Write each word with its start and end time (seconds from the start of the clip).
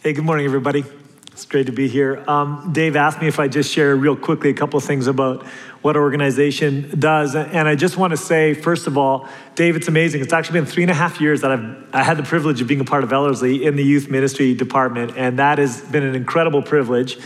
Hey, 0.00 0.12
good 0.12 0.24
morning, 0.24 0.46
everybody. 0.46 0.84
It's 1.32 1.44
great 1.44 1.66
to 1.66 1.72
be 1.72 1.88
here. 1.88 2.22
Um, 2.28 2.70
Dave 2.72 2.94
asked 2.94 3.20
me 3.20 3.26
if 3.26 3.40
I 3.40 3.48
just 3.48 3.72
share 3.72 3.96
real 3.96 4.14
quickly 4.14 4.48
a 4.48 4.54
couple 4.54 4.78
things 4.78 5.08
about 5.08 5.44
what 5.82 5.96
our 5.96 6.02
organization 6.02 7.00
does. 7.00 7.34
And 7.34 7.66
I 7.66 7.74
just 7.74 7.96
want 7.96 8.12
to 8.12 8.16
say, 8.16 8.54
first 8.54 8.86
of 8.86 8.96
all, 8.96 9.28
Dave, 9.56 9.74
it's 9.74 9.88
amazing. 9.88 10.20
It's 10.20 10.32
actually 10.32 10.60
been 10.60 10.66
three 10.66 10.84
and 10.84 10.90
a 10.92 10.94
half 10.94 11.20
years 11.20 11.40
that 11.40 11.50
I've 11.50 11.92
I 11.92 12.04
had 12.04 12.16
the 12.16 12.22
privilege 12.22 12.60
of 12.60 12.68
being 12.68 12.78
a 12.78 12.84
part 12.84 13.02
of 13.02 13.12
Ellerslie 13.12 13.64
in 13.64 13.74
the 13.74 13.82
youth 13.82 14.08
ministry 14.08 14.54
department, 14.54 15.16
and 15.16 15.40
that 15.40 15.58
has 15.58 15.80
been 15.80 16.04
an 16.04 16.14
incredible 16.14 16.62
privilege. 16.62 17.18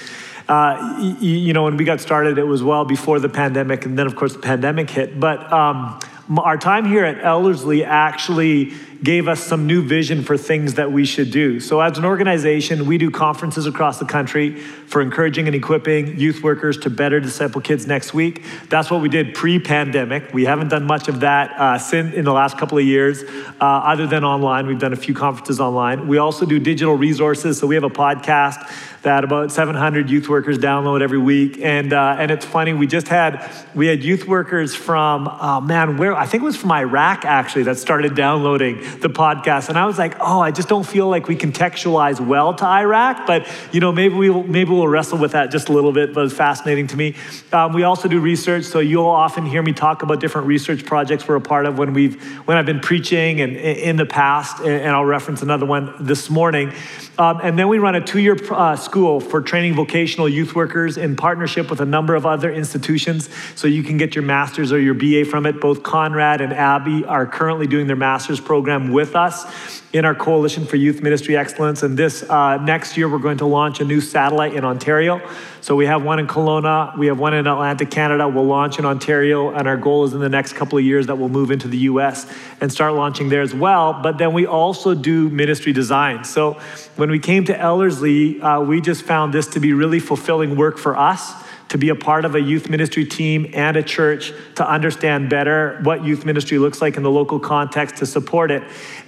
Uh, 0.49 0.97
you, 1.21 1.37
you, 1.37 1.53
know, 1.53 1.65
when 1.65 1.77
we 1.77 1.85
got 1.85 2.01
started, 2.01 2.39
it 2.39 2.45
was 2.45 2.63
well 2.63 2.87
before 2.87 3.21
the 3.21 3.29
pandemic, 3.29 3.85
and 3.85 3.99
then 3.99 4.07
of 4.07 4.17
course 4.17 4.33
the 4.33 4.41
pandemic 4.41 4.89
hit. 4.89 5.21
But 5.21 5.53
um, 5.53 6.01
our 6.39 6.57
time 6.57 6.87
here 6.87 7.05
at 7.05 7.23
Ellerslie 7.23 7.85
actually 7.85 8.73
gave 9.03 9.27
us 9.27 9.43
some 9.43 9.67
new 9.67 9.83
vision 9.83 10.23
for 10.23 10.37
things 10.37 10.75
that 10.75 10.93
we 10.93 11.05
should 11.05 11.31
do. 11.31 11.59
So, 11.59 11.81
as 11.81 11.99
an 11.99 12.05
organization, 12.05 12.87
we 12.87 12.99
do 12.99 13.11
conferences 13.11 13.67
across 13.67 13.99
the 13.99 14.05
country 14.05 14.61
for 14.61 15.01
encouraging 15.01 15.47
and 15.47 15.57
equipping 15.57 16.19
youth 16.19 16.43
workers 16.43 16.79
to 16.79 16.91
better 16.91 17.19
disciple 17.19 17.61
kids 17.61 17.87
next 17.87 18.15
week. 18.15 18.45
That's 18.69 18.91
what 18.91 19.01
we 19.01 19.09
did 19.09 19.35
pre 19.35 19.59
pandemic. 19.59 20.33
We 20.33 20.45
haven't 20.45 20.69
done 20.69 20.85
much 20.85 21.09
of 21.09 21.21
that 21.21 21.51
uh, 21.59 21.79
since 21.79 22.15
in 22.15 22.25
the 22.25 22.33
last 22.33 22.59
couple 22.59 22.79
of 22.79 22.85
years, 22.85 23.23
uh, 23.23 23.65
other 23.65 24.07
than 24.07 24.25
online. 24.25 24.67
We've 24.67 24.79
done 24.79 24.93
a 24.93 24.97
few 24.97 25.15
conferences 25.15 25.61
online. 25.61 26.07
We 26.07 26.19
also 26.19 26.47
do 26.47 26.59
digital 26.59 26.95
resources. 26.95 27.59
So, 27.59 27.67
we 27.67 27.75
have 27.75 27.85
a 27.85 27.91
podcast 27.91 28.69
that 29.03 29.25
about 29.25 29.51
700 29.51 30.09
youth 30.09 30.29
workers 30.29 30.59
download 30.59 31.03
every 31.03 31.19
week. 31.19 31.59
And, 31.61 31.93
uh, 31.93 32.17
and 32.19 32.31
it's 32.31 32.45
funny, 32.45 32.73
we 32.73 32.87
just 32.87 33.09
had, 33.09 33.51
we 33.75 33.89
had 33.89 34.05
youth 34.05 34.27
workers 34.27 34.75
from, 34.75 35.29
oh 35.29 35.61
man, 35.61 35.97
where, 35.97 36.15
I 36.15 36.27
think 36.27 36.43
it 36.43 36.47
was 36.47 36.57
from 36.57 36.71
Iraq 36.71 37.25
actually, 37.25 37.65
that 37.65 37.79
started 37.79 38.15
downloading 38.15 38.81
the 39.01 39.09
podcast. 39.09 39.69
And 39.69 39.79
I 39.79 39.87
was 39.87 39.99
like, 39.99 40.17
oh, 40.21 40.41
I 40.41 40.51
just 40.51 40.69
don't 40.69 40.87
feel 40.87 41.09
like 41.09 41.29
we 41.29 41.37
contextualize 41.37 42.21
well 42.21 42.55
to 42.55 42.65
Iraq, 42.65 43.27
but 43.27 43.49
you 43.73 43.81
know, 43.81 43.93
maybe, 43.93 44.15
we 44.15 44.31
will, 44.31 44.43
maybe 44.43 44.71
we'll 44.71 44.89
wrestle 44.89 45.19
with 45.19 45.33
that 45.33 45.51
just 45.51 45.69
a 45.69 45.73
little 45.73 45.93
bit, 45.93 46.15
but 46.15 46.25
it's 46.25 46.35
fascinating 46.35 46.87
to 46.89 46.97
me. 46.97 47.15
Um, 47.53 47.73
we 47.73 47.83
also 47.83 48.09
do 48.09 48.21
research, 48.21 48.65
so 48.65 48.81
you'll 48.81 49.07
often 49.07 49.47
hear 49.47 49.63
me 49.63 49.73
talk 49.73 50.03
about 50.03 50.21
different 50.21 50.47
research 50.47 50.85
projects 50.85 51.27
we're 51.27 51.37
a 51.37 51.41
part 51.41 51.67
of 51.67 51.79
when 51.79 51.93
we've, 51.93 52.23
when 52.47 52.57
I've 52.57 52.67
been 52.67 52.81
preaching 52.81 53.41
and 53.41 53.57
in 53.57 53.97
the 53.97 54.07
past, 54.07 54.61
and 54.61 54.89
I'll 54.89 55.05
reference 55.05 55.43
another 55.43 55.67
one 55.67 55.95
this 56.01 56.31
morning. 56.31 56.73
Um, 57.19 57.41
and 57.43 57.59
then 57.59 57.69
we 57.69 57.79
run 57.79 57.95
a 57.95 58.01
two-year 58.01 58.37
uh, 58.51 58.77
school 58.77 59.21
for 59.21 59.43
training 59.43 59.75
vocational 59.75 60.29
youth 60.29 60.55
workers 60.55 60.97
in 60.97 61.15
partnership 61.15 61.69
with 61.69 61.81
a 61.81 61.85
number 61.85 62.15
of 62.15 62.25
other 62.25 62.51
institutions. 62.51 63.29
So 63.55 63.67
you 63.69 63.83
can 63.83 63.99
get 63.99 64.15
your 64.15 64.25
master's 64.25 64.73
or 64.73 64.81
your 64.81 64.95
BA 64.95 65.25
from 65.31 65.47
it. 65.47 65.61
Both 65.61 65.83
Conrad 65.83 66.41
and 66.41 66.53
Abby 66.53 67.05
are 67.05 67.27
currently 67.27 67.67
doing 67.67 67.87
their 67.87 67.97
master's 67.97 68.41
program 68.41 68.82
with 68.91 69.15
us 69.15 69.45
in 69.93 70.07
our 70.07 70.15
Coalition 70.15 70.65
for 70.65 70.77
Youth 70.77 71.03
Ministry 71.03 71.37
Excellence. 71.37 71.83
And 71.83 71.99
this 71.99 72.23
uh, 72.23 72.57
next 72.57 72.97
year, 72.97 73.09
we're 73.09 73.19
going 73.19 73.39
to 73.39 73.47
launch 73.47 73.81
a 73.81 73.85
new 73.85 74.01
satellite 74.01 74.55
in 74.55 74.65
Ontario. 74.65 75.21
So 75.61 75.77
we 75.77 75.87
have 75.87 76.03
one 76.03 76.19
in 76.19 76.27
Kelowna, 76.27 76.97
we 76.99 77.07
have 77.07 77.19
one 77.19 77.35
in 77.35 77.47
Atlantic, 77.47 77.91
Canada. 77.91 78.27
We'll 78.27 78.47
launch 78.47 78.79
in 78.79 78.85
Ontario, 78.85 79.51
and 79.51 79.69
our 79.69 79.77
goal 79.77 80.05
is 80.05 80.13
in 80.13 80.21
the 80.21 80.29
next 80.29 80.55
couple 80.55 80.79
of 80.79 80.85
years 80.85 81.07
that 81.07 81.17
we'll 81.17 81.29
move 81.29 81.51
into 81.51 81.69
the 81.69 81.79
US 81.79 82.27
and 82.61 82.73
start 82.73 82.95
launching 82.95 83.29
there 83.29 83.43
as 83.43 83.55
well. 83.55 83.93
But 84.03 84.19
then 84.19 84.33
we 84.33 84.47
also 84.47 84.95
do 84.95 85.29
ministry 85.29 85.73
design. 85.73 86.25
So 86.25 86.55
when 86.97 87.11
we 87.11 87.19
came 87.19 87.45
to 87.45 87.57
Ellerslie, 87.57 88.41
uh, 88.41 88.61
we 88.61 88.81
just 88.81 89.05
found 89.05 89.33
this 89.33 89.47
to 89.49 89.61
be 89.61 89.73
really 89.73 90.01
fulfilling 90.01 90.57
work 90.57 90.79
for 90.79 90.97
us 90.97 91.33
to 91.73 91.79
be 91.79 91.89
a 91.89 91.95
part 91.95 92.27
of 92.27 92.35
a 92.35 92.41
youth 92.41 92.69
ministry 92.69 93.03
team 93.03 93.51
and 93.55 93.79
a 93.79 93.83
church 93.83 94.31
to 94.57 94.71
understand 94.71 95.31
better 95.31 95.81
what 95.85 96.05
youth 96.05 96.27
ministry 96.27 96.59
looks 96.59 96.83
like 96.83 96.99
in 96.99 97.03
the 97.03 97.11
local 97.11 97.41
context 97.41 97.97
to 97.97 98.05
support 98.05 98.51
it. 98.51 98.63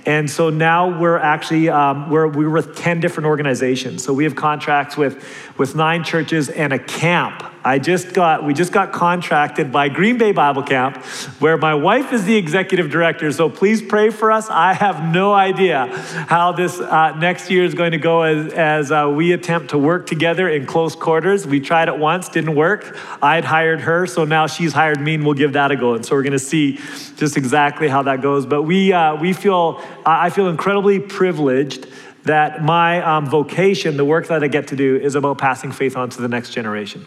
And 0.07 0.31
so 0.31 0.49
now 0.49 0.99
we're 0.99 1.19
actually 1.19 1.69
um, 1.69 2.09
we're 2.09 2.27
we're 2.27 2.49
with 2.49 2.75
ten 2.75 3.01
different 3.01 3.27
organizations. 3.27 4.03
So 4.03 4.15
we 4.15 4.25
have 4.25 4.35
contracts 4.35 4.97
with 4.97 5.23
with 5.59 5.75
nine 5.75 6.05
churches 6.05 6.49
and 6.49 6.73
a 6.73 6.79
camp 6.79 7.54
I 7.65 7.79
just 7.79 8.13
got, 8.13 8.45
we 8.45 8.53
just 8.53 8.73
got 8.73 8.93
contracted 8.93 9.73
by 9.73 9.89
Green 9.89 10.19
Bay 10.19 10.33
Bible 10.33 10.63
Camp, 10.63 10.99
where 11.41 11.57
my 11.57 11.75
wife 11.75 12.13
is 12.13 12.25
the 12.25 12.37
executive 12.37 12.91
director. 12.91 13.33
So 13.33 13.49
please 13.49 13.81
pray 13.81 14.11
for 14.11 14.31
us. 14.31 14.51
I 14.51 14.75
have 14.75 15.03
no 15.15 15.33
idea 15.33 15.87
how 16.29 16.53
this 16.53 16.79
uh, 16.79 17.17
next 17.17 17.51
year 17.51 17.65
is 17.65 17.73
going 17.73 17.93
to 17.93 17.99
go 17.99 18.21
as, 18.21 18.53
as 18.53 18.93
uh, 18.93 19.11
we 19.11 19.33
attempt 19.33 19.71
to 19.71 19.79
work 19.79 20.07
together 20.07 20.47
in 20.47 20.67
close 20.67 20.95
quarters. 20.95 21.47
We 21.47 21.59
tried 21.59 21.89
it 21.89 21.99
once, 21.99 22.29
didn't 22.29 22.55
work. 22.55 22.99
I'd 23.23 23.47
hired 23.47 23.81
her, 23.81 24.07
so 24.07 24.25
now 24.25 24.47
she's 24.47 24.75
hired 24.75 25.01
me, 25.01 25.15
and 25.15 25.25
we'll 25.25 25.33
give 25.33 25.55
that 25.55 25.71
a 25.71 25.77
go. 25.77 25.95
And 25.95 26.05
so 26.05 26.15
we're 26.15 26.23
going 26.23 26.33
to 26.33 26.39
see 26.39 26.79
just 27.17 27.39
exactly 27.39 27.89
how 27.89 28.03
that 28.03 28.21
goes. 28.21 28.45
But 28.45 28.65
we, 28.65 28.93
uh, 28.93 29.17
we 29.17 29.33
feel, 29.33 29.83
I 30.05 30.29
feel 30.29 30.49
incredibly 30.49 31.01
privileged 31.01 31.87
that 32.25 32.63
my 32.63 33.01
um, 33.03 33.27
vocation, 33.27 33.97
the 33.97 34.05
work 34.05 34.27
that 34.29 34.45
I 34.45 34.49
get 34.49 34.69
to 34.69 34.77
do, 34.77 34.97
is 34.97 35.15
about 35.15 35.39
passing 35.39 35.73
faith 35.73 35.97
on 35.97 36.11
to 36.11 36.21
the 36.21 36.29
next 36.29 36.51
generation. 36.51 37.07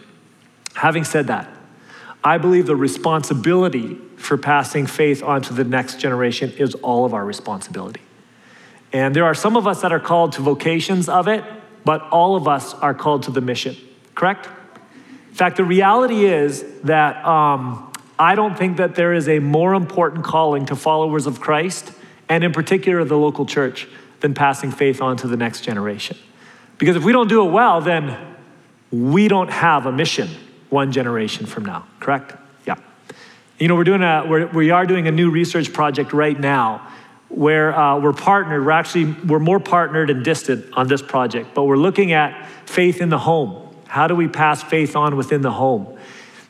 Having 0.77 1.05
said 1.05 1.25
that, 1.25 1.49
I 2.23 2.38
believe 2.38 2.67
the 2.67 2.75
responsibility 2.75 3.95
for 4.17 4.38
passing 4.38 4.85
faith 4.85 5.23
on 5.23 5.41
to 5.41 5.53
the 5.53 5.63
next 5.63 5.99
generation 5.99 6.53
is 6.59 6.75
all 6.75 7.03
of 7.03 7.15
our 7.15 7.25
responsibility. 7.25 8.01
And 8.93 9.16
there 9.16 9.25
are 9.25 9.33
some 9.33 9.57
of 9.57 9.66
us 9.66 9.81
that 9.81 9.91
are 9.91 9.99
called 9.99 10.33
to 10.33 10.43
vocations 10.43 11.09
of 11.09 11.27
it, 11.27 11.43
but 11.83 12.03
all 12.11 12.35
of 12.35 12.47
us 12.47 12.75
are 12.75 12.93
called 12.93 13.23
to 13.23 13.31
the 13.31 13.41
mission, 13.41 13.75
correct? 14.13 14.49
In 15.29 15.33
fact, 15.33 15.57
the 15.57 15.63
reality 15.63 16.25
is 16.25 16.63
that 16.83 17.25
um, 17.25 17.91
I 18.19 18.35
don't 18.35 18.55
think 18.55 18.77
that 18.77 18.93
there 18.93 19.13
is 19.13 19.27
a 19.27 19.39
more 19.39 19.73
important 19.73 20.25
calling 20.25 20.67
to 20.67 20.75
followers 20.75 21.25
of 21.25 21.39
Christ, 21.39 21.91
and 22.29 22.43
in 22.43 22.53
particular 22.53 23.03
the 23.03 23.17
local 23.17 23.47
church, 23.47 23.87
than 24.19 24.35
passing 24.35 24.71
faith 24.71 25.01
on 25.01 25.17
to 25.17 25.27
the 25.27 25.37
next 25.37 25.61
generation. 25.61 26.17
Because 26.77 26.95
if 26.95 27.03
we 27.03 27.13
don't 27.13 27.29
do 27.29 27.47
it 27.47 27.51
well, 27.51 27.81
then 27.81 28.16
we 28.91 29.27
don't 29.27 29.49
have 29.49 29.87
a 29.87 29.91
mission 29.91 30.29
one 30.69 30.91
generation 30.91 31.45
from 31.45 31.66
now, 31.66 31.85
correct? 32.00 32.35
Yeah. 32.66 32.75
You 33.59 33.67
know, 33.67 33.75
we're 33.75 33.83
doing 33.83 34.03
a, 34.03 34.25
we're, 34.28 34.47
we 34.47 34.69
are 34.72 34.85
doing 34.85 35.07
a 35.07 35.11
new 35.11 35.31
research 35.31 35.73
project 35.73 36.13
right 36.13 36.39
now 36.39 36.88
where 37.29 37.78
uh, 37.78 38.00
we're 38.00 38.13
partnered. 38.13 38.66
We're 38.66 38.72
actually, 38.72 39.11
we're 39.25 39.39
more 39.39 39.59
partnered 39.59 40.09
and 40.09 40.23
distant 40.23 40.66
on 40.73 40.88
this 40.88 41.01
project, 41.01 41.53
but 41.53 41.63
we're 41.63 41.78
looking 41.78 42.13
at 42.13 42.47
faith 42.66 43.01
in 43.01 43.09
the 43.09 43.19
home. 43.19 43.75
How 43.88 44.07
do 44.07 44.16
we 44.16 44.28
pass 44.28 44.63
faith 44.63 44.95
on 44.95 45.16
within 45.16 45.41
the 45.41 45.51
home? 45.51 45.97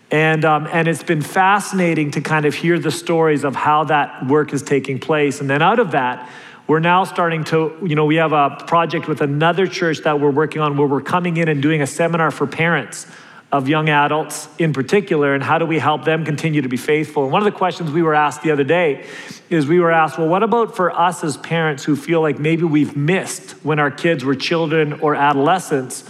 And, 0.10 0.46
um, 0.46 0.68
and 0.72 0.88
it's 0.88 1.04
been 1.04 1.22
fascinating 1.22 2.12
to 2.12 2.22
kind 2.22 2.46
of 2.46 2.56
hear 2.56 2.80
the 2.80 2.92
stories 2.92 3.44
of 3.44 3.56
how 3.56 3.84
that 3.86 4.28
work 4.28 4.54
is 4.54 4.64
taking 4.64 5.00
place. 5.00 5.42
And 5.42 5.50
then 5.50 5.62
out 5.62 5.80
of 5.80 5.92
that, 5.92 6.30
we're 6.66 6.80
now 6.80 7.04
starting 7.04 7.44
to, 7.46 7.78
you 7.86 7.96
know, 7.96 8.06
we 8.06 8.16
have 8.16 8.34
a 8.34 8.58
project 8.68 9.08
with 9.08 9.22
another 9.22 9.68
church 9.68 10.00
that 10.00 10.20
we're 10.20 10.32
working 10.32 10.62
on 10.62 10.78
where 10.78 10.88
we're 10.88 11.02
coming 11.02 11.38
in 11.38 11.48
and 11.48 11.62
doing 11.62 11.82
a 11.82 11.88
seminar 11.88 12.32
for 12.32 12.46
parents 12.46 13.08
of 13.52 13.70
young 13.70 13.88
adults 13.88 14.50
in 14.58 14.74
particular, 14.74 15.34
and 15.34 15.42
how 15.42 15.58
do 15.58 15.66
we 15.66 15.80
help 15.80 16.04
them 16.04 16.26
continue 16.26 16.62
to 16.62 16.68
be 16.68 16.76
faithful? 16.78 17.24
And 17.24 17.32
one 17.32 17.42
of 17.42 17.46
the 17.46 17.58
questions 17.58 17.92
we 17.92 18.02
were 18.02 18.14
asked 18.14 18.44
the 18.44 18.52
other 18.52 18.66
day 18.66 19.06
is 19.50 19.68
we 19.68 19.80
were 19.80 19.92
asked, 19.92 20.18
well, 20.18 20.28
what 20.28 20.44
about 20.44 20.76
for 20.76 20.92
us 20.92 21.24
as 21.24 21.38
parents 21.38 21.86
who 21.86 21.96
feel 21.96 22.22
like 22.22 22.40
maybe 22.40 22.64
we've 22.64 22.98
missed 22.98 23.52
when 23.64 23.80
our 23.80 23.90
kids 23.90 24.26
were 24.26 24.36
children 24.36 24.94
or 25.00 25.16
adolescents, 25.16 26.04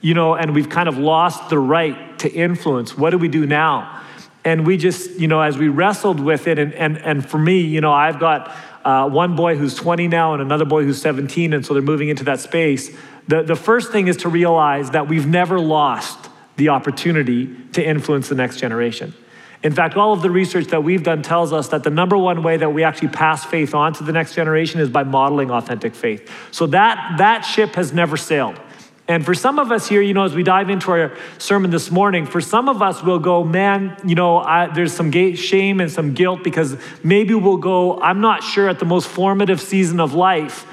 you 0.00 0.14
know, 0.14 0.36
and 0.36 0.54
we've 0.54 0.68
kind 0.68 0.88
of 0.88 0.96
lost 0.96 1.50
the 1.50 1.58
right 1.58 2.16
to 2.20 2.32
influence? 2.32 2.96
What 2.96 3.10
do 3.10 3.18
we 3.18 3.28
do 3.28 3.44
now? 3.44 4.02
And 4.44 4.64
we 4.64 4.76
just, 4.76 5.10
you 5.18 5.26
know, 5.26 5.40
as 5.40 5.58
we 5.58 5.68
wrestled 5.68 6.20
with 6.20 6.46
it, 6.46 6.60
and, 6.60 6.72
and, 6.74 6.98
and 6.98 7.28
for 7.28 7.38
me, 7.38 7.60
you 7.60 7.80
know, 7.80 7.92
I've 7.92 8.20
got 8.20 8.54
uh, 8.84 9.08
one 9.08 9.34
boy 9.34 9.56
who's 9.56 9.74
20 9.74 10.06
now 10.06 10.34
and 10.34 10.42
another 10.42 10.66
boy 10.66 10.84
who's 10.84 11.00
17, 11.00 11.54
and 11.54 11.66
so 11.66 11.74
they're 11.74 11.82
moving 11.82 12.08
into 12.08 12.24
that 12.24 12.38
space. 12.38 12.96
The, 13.26 13.42
the 13.42 13.56
first 13.56 13.90
thing 13.90 14.06
is 14.06 14.18
to 14.18 14.28
realize 14.28 14.90
that 14.90 15.08
we've 15.08 15.26
never 15.26 15.58
lost 15.58 16.28
the 16.56 16.68
opportunity 16.68 17.54
to 17.72 17.84
influence 17.84 18.28
the 18.28 18.34
next 18.34 18.58
generation. 18.58 19.14
In 19.62 19.72
fact, 19.72 19.96
all 19.96 20.12
of 20.12 20.20
the 20.20 20.30
research 20.30 20.66
that 20.66 20.84
we've 20.84 21.02
done 21.02 21.22
tells 21.22 21.52
us 21.52 21.68
that 21.68 21.84
the 21.84 21.90
number 21.90 22.18
one 22.18 22.42
way 22.42 22.58
that 22.58 22.74
we 22.74 22.84
actually 22.84 23.08
pass 23.08 23.44
faith 23.44 23.74
on 23.74 23.94
to 23.94 24.04
the 24.04 24.12
next 24.12 24.34
generation 24.34 24.78
is 24.78 24.90
by 24.90 25.04
modeling 25.04 25.50
authentic 25.50 25.94
faith. 25.94 26.30
So 26.50 26.66
that, 26.66 27.16
that 27.16 27.42
ship 27.42 27.74
has 27.74 27.92
never 27.92 28.18
sailed. 28.18 28.60
And 29.08 29.24
for 29.24 29.34
some 29.34 29.58
of 29.58 29.72
us 29.72 29.86
here, 29.86 30.02
you 30.02 30.14
know, 30.14 30.24
as 30.24 30.34
we 30.34 30.42
dive 30.42 30.70
into 30.70 30.90
our 30.90 31.16
sermon 31.38 31.70
this 31.70 31.90
morning, 31.90 32.26
for 32.26 32.40
some 32.40 32.68
of 32.68 32.82
us, 32.82 33.02
we'll 33.02 33.18
go, 33.18 33.42
man, 33.42 33.96
you 34.04 34.14
know, 34.14 34.38
I, 34.38 34.72
there's 34.72 34.92
some 34.94 35.10
shame 35.12 35.80
and 35.80 35.90
some 35.90 36.14
guilt 36.14 36.42
because 36.42 36.76
maybe 37.02 37.34
we'll 37.34 37.58
go, 37.58 38.00
I'm 38.00 38.20
not 38.20 38.42
sure 38.42 38.68
at 38.68 38.78
the 38.78 38.86
most 38.86 39.08
formative 39.08 39.60
season 39.60 40.00
of 40.00 40.14
life 40.14 40.66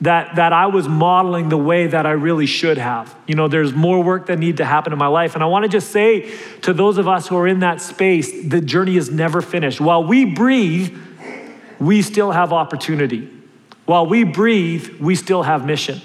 that, 0.00 0.36
that 0.36 0.52
I 0.52 0.66
was 0.66 0.88
modeling 0.88 1.48
the 1.48 1.56
way 1.56 1.86
that 1.86 2.04
I 2.04 2.10
really 2.10 2.46
should 2.46 2.76
have. 2.76 3.14
You 3.26 3.34
know, 3.34 3.48
there's 3.48 3.72
more 3.72 4.02
work 4.02 4.26
that 4.26 4.38
need 4.38 4.58
to 4.58 4.64
happen 4.64 4.92
in 4.92 4.98
my 4.98 5.06
life. 5.06 5.34
And 5.34 5.42
I 5.42 5.46
want 5.46 5.64
to 5.64 5.68
just 5.68 5.90
say 5.90 6.36
to 6.62 6.74
those 6.74 6.98
of 6.98 7.08
us 7.08 7.26
who 7.26 7.36
are 7.36 7.46
in 7.46 7.60
that 7.60 7.80
space, 7.80 8.30
the 8.46 8.60
journey 8.60 8.96
is 8.96 9.10
never 9.10 9.40
finished. 9.40 9.80
While 9.80 10.04
we 10.04 10.26
breathe, 10.26 10.96
we 11.78 12.02
still 12.02 12.30
have 12.30 12.52
opportunity. 12.52 13.30
While 13.86 14.06
we 14.06 14.24
breathe, 14.24 15.00
we 15.00 15.14
still 15.14 15.44
have 15.44 15.64
mission. 15.64 16.02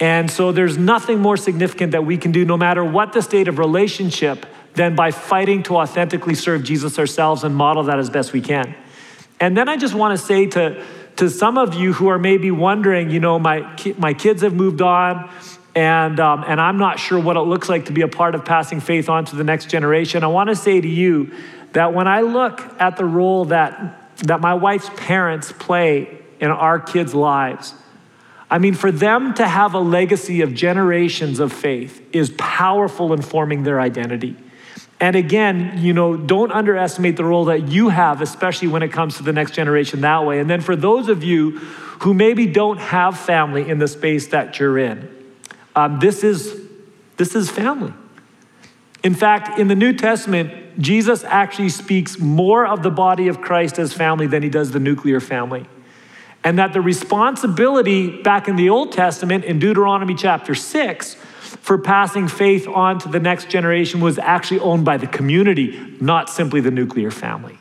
And 0.00 0.30
so 0.30 0.50
there's 0.50 0.78
nothing 0.78 1.20
more 1.20 1.36
significant 1.36 1.92
that 1.92 2.04
we 2.04 2.16
can 2.16 2.32
do, 2.32 2.44
no 2.44 2.56
matter 2.56 2.82
what 2.82 3.12
the 3.12 3.20
state 3.20 3.46
of 3.46 3.58
relationship, 3.58 4.46
than 4.74 4.96
by 4.96 5.10
fighting 5.10 5.62
to 5.64 5.76
authentically 5.76 6.34
serve 6.34 6.64
Jesus 6.64 6.98
ourselves 6.98 7.44
and 7.44 7.54
model 7.54 7.82
that 7.84 7.98
as 7.98 8.08
best 8.08 8.32
we 8.32 8.40
can. 8.40 8.74
And 9.38 9.56
then 9.56 9.68
I 9.68 9.76
just 9.76 9.94
want 9.94 10.18
to 10.18 10.24
say 10.24 10.46
to, 10.46 10.84
to 11.20 11.28
some 11.28 11.58
of 11.58 11.74
you 11.74 11.92
who 11.92 12.08
are 12.08 12.18
maybe 12.18 12.50
wondering, 12.50 13.10
you 13.10 13.20
know, 13.20 13.38
my, 13.38 13.78
my 13.98 14.14
kids 14.14 14.40
have 14.40 14.54
moved 14.54 14.80
on, 14.80 15.30
and, 15.74 16.18
um, 16.18 16.46
and 16.48 16.58
I'm 16.58 16.78
not 16.78 16.98
sure 16.98 17.20
what 17.20 17.36
it 17.36 17.40
looks 17.40 17.68
like 17.68 17.84
to 17.84 17.92
be 17.92 18.00
a 18.00 18.08
part 18.08 18.34
of 18.34 18.46
passing 18.46 18.80
faith 18.80 19.10
on 19.10 19.26
to 19.26 19.36
the 19.36 19.44
next 19.44 19.68
generation. 19.68 20.24
I 20.24 20.28
want 20.28 20.48
to 20.48 20.56
say 20.56 20.80
to 20.80 20.88
you 20.88 21.30
that 21.72 21.92
when 21.92 22.08
I 22.08 22.22
look 22.22 22.62
at 22.80 22.96
the 22.96 23.04
role 23.04 23.44
that, 23.44 24.16
that 24.22 24.40
my 24.40 24.54
wife's 24.54 24.88
parents 24.96 25.52
play 25.52 26.22
in 26.40 26.50
our 26.50 26.80
kids' 26.80 27.14
lives, 27.14 27.74
I 28.50 28.56
mean, 28.58 28.72
for 28.72 28.90
them 28.90 29.34
to 29.34 29.46
have 29.46 29.74
a 29.74 29.78
legacy 29.78 30.40
of 30.40 30.54
generations 30.54 31.38
of 31.38 31.52
faith 31.52 32.02
is 32.14 32.32
powerful 32.38 33.12
in 33.12 33.20
forming 33.20 33.62
their 33.64 33.78
identity. 33.78 34.38
And 35.00 35.16
again, 35.16 35.78
you 35.78 35.94
know, 35.94 36.14
don't 36.14 36.52
underestimate 36.52 37.16
the 37.16 37.24
role 37.24 37.46
that 37.46 37.68
you 37.68 37.88
have, 37.88 38.20
especially 38.20 38.68
when 38.68 38.82
it 38.82 38.92
comes 38.92 39.16
to 39.16 39.22
the 39.22 39.32
next 39.32 39.52
generation 39.52 40.02
that 40.02 40.26
way. 40.26 40.40
And 40.40 40.50
then 40.50 40.60
for 40.60 40.76
those 40.76 41.08
of 41.08 41.24
you 41.24 41.58
who 42.00 42.12
maybe 42.12 42.46
don't 42.46 42.78
have 42.78 43.18
family 43.18 43.68
in 43.68 43.78
the 43.78 43.88
space 43.88 44.28
that 44.28 44.58
you're 44.58 44.78
in, 44.78 45.08
um, 45.74 45.98
this 46.00 46.22
is 46.22 46.60
this 47.16 47.34
is 47.34 47.50
family. 47.50 47.92
In 49.02 49.14
fact, 49.14 49.58
in 49.58 49.68
the 49.68 49.74
New 49.74 49.94
Testament, 49.94 50.78
Jesus 50.78 51.24
actually 51.24 51.70
speaks 51.70 52.18
more 52.18 52.66
of 52.66 52.82
the 52.82 52.90
body 52.90 53.28
of 53.28 53.40
Christ 53.40 53.78
as 53.78 53.92
family 53.92 54.26
than 54.26 54.42
he 54.42 54.48
does 54.48 54.70
the 54.70 54.80
nuclear 54.80 55.20
family. 55.20 55.66
And 56.44 56.58
that 56.58 56.72
the 56.72 56.80
responsibility 56.80 58.22
back 58.22 58.48
in 58.48 58.56
the 58.56 58.70
Old 58.70 58.92
Testament 58.92 59.44
in 59.44 59.58
Deuteronomy 59.58 60.14
chapter 60.14 60.54
6 60.54 61.16
for 61.70 61.78
passing 61.78 62.26
faith 62.26 62.66
on 62.66 62.98
to 62.98 63.08
the 63.08 63.20
next 63.20 63.48
generation 63.48 64.00
was 64.00 64.18
actually 64.18 64.58
owned 64.58 64.84
by 64.84 64.96
the 64.96 65.06
community, 65.06 65.96
not 66.00 66.28
simply 66.28 66.60
the 66.60 66.70
nuclear 66.72 67.12
family. 67.12 67.56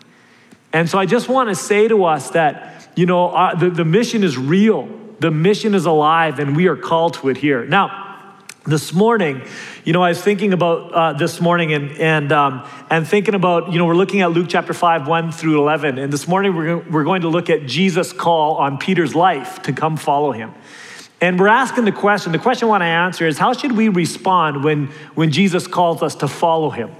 And 0.74 0.90
so 0.90 0.98
I 0.98 1.06
just 1.06 1.30
want 1.30 1.50
to 1.50 1.54
say 1.54 1.88
to 1.88 2.06
us 2.06 2.32
that, 2.32 2.90
you 2.96 3.06
know, 3.06 3.30
uh, 3.30 3.54
the, 3.54 3.70
the 3.70 3.86
mission 3.86 4.24
is 4.24 4.36
real, 4.36 4.90
the 5.20 5.30
mission 5.30 5.76
is 5.76 5.86
alive, 5.86 6.40
and 6.40 6.56
we 6.56 6.66
are 6.66 6.76
called 6.76 7.14
to 7.20 7.30
it 7.30 7.38
here. 7.38 7.68
Now, 7.68 8.34
this 8.66 8.94
morning, 8.94 9.44
you 9.84 9.94
know, 9.94 10.02
I 10.02 10.10
was 10.10 10.22
thinking 10.24 10.54
about 10.54 10.92
uh, 10.92 11.14
this 11.14 11.40
morning 11.40 11.72
and, 11.74 11.92
and, 11.92 12.32
um, 12.32 12.68
and 12.90 13.08
thinking 13.08 13.36
about, 13.36 13.72
you 13.72 13.78
know, 13.78 13.86
we're 13.86 13.94
looking 13.94 14.22
at 14.22 14.32
Luke 14.32 14.48
chapter 14.50 14.74
5, 14.74 15.08
1 15.08 15.32
through 15.32 15.62
11. 15.62 16.00
And 16.00 16.12
this 16.12 16.28
morning, 16.28 16.56
we're, 16.56 16.78
we're 16.80 17.04
going 17.04 17.22
to 17.22 17.30
look 17.30 17.52
at 17.52 17.68
Jesus' 17.68 18.12
call 18.12 18.56
on 18.56 18.80
Peter's 18.80 19.14
life 19.14 19.62
to 19.64 19.72
come 19.72 19.98
follow 19.98 20.32
him. 20.32 20.56
And 21.22 21.40
we're 21.40 21.48
asking 21.48 21.86
the 21.86 21.92
question 21.92 22.32
the 22.32 22.40
question 22.40 22.68
I 22.68 22.70
want 22.70 22.82
to 22.82 22.86
answer 22.86 23.28
is 23.28 23.38
how 23.38 23.54
should 23.54 23.74
we 23.74 23.90
respond 23.90 24.64
when, 24.64 24.88
when 25.16 25.32
Jesus 25.32 25.68
calls 25.68 26.02
us 26.02 26.16
to 26.16 26.28
follow 26.28 26.70
him? 26.70 26.92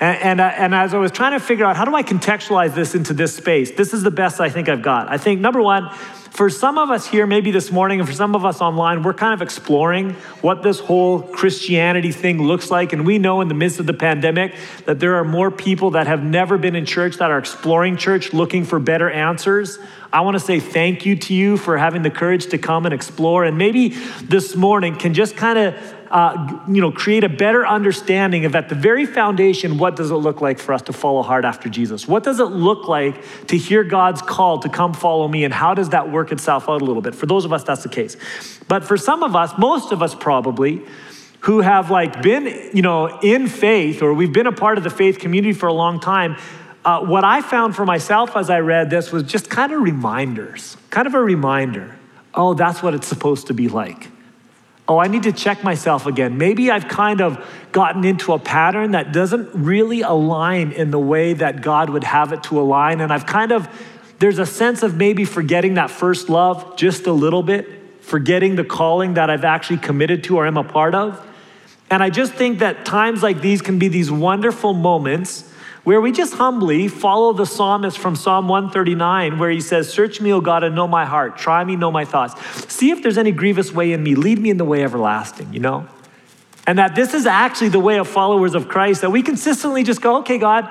And, 0.00 0.22
and, 0.22 0.40
uh, 0.40 0.44
and, 0.44 0.74
as 0.74 0.94
I 0.94 0.98
was 0.98 1.12
trying 1.12 1.32
to 1.32 1.40
figure 1.40 1.66
out 1.66 1.76
how 1.76 1.84
do 1.84 1.94
I 1.94 2.02
contextualize 2.02 2.74
this 2.74 2.94
into 2.94 3.12
this 3.12 3.36
space, 3.36 3.70
this 3.72 3.92
is 3.92 4.02
the 4.02 4.10
best 4.10 4.40
I 4.40 4.48
think 4.48 4.70
I've 4.70 4.80
got. 4.80 5.10
I 5.10 5.18
think 5.18 5.42
number 5.42 5.60
one, 5.60 5.90
for 6.30 6.48
some 6.48 6.78
of 6.78 6.90
us 6.90 7.06
here, 7.06 7.26
maybe 7.26 7.50
this 7.50 7.70
morning, 7.70 8.00
and 8.00 8.08
for 8.08 8.14
some 8.14 8.34
of 8.34 8.44
us 8.44 8.62
online, 8.62 9.02
we're 9.02 9.12
kind 9.12 9.34
of 9.34 9.42
exploring 9.42 10.12
what 10.40 10.62
this 10.62 10.78
whole 10.78 11.20
Christianity 11.20 12.12
thing 12.12 12.42
looks 12.42 12.70
like. 12.70 12.94
And 12.94 13.04
we 13.04 13.18
know 13.18 13.42
in 13.42 13.48
the 13.48 13.54
midst 13.54 13.78
of 13.78 13.86
the 13.86 13.92
pandemic 13.92 14.54
that 14.86 15.00
there 15.00 15.16
are 15.16 15.24
more 15.24 15.50
people 15.50 15.90
that 15.90 16.06
have 16.06 16.22
never 16.22 16.56
been 16.56 16.76
in 16.76 16.86
church 16.86 17.16
that 17.16 17.30
are 17.30 17.38
exploring 17.38 17.96
church 17.96 18.32
looking 18.32 18.64
for 18.64 18.78
better 18.78 19.10
answers. 19.10 19.78
I 20.12 20.22
want 20.22 20.36
to 20.36 20.40
say 20.40 20.60
thank 20.60 21.04
you 21.04 21.16
to 21.16 21.34
you 21.34 21.56
for 21.56 21.76
having 21.76 22.02
the 22.02 22.10
courage 22.10 22.46
to 22.46 22.58
come 22.58 22.86
and 22.86 22.94
explore. 22.94 23.44
And 23.44 23.58
maybe 23.58 23.90
this 24.22 24.56
morning 24.56 24.96
can 24.96 25.12
just 25.12 25.36
kind 25.36 25.58
of 25.58 25.99
uh, 26.10 26.58
you 26.66 26.80
know, 26.80 26.90
create 26.90 27.22
a 27.22 27.28
better 27.28 27.64
understanding 27.64 28.44
of 28.44 28.56
at 28.56 28.68
the 28.68 28.74
very 28.74 29.06
foundation, 29.06 29.78
what 29.78 29.94
does 29.94 30.10
it 30.10 30.16
look 30.16 30.40
like 30.40 30.58
for 30.58 30.72
us 30.72 30.82
to 30.82 30.92
follow 30.92 31.22
hard 31.22 31.44
after 31.44 31.68
Jesus? 31.68 32.08
What 32.08 32.24
does 32.24 32.40
it 32.40 32.46
look 32.46 32.88
like 32.88 33.46
to 33.46 33.56
hear 33.56 33.84
God's 33.84 34.20
call 34.20 34.58
to 34.60 34.68
come 34.68 34.92
follow 34.92 35.28
me? 35.28 35.44
And 35.44 35.54
how 35.54 35.72
does 35.74 35.90
that 35.90 36.10
work 36.10 36.32
itself 36.32 36.68
out 36.68 36.82
a 36.82 36.84
little 36.84 37.02
bit? 37.02 37.14
For 37.14 37.26
those 37.26 37.44
of 37.44 37.52
us, 37.52 37.62
that's 37.62 37.84
the 37.84 37.88
case. 37.88 38.16
But 38.66 38.84
for 38.84 38.96
some 38.96 39.22
of 39.22 39.36
us, 39.36 39.52
most 39.56 39.92
of 39.92 40.02
us 40.02 40.14
probably, 40.14 40.82
who 41.40 41.60
have 41.60 41.92
like 41.92 42.22
been, 42.22 42.70
you 42.74 42.82
know, 42.82 43.20
in 43.20 43.46
faith 43.46 44.02
or 44.02 44.12
we've 44.12 44.32
been 44.32 44.48
a 44.48 44.52
part 44.52 44.78
of 44.78 44.84
the 44.84 44.90
faith 44.90 45.20
community 45.20 45.52
for 45.52 45.68
a 45.68 45.72
long 45.72 46.00
time, 46.00 46.36
uh, 46.84 47.04
what 47.04 47.22
I 47.22 47.40
found 47.40 47.76
for 47.76 47.86
myself 47.86 48.36
as 48.36 48.50
I 48.50 48.60
read 48.60 48.90
this 48.90 49.12
was 49.12 49.22
just 49.22 49.48
kind 49.48 49.72
of 49.72 49.80
reminders, 49.80 50.76
kind 50.90 51.06
of 51.06 51.14
a 51.14 51.20
reminder. 51.20 51.96
Oh, 52.34 52.54
that's 52.54 52.82
what 52.82 52.94
it's 52.94 53.06
supposed 53.06 53.46
to 53.46 53.54
be 53.54 53.68
like 53.68 54.08
oh, 54.90 54.98
I 54.98 55.06
need 55.06 55.22
to 55.22 55.30
check 55.32 55.62
myself 55.62 56.06
again. 56.06 56.36
Maybe 56.36 56.68
I've 56.68 56.88
kind 56.88 57.20
of 57.20 57.46
gotten 57.70 58.04
into 58.04 58.32
a 58.32 58.40
pattern 58.40 58.90
that 58.90 59.12
doesn't 59.12 59.54
really 59.54 60.00
align 60.00 60.72
in 60.72 60.90
the 60.90 60.98
way 60.98 61.32
that 61.32 61.62
God 61.62 61.90
would 61.90 62.02
have 62.02 62.32
it 62.32 62.42
to 62.44 62.60
align. 62.60 63.00
And 63.00 63.12
I've 63.12 63.24
kind 63.24 63.52
of, 63.52 63.68
there's 64.18 64.40
a 64.40 64.46
sense 64.46 64.82
of 64.82 64.96
maybe 64.96 65.24
forgetting 65.24 65.74
that 65.74 65.92
first 65.92 66.28
love 66.28 66.74
just 66.74 67.06
a 67.06 67.12
little 67.12 67.44
bit, 67.44 67.68
forgetting 68.00 68.56
the 68.56 68.64
calling 68.64 69.14
that 69.14 69.30
I've 69.30 69.44
actually 69.44 69.78
committed 69.78 70.24
to 70.24 70.38
or 70.38 70.46
am 70.48 70.56
a 70.56 70.64
part 70.64 70.96
of. 70.96 71.24
And 71.88 72.02
I 72.02 72.10
just 72.10 72.32
think 72.32 72.58
that 72.58 72.84
times 72.84 73.22
like 73.22 73.40
these 73.40 73.62
can 73.62 73.78
be 73.78 73.86
these 73.86 74.10
wonderful 74.10 74.74
moments 74.74 75.49
where 75.84 76.00
we 76.00 76.12
just 76.12 76.34
humbly 76.34 76.88
follow 76.88 77.32
the 77.32 77.46
psalmist 77.46 77.98
from 77.98 78.14
Psalm 78.14 78.48
139, 78.48 79.38
where 79.38 79.50
he 79.50 79.60
says, 79.60 79.90
Search 79.90 80.20
me, 80.20 80.32
O 80.32 80.40
God, 80.40 80.62
and 80.62 80.74
know 80.74 80.86
my 80.86 81.06
heart. 81.06 81.38
Try 81.38 81.64
me, 81.64 81.76
know 81.76 81.90
my 81.90 82.04
thoughts. 82.04 82.34
See 82.72 82.90
if 82.90 83.02
there's 83.02 83.18
any 83.18 83.32
grievous 83.32 83.72
way 83.72 83.92
in 83.92 84.02
me. 84.02 84.14
Lead 84.14 84.38
me 84.38 84.50
in 84.50 84.58
the 84.58 84.64
way 84.64 84.82
everlasting, 84.82 85.52
you 85.52 85.60
know? 85.60 85.88
And 86.66 86.78
that 86.78 86.94
this 86.94 87.14
is 87.14 87.26
actually 87.26 87.70
the 87.70 87.80
way 87.80 87.98
of 87.98 88.06
followers 88.06 88.54
of 88.54 88.68
Christ, 88.68 89.00
that 89.00 89.10
we 89.10 89.22
consistently 89.22 89.82
just 89.82 90.02
go, 90.02 90.18
okay, 90.18 90.38
God, 90.38 90.70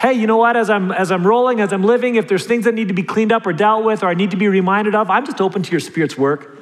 hey, 0.00 0.14
you 0.14 0.26
know 0.26 0.38
what? 0.38 0.56
As 0.56 0.70
I'm, 0.70 0.90
as 0.90 1.12
I'm 1.12 1.26
rolling, 1.26 1.60
as 1.60 1.72
I'm 1.72 1.82
living, 1.82 2.16
if 2.16 2.26
there's 2.26 2.46
things 2.46 2.64
that 2.64 2.74
need 2.74 2.88
to 2.88 2.94
be 2.94 3.02
cleaned 3.02 3.30
up 3.30 3.46
or 3.46 3.52
dealt 3.52 3.84
with 3.84 4.02
or 4.02 4.08
I 4.08 4.14
need 4.14 4.30
to 4.30 4.36
be 4.36 4.48
reminded 4.48 4.94
of, 4.94 5.10
I'm 5.10 5.26
just 5.26 5.40
open 5.40 5.62
to 5.62 5.70
your 5.70 5.80
Spirit's 5.80 6.16
work. 6.16 6.58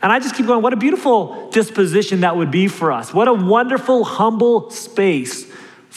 And 0.00 0.12
I 0.12 0.20
just 0.20 0.34
keep 0.36 0.46
going, 0.46 0.62
what 0.62 0.72
a 0.72 0.76
beautiful 0.76 1.50
disposition 1.50 2.20
that 2.20 2.36
would 2.36 2.50
be 2.50 2.68
for 2.68 2.92
us. 2.92 3.12
What 3.12 3.26
a 3.26 3.32
wonderful, 3.32 4.04
humble 4.04 4.70
space 4.70 5.47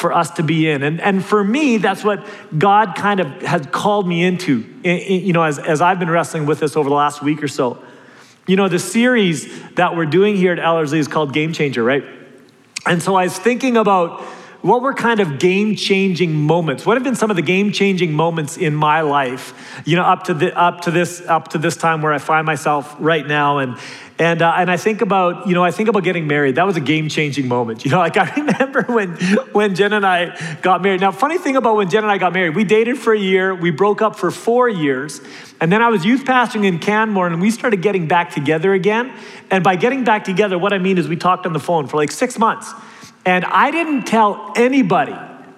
for 0.02 0.12
us 0.12 0.32
to 0.32 0.44
be 0.44 0.68
in. 0.68 0.82
And, 0.82 1.00
and 1.00 1.24
for 1.24 1.44
me, 1.44 1.78
that's 1.78 2.04
what 2.04 2.26
God 2.58 2.96
kind 2.96 3.20
of 3.20 3.28
has 3.44 3.68
called 3.68 4.08
me 4.08 4.24
into, 4.24 4.66
you 4.84 5.32
know, 5.32 5.44
as, 5.44 5.60
as 5.60 5.80
I've 5.80 6.00
been 6.00 6.10
wrestling 6.10 6.48
with 6.48 6.60
this 6.60 6.76
over 6.76 6.90
the 6.90 6.96
last 6.96 7.22
week 7.22 7.44
or 7.44 7.48
so. 7.48 7.82
You 8.48 8.56
know, 8.56 8.68
the 8.68 8.80
series 8.80 9.48
that 9.74 9.96
we're 9.96 10.08
doing 10.08 10.36
here 10.36 10.52
at 10.52 10.60
Ellerslie 10.60 10.98
is 10.98 11.08
called 11.08 11.34
Game 11.34 11.54
Changer, 11.54 11.84
right? 11.84 12.04
And 12.88 13.02
so 13.02 13.16
I 13.16 13.26
was 13.26 13.38
thinking 13.38 13.78
about 13.78 14.24
what 14.62 14.82
were 14.82 14.94
kind 14.94 15.20
of 15.20 15.40
game 15.40 15.76
changing 15.76 16.34
moments 16.34 16.86
what 16.86 16.98
have 16.98 17.04
been 17.04 17.16
some 17.16 17.30
of 17.30 17.36
the 17.36 17.42
game 17.42 17.72
changing 17.72 18.12
moments 18.12 18.58
in 18.58 18.76
my 18.76 19.02
life 19.02 19.82
you 19.86 19.96
know 19.96 20.04
up 20.04 20.24
to 20.24 20.34
the, 20.34 20.58
up 20.58 20.82
to 20.82 20.92
this 20.92 21.22
up 21.28 21.50
to 21.50 21.58
this 21.58 21.76
time 21.76 22.02
where 22.02 22.14
i 22.14 22.18
find 22.18 22.46
myself 22.46 22.96
right 23.00 23.28
now 23.28 23.60
and 23.60 23.78
and, 24.22 24.44
uh, 24.44 24.54
and 24.56 24.70
I 24.70 24.78
think 24.78 25.02
about, 25.02 25.48
you 25.48 25.56
know, 25.56 25.64
I 25.64 25.72
think 25.72 25.90
about 25.90 26.04
getting 26.04 26.28
married. 26.28 26.54
That 26.54 26.68
was 26.68 26.78
a 26.78 26.82
game 26.82 27.10
changing 27.10 27.48
moment. 27.48 27.84
You 27.92 27.92
know, 27.92 27.98
like 27.98 28.18
I 28.18 28.32
remember 28.36 28.84
when, 28.84 29.16
when 29.52 29.74
Jen 29.74 29.94
and 29.94 30.06
I 30.06 30.38
got 30.62 30.84
married. 30.84 31.02
Now, 31.02 31.12
funny 31.12 31.40
thing 31.40 31.56
about 31.56 31.76
when 31.76 31.90
Jen 31.90 32.04
and 32.04 32.12
I 32.12 32.20
got 32.20 32.32
married, 32.32 32.56
we 32.56 32.64
dated 32.64 33.00
for 33.00 33.14
a 33.14 33.20
year, 33.20 33.56
we 33.56 33.72
broke 33.72 34.04
up 34.04 34.16
for 34.16 34.30
four 34.30 34.70
years. 34.70 35.20
And 35.60 35.72
then 35.72 35.82
I 35.82 35.90
was 35.90 36.06
youth 36.06 36.24
pastoring 36.24 36.66
in 36.66 36.78
Canmore 36.78 37.26
and 37.26 37.42
we 37.42 37.50
started 37.50 37.82
getting 37.82 38.08
back 38.08 38.30
together 38.30 38.74
again. 38.74 39.12
And 39.50 39.64
by 39.64 39.76
getting 39.76 40.04
back 40.04 40.24
together, 40.24 40.60
what 40.60 40.72
I 40.72 40.78
mean 40.78 41.00
is 41.00 41.08
we 41.08 41.16
talked 41.16 41.48
on 41.48 41.54
the 41.54 41.60
phone 41.60 41.88
for 41.88 41.98
like 41.98 42.12
six 42.12 42.38
months. 42.38 42.72
And 43.26 43.46
I 43.46 43.72
didn't 43.72 44.04
tell 44.04 44.54
anybody 44.56 45.16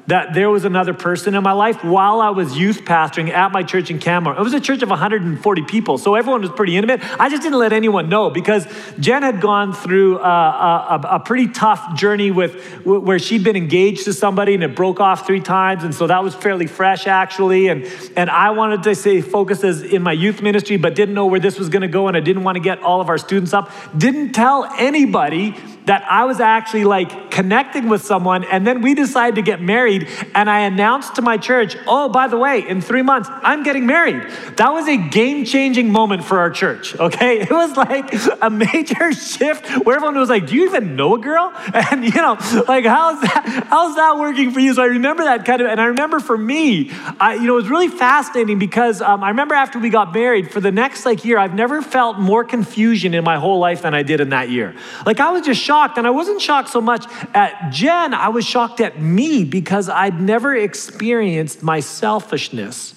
that 0.08 0.34
there 0.34 0.50
was 0.50 0.66
another 0.66 0.94
person 0.94 1.34
in 1.34 1.44
my 1.44 1.54
life 1.54 1.84
while 1.84 2.20
I 2.20 2.32
was 2.32 2.58
youth 2.58 2.82
pastoring 2.82 3.30
at 3.30 3.52
my 3.54 3.64
church 3.64 3.90
in 3.90 4.00
Canmore. 4.00 4.36
It 4.36 4.42
was 4.42 4.54
a 4.54 4.60
church 4.60 4.82
of 4.82 4.90
140 4.90 5.62
people, 5.64 5.98
so 5.98 6.16
everyone 6.16 6.42
was 6.42 6.52
pretty 6.52 6.76
intimate. 6.76 7.02
I 7.20 7.30
just 7.30 7.42
didn't 7.42 7.58
let 7.58 7.72
anyone 7.72 8.10
know 8.10 8.30
because 8.30 8.68
Jen 9.00 9.24
had 9.24 9.40
gone 9.40 9.72
through 9.72 10.20
a, 10.20 10.22
a, 10.22 11.08
a, 11.12 11.20
pretty 11.20 11.48
tough 11.48 11.96
journey 11.96 12.32
with 12.32 12.84
where 12.86 13.18
she'd 13.18 13.46
been 13.46 13.56
engaged 13.56 14.04
to 14.06 14.14
somebody 14.14 14.54
and 14.54 14.64
it 14.64 14.76
broke 14.76 15.00
off 15.00 15.26
three 15.26 15.40
times, 15.40 15.86
and 15.86 15.96
so 15.96 16.08
that 16.08 16.22
was 16.22 16.36
fairly 16.36 16.68
fresh 16.68 17.08
actually. 17.08 17.70
And 17.70 17.86
and 18.18 18.30
I 18.30 18.52
wanted 18.52 18.84
to 18.84 18.96
say 18.96 19.22
focus 19.22 19.64
as 19.64 19.82
in 19.82 20.04
my 20.04 20.12
youth 20.12 20.42
ministry, 20.42 20.76
but 20.76 20.96
didn't 20.96 21.16
know 21.16 21.28
where 21.28 21.40
this 21.40 21.58
was 21.58 21.70
going 21.70 21.82
to 21.82 21.88
go, 21.88 22.10
and 22.10 22.18
I 22.18 22.20
didn't 22.20 22.44
want 22.44 22.58
to 22.58 22.62
get 22.62 22.82
all 22.82 23.00
of 23.00 23.08
our 23.08 23.18
students 23.18 23.54
up. 23.54 23.72
Didn't 23.98 24.34
tell 24.34 24.66
anybody 24.78 25.56
that 25.86 26.06
I 26.10 26.26
was 26.26 26.40
actually 26.40 26.86
like 26.86 27.32
connecting 27.32 27.90
with 27.90 28.04
someone, 28.04 28.44
and 28.46 28.66
then 28.66 28.82
we 28.82 28.94
decided 28.94 29.36
to 29.36 29.42
get 29.42 29.62
married. 29.62 30.08
And 30.36 30.50
I 30.50 30.62
announced 30.62 31.16
to 31.16 31.22
my 31.22 31.38
church, 31.38 31.76
oh, 31.88 32.10
by 32.10 32.28
the 32.28 32.38
way, 32.38 32.68
in 32.68 32.82
three 32.82 33.02
months, 33.02 33.30
I'm 33.32 33.64
getting 33.64 33.86
married. 33.86 34.22
That 34.58 34.72
was 34.72 34.88
a 34.88 34.98
game 34.98 35.46
changing 35.46 35.92
moment 35.92 36.24
for 36.24 36.40
our 36.40 36.50
church, 36.50 36.96
okay? 37.00 37.42
It 37.44 37.52
was 37.52 37.76
like 37.76 38.14
a 38.42 38.50
major 38.50 39.12
shift 39.14 39.70
where 39.86 39.98
everyone 39.98 40.18
was 40.18 40.30
like, 40.30 40.48
do 40.48 40.56
you 40.56 40.66
even 40.66 40.96
know 40.96 41.16
a 41.16 41.20
girl? 41.20 41.54
And, 41.94 42.06
you 42.06 42.12
know, 42.12 42.38
like, 42.68 42.86
how's 42.86 43.20
that, 43.22 43.66
how's 43.68 43.96
that 43.96 44.18
working 44.18 44.52
for 44.52 44.60
you? 44.60 44.74
So 44.74 44.82
I 44.82 44.86
remember 44.86 45.24
that 45.26 45.46
kind 45.46 45.62
of, 45.62 45.68
and 45.68 45.82
I 45.82 45.86
remember 45.86 46.20
for 46.20 46.38
me, 46.38 46.92
I, 47.20 47.36
you 47.36 47.46
know, 47.46 47.54
it 47.54 47.64
was 47.64 47.70
really 47.70 47.90
fascinating 47.90 48.58
because 48.58 49.02
um, 49.02 49.24
I 49.24 49.30
remember 49.30 49.54
after 49.54 49.80
we 49.80 49.90
got 49.90 50.14
married, 50.14 50.52
for 50.52 50.62
the 50.62 50.72
next 50.72 51.06
like 51.06 51.26
year, 51.26 51.38
I've 51.38 51.54
never 51.54 51.82
felt 51.82 52.20
more 52.20 52.44
confusion 52.44 53.14
in 53.14 53.24
my 53.24 53.38
whole 53.38 53.60
life 53.60 53.82
than 53.82 53.94
I 53.94 54.02
did 54.04 54.22
in 54.22 54.30
that 54.30 54.50
year. 54.50 54.76
Like, 55.06 55.20
I 55.20 55.32
was 55.32 55.46
just 55.46 55.62
shocked 55.62 55.73
shocked. 55.74 55.98
And 55.98 56.06
I 56.06 56.12
wasn't 56.12 56.40
shocked 56.40 56.70
so 56.70 56.82
much 56.82 57.06
at 57.34 57.72
Jen, 57.72 58.14
I 58.14 58.30
was 58.30 58.46
shocked 58.46 58.80
at 58.80 59.02
me 59.02 59.44
because 59.44 59.90
I'd 59.90 60.22
never 60.22 60.56
experienced 60.56 61.64
my 61.64 61.80
selfishness 61.80 62.94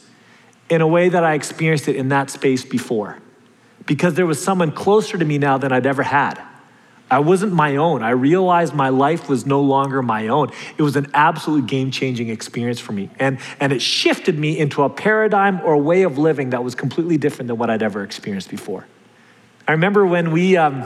in 0.68 0.82
a 0.82 0.86
way 0.86 1.08
that 1.08 1.24
I 1.24 1.34
experienced 1.34 1.88
it 1.88 1.96
in 1.96 2.10
that 2.10 2.28
space 2.28 2.64
before. 2.64 3.18
Because 3.86 4.14
there 4.14 4.26
was 4.26 4.42
someone 4.42 4.72
closer 4.72 5.16
to 5.16 5.24
me 5.24 5.38
now 5.38 5.56
than 5.58 5.72
I'd 5.72 5.86
ever 5.86 6.02
had. 6.02 6.38
I 7.10 7.20
wasn't 7.20 7.52
my 7.52 7.76
own. 7.76 8.02
I 8.02 8.10
realized 8.10 8.74
my 8.74 8.88
life 8.88 9.28
was 9.28 9.46
no 9.46 9.60
longer 9.60 10.02
my 10.02 10.26
own. 10.26 10.50
It 10.76 10.82
was 10.82 10.96
an 10.96 11.06
absolute 11.14 11.66
game 11.66 11.90
changing 11.92 12.28
experience 12.28 12.80
for 12.80 12.92
me. 12.92 13.08
And, 13.18 13.38
and 13.60 13.72
it 13.72 13.80
shifted 13.80 14.36
me 14.38 14.58
into 14.58 14.82
a 14.82 14.90
paradigm 14.90 15.60
or 15.60 15.72
a 15.74 15.78
way 15.78 16.02
of 16.02 16.18
living 16.18 16.50
that 16.50 16.62
was 16.64 16.74
completely 16.74 17.16
different 17.16 17.46
than 17.46 17.56
what 17.58 17.70
I'd 17.70 17.82
ever 17.82 18.02
experienced 18.02 18.50
before. 18.50 18.86
I 19.68 19.72
remember 19.72 20.04
when 20.04 20.32
we, 20.32 20.56
um, 20.56 20.82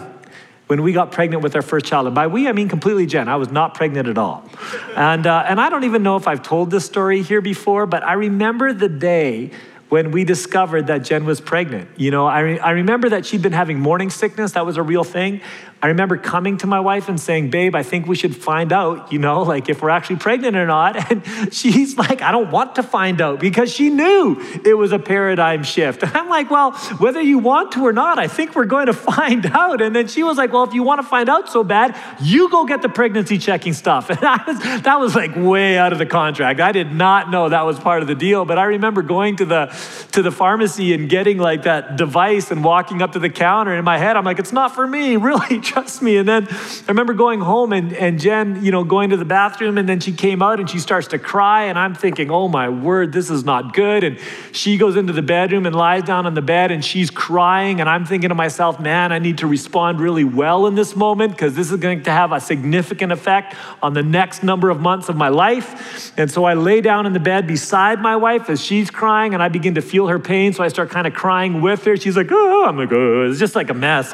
when 0.71 0.85
we 0.85 0.93
got 0.93 1.11
pregnant 1.11 1.43
with 1.43 1.57
our 1.57 1.62
first 1.62 1.85
child. 1.85 2.07
And 2.07 2.15
by 2.15 2.29
we, 2.29 2.47
I 2.47 2.53
mean 2.53 2.69
completely 2.69 3.05
Jen. 3.05 3.29
I 3.29 3.35
was 3.35 3.50
not 3.50 3.75
pregnant 3.75 4.07
at 4.07 4.17
all. 4.17 4.49
And, 4.95 5.27
uh, 5.27 5.45
and 5.49 5.61
I 5.61 5.69
don't 5.69 5.83
even 5.83 6.05
know 6.05 6.15
if 6.15 6.29
I've 6.29 6.45
told 6.45 6.71
this 6.71 6.85
story 6.85 7.23
here 7.23 7.41
before, 7.41 7.87
but 7.87 8.05
I 8.05 8.12
remember 8.12 8.73
the 8.73 8.89
day 8.89 9.50
when 9.89 10.12
we 10.12 10.23
discovered 10.23 10.87
that 10.87 10.99
Jen 10.99 11.25
was 11.25 11.41
pregnant. 11.41 11.91
You 11.97 12.12
know, 12.12 12.25
I, 12.25 12.41
re- 12.41 12.59
I 12.61 12.71
remember 12.71 13.09
that 13.09 13.27
she'd 13.27 13.43
been 13.43 13.53
having 13.53 13.81
morning 13.81 14.11
sickness, 14.11 14.53
that 14.53 14.65
was 14.65 14.77
a 14.77 14.83
real 14.85 15.03
thing. 15.03 15.41
I 15.83 15.89
remember 15.89 16.19
coming 16.19 16.59
to 16.59 16.67
my 16.67 16.81
wife 16.81 17.09
and 17.09 17.19
saying, 17.19 17.49
Babe, 17.49 17.75
I 17.75 17.83
think 17.83 18.07
we 18.07 18.15
should 18.15 18.37
find 18.37 18.71
out, 18.71 19.11
you 19.11 19.19
know, 19.19 19.43
like 19.43 19.71
if 19.71 19.81
we're 19.81 19.89
actually 19.89 20.17
pregnant 20.17 20.57
or 20.57 20.67
not. 20.67 20.97
And 21.11 21.53
she's 21.53 21.97
like, 21.97 22.23
I 22.23 22.31
don't 22.31 22.53
want 22.53 22.77
to 22.77 22.85
find 22.85 23.21
out 23.21 23.41
because 23.41 23.73
she 23.73 23.91
knew 23.91 24.41
it 24.65 24.75
was 24.75 24.93
a 24.93 24.99
paradigm 24.99 25.65
shift. 25.65 26.03
And 26.03 26.13
I'm 26.17 26.29
like, 26.29 26.51
Well, 26.51 26.73
whether 26.99 27.21
you 27.21 27.39
want 27.39 27.73
to 27.73 27.85
or 27.85 27.93
not, 27.93 28.19
I 28.19 28.29
think 28.29 28.55
we're 28.55 28.67
going 28.67 28.87
to 28.87 28.93
find 29.11 29.47
out. 29.47 29.81
And 29.81 29.97
then 29.97 30.07
she 30.07 30.23
was 30.23 30.37
like, 30.37 30.53
Well, 30.53 30.65
if 30.65 30.75
you 30.75 30.83
want 30.83 31.01
to 31.01 31.07
find 31.07 31.29
out 31.29 31.49
so 31.49 31.65
bad, 31.65 31.97
you 32.21 32.51
go 32.51 32.65
get 32.67 32.83
the 32.83 32.89
pregnancy 32.89 33.39
checking 33.39 33.73
stuff. 33.73 34.11
And 34.11 34.19
I 34.23 34.45
was, 34.47 34.83
that 34.83 35.01
was 35.01 35.15
like 35.15 35.35
way 35.35 35.79
out 35.79 35.93
of 35.93 35.99
the 35.99 36.07
contract. 36.07 36.61
I 36.61 36.73
did 36.73 36.93
not 36.93 37.31
know 37.31 37.49
that 37.49 37.65
was 37.65 37.79
part 37.81 38.03
of 38.03 38.09
the 38.09 38.15
deal. 38.15 38.45
But 38.45 38.59
I 38.59 38.65
remember 38.65 39.03
going 39.03 39.37
to 39.37 39.47
the, 39.47 39.67
to 40.13 40.23
the 40.23 40.31
pharmacy 40.31 40.93
and 40.93 41.09
getting 41.09 41.39
like 41.39 41.63
that 41.63 41.97
device 41.97 42.51
and 42.51 42.63
walking 42.63 43.03
up 43.03 43.13
to 43.13 43.19
the 43.19 43.31
counter. 43.31 43.73
And 43.73 43.79
in 43.79 43.85
my 43.85 43.99
head, 43.99 44.17
I'm 44.17 44.25
like, 44.25 44.39
It's 44.39 44.53
not 44.53 44.75
for 44.75 44.87
me, 44.87 45.17
really 45.17 45.61
trust 45.71 46.03
me. 46.03 46.17
And 46.17 46.29
then 46.29 46.49
I 46.49 46.85
remember 46.89 47.15
going 47.15 47.41
home 47.41 47.73
and, 47.73 47.93
and 47.93 48.19
Jen, 48.19 48.65
you 48.65 48.73
know, 48.73 48.83
going 48.83 49.11
to 49.11 49.17
the 49.17 49.25
bathroom 49.25 49.79
and 49.79 49.89
then 49.89 50.00
she 50.00 50.12
came 50.12 50.43
out 50.43 50.59
and 50.59 50.69
she 50.69 50.81
starts 50.81 51.07
to 51.09 51.19
cry. 51.19 51.65
And 51.65 51.79
I'm 51.79 51.95
thinking, 51.95 52.31
oh 52.31 52.49
my 52.49 52.69
word, 52.69 53.12
this 53.12 53.31
is 53.31 53.45
not 53.45 53.73
good. 53.73 54.03
And 54.03 54.19
she 54.50 54.77
goes 54.77 54.97
into 54.97 55.12
the 55.12 55.23
bedroom 55.23 55.67
and 55.67 55.75
lies 55.75 56.03
down 56.03 56.27
on 56.27 56.35
the 56.35 56.43
bed 56.43 56.73
and 56.73 56.85
she's 56.85 57.09
crying. 57.09 57.81
And 57.81 57.89
I'm 57.89 58.05
thinking 58.05 58.31
to 58.31 58.35
myself, 58.35 58.81
man, 58.81 59.12
I 59.12 59.21
need 59.21 59.39
to 59.39 59.47
respond 59.47 60.00
really 60.00 60.25
well 60.25 60.67
in 60.67 60.75
this 60.75 60.97
moment 60.97 61.33
because 61.33 61.55
this 61.55 61.71
is 61.71 61.79
going 61.79 62.03
to 62.03 62.11
have 62.11 62.33
a 62.33 62.41
significant 62.41 63.12
effect 63.12 63.55
on 63.81 63.95
the 63.95 64.03
next 64.03 64.43
number 64.43 64.71
of 64.71 64.81
months 64.81 65.09
of 65.09 65.17
my 65.17 65.29
life. 65.29 66.19
And 66.19 66.29
so 66.31 66.45
I 66.45 66.55
lay 66.55 66.81
down 66.81 67.07
in 67.07 67.12
the 67.12 67.21
bed 67.21 67.47
beside 67.47 68.00
my 68.00 68.17
wife 68.17 68.50
as 68.50 68.61
she's 68.61 68.91
crying 68.91 69.35
and 69.35 69.43
I 69.43 69.49
begin 69.49 69.77
to 69.77 69.83
feel 69.83 70.09
her 70.09 70.19
pain. 70.19 70.53
So 70.53 70.65
I 70.65 70.69
start 70.69 70.91
kind 70.91 71.07
of 71.07 71.15
crying 71.15 71.61
with 71.61 71.85
her. 71.85 71.97
She's 71.97 72.17
like, 72.17 72.29
oh, 72.33 72.65
I'm 72.67 72.77
like, 72.77 72.91
oh, 72.91 73.31
it's 73.31 73.39
just 73.39 73.55
like 73.55 73.71
a 73.71 73.75
mess. 73.75 74.11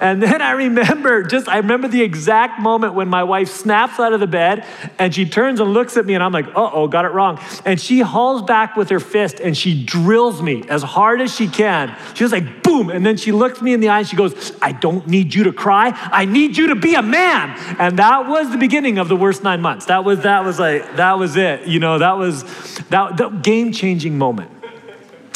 And 0.00 0.22
then 0.22 0.40
I 0.40 0.52
remember 0.52 0.93
remember 0.94 1.22
just, 1.22 1.48
I 1.48 1.58
remember 1.58 1.88
the 1.88 2.02
exact 2.02 2.60
moment 2.60 2.94
when 2.94 3.08
my 3.08 3.24
wife 3.24 3.48
snaps 3.48 3.98
out 3.98 4.12
of 4.12 4.20
the 4.20 4.26
bed 4.26 4.64
and 4.98 5.14
she 5.14 5.28
turns 5.28 5.60
and 5.60 5.72
looks 5.72 5.96
at 5.96 6.06
me 6.06 6.14
and 6.14 6.22
I'm 6.22 6.32
like, 6.32 6.46
uh 6.48 6.70
oh, 6.72 6.88
got 6.88 7.04
it 7.04 7.08
wrong. 7.08 7.40
And 7.64 7.80
she 7.80 8.00
hauls 8.00 8.42
back 8.42 8.76
with 8.76 8.88
her 8.90 9.00
fist 9.00 9.40
and 9.40 9.56
she 9.56 9.84
drills 9.84 10.40
me 10.40 10.64
as 10.68 10.82
hard 10.82 11.20
as 11.20 11.34
she 11.34 11.48
can. 11.48 11.96
She 12.14 12.24
was 12.24 12.32
like, 12.32 12.62
boom. 12.62 12.90
And 12.90 13.04
then 13.04 13.16
she 13.16 13.32
looks 13.32 13.60
me 13.60 13.72
in 13.72 13.80
the 13.80 13.88
eye 13.88 14.00
and 14.00 14.08
she 14.08 14.16
goes, 14.16 14.52
I 14.62 14.72
don't 14.72 15.06
need 15.06 15.34
you 15.34 15.44
to 15.44 15.52
cry. 15.52 15.92
I 15.94 16.24
need 16.24 16.56
you 16.56 16.68
to 16.68 16.76
be 16.76 16.94
a 16.94 17.02
man. 17.02 17.58
And 17.78 17.98
that 17.98 18.28
was 18.28 18.50
the 18.50 18.58
beginning 18.58 18.98
of 18.98 19.08
the 19.08 19.16
worst 19.16 19.42
nine 19.42 19.60
months. 19.60 19.86
That 19.86 20.04
was, 20.04 20.20
that 20.20 20.44
was 20.44 20.58
like, 20.58 20.96
that 20.96 21.18
was 21.18 21.36
it. 21.36 21.66
You 21.66 21.80
know, 21.80 21.98
that 21.98 22.16
was 22.16 22.44
that, 22.90 23.16
that 23.16 23.42
game 23.42 23.72
changing 23.72 24.16
moment. 24.18 24.50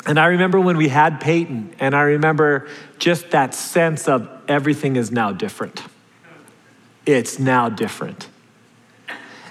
And 0.07 0.19
I 0.19 0.27
remember 0.29 0.59
when 0.59 0.79
we 0.79 0.89
had 0.89 1.21
Peyton, 1.21 1.75
and 1.79 1.95
I 1.95 2.01
remember 2.01 2.67
just 2.99 3.31
that 3.31 3.55
sense 3.55 4.09
of 4.09 4.29
everything 4.49 4.97
is 4.97 5.11
now 5.11 5.33
different. 5.33 5.83
It's 7.07 7.39
now 7.39 7.69
different. 7.69 8.29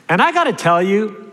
And 0.09 0.21
I 0.21 0.31
got 0.31 0.45
to 0.45 0.53
tell 0.53 0.81
you, 0.81 1.31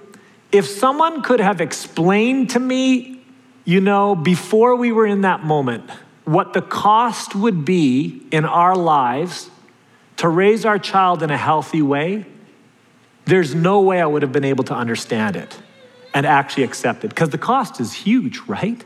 if 0.51 0.67
someone 0.67 1.23
could 1.23 1.41
have 1.41 1.61
explained 1.61 2.51
to 2.51 2.61
me, 2.61 3.23
you 3.65 3.81
know, 3.81 4.15
before 4.15 4.77
we 4.77 4.93
were 4.93 5.07
in 5.07 5.23
that 5.23 5.43
moment, 5.43 5.91
what 6.25 6.53
the 6.53 6.63
cost 6.63 7.35
would 7.35 7.65
be 7.65 8.23
in 8.31 8.45
our 8.45 8.77
lives 8.77 9.51
to 10.17 10.29
raise 10.29 10.65
our 10.65 10.79
child 10.79 11.23
in 11.23 11.31
a 11.31 11.37
healthy 11.37 11.83
way, 11.83 12.25
there's 13.27 13.55
no 13.55 13.81
way 13.81 14.01
I 14.01 14.07
would 14.07 14.23
have 14.23 14.33
been 14.33 14.45
able 14.45 14.65
to 14.65 14.75
understand 14.75 15.37
it 15.37 15.59
and 16.13 16.27
actually 16.27 16.63
accept 16.63 17.05
it 17.05 17.09
because 17.09 17.31
the 17.31 17.39
cost 17.39 17.81
is 17.81 17.93
huge, 17.93 18.39
right? 18.47 18.85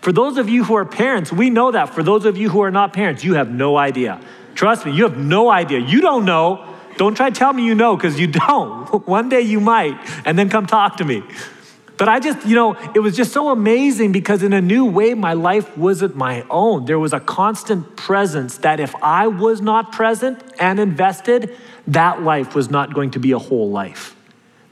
For 0.00 0.12
those 0.12 0.38
of 0.38 0.48
you 0.48 0.64
who 0.64 0.74
are 0.74 0.84
parents, 0.84 1.32
we 1.32 1.50
know 1.50 1.70
that. 1.70 1.94
For 1.94 2.02
those 2.02 2.24
of 2.24 2.36
you 2.36 2.48
who 2.48 2.62
are 2.62 2.70
not 2.70 2.92
parents, 2.92 3.22
you 3.22 3.34
have 3.34 3.50
no 3.50 3.76
idea. 3.76 4.20
Trust 4.54 4.86
me, 4.86 4.92
you 4.92 5.04
have 5.04 5.18
no 5.18 5.50
idea. 5.50 5.78
You 5.78 6.00
don't 6.00 6.24
know. 6.24 6.66
Don't 6.96 7.14
try 7.14 7.30
to 7.30 7.34
tell 7.34 7.52
me 7.52 7.64
you 7.64 7.74
know 7.74 7.96
because 7.96 8.18
you 8.18 8.26
don't. 8.48 9.06
One 9.06 9.28
day 9.28 9.42
you 9.42 9.60
might, 9.60 9.96
and 10.24 10.38
then 10.38 10.48
come 10.48 10.66
talk 10.66 10.96
to 10.98 11.04
me. 11.04 11.22
But 12.00 12.08
I 12.08 12.18
just, 12.18 12.46
you 12.46 12.56
know, 12.56 12.76
it 12.94 13.00
was 13.00 13.14
just 13.14 13.30
so 13.30 13.50
amazing 13.50 14.10
because 14.10 14.42
in 14.42 14.54
a 14.54 14.60
new 14.62 14.86
way, 14.86 15.12
my 15.12 15.34
life 15.34 15.76
wasn't 15.76 16.16
my 16.16 16.46
own. 16.48 16.86
There 16.86 16.98
was 16.98 17.12
a 17.12 17.20
constant 17.20 17.94
presence 17.94 18.56
that 18.58 18.80
if 18.80 18.94
I 19.02 19.26
was 19.26 19.60
not 19.60 19.92
present 19.92 20.42
and 20.58 20.80
invested, 20.80 21.54
that 21.86 22.22
life 22.22 22.54
was 22.54 22.70
not 22.70 22.94
going 22.94 23.10
to 23.10 23.18
be 23.18 23.32
a 23.32 23.38
whole 23.38 23.70
life. 23.70 24.16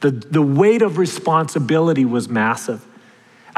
The, 0.01 0.11
the 0.11 0.41
weight 0.41 0.81
of 0.81 0.97
responsibility 0.97 2.07
was 2.07 2.31
massive. 2.31 2.87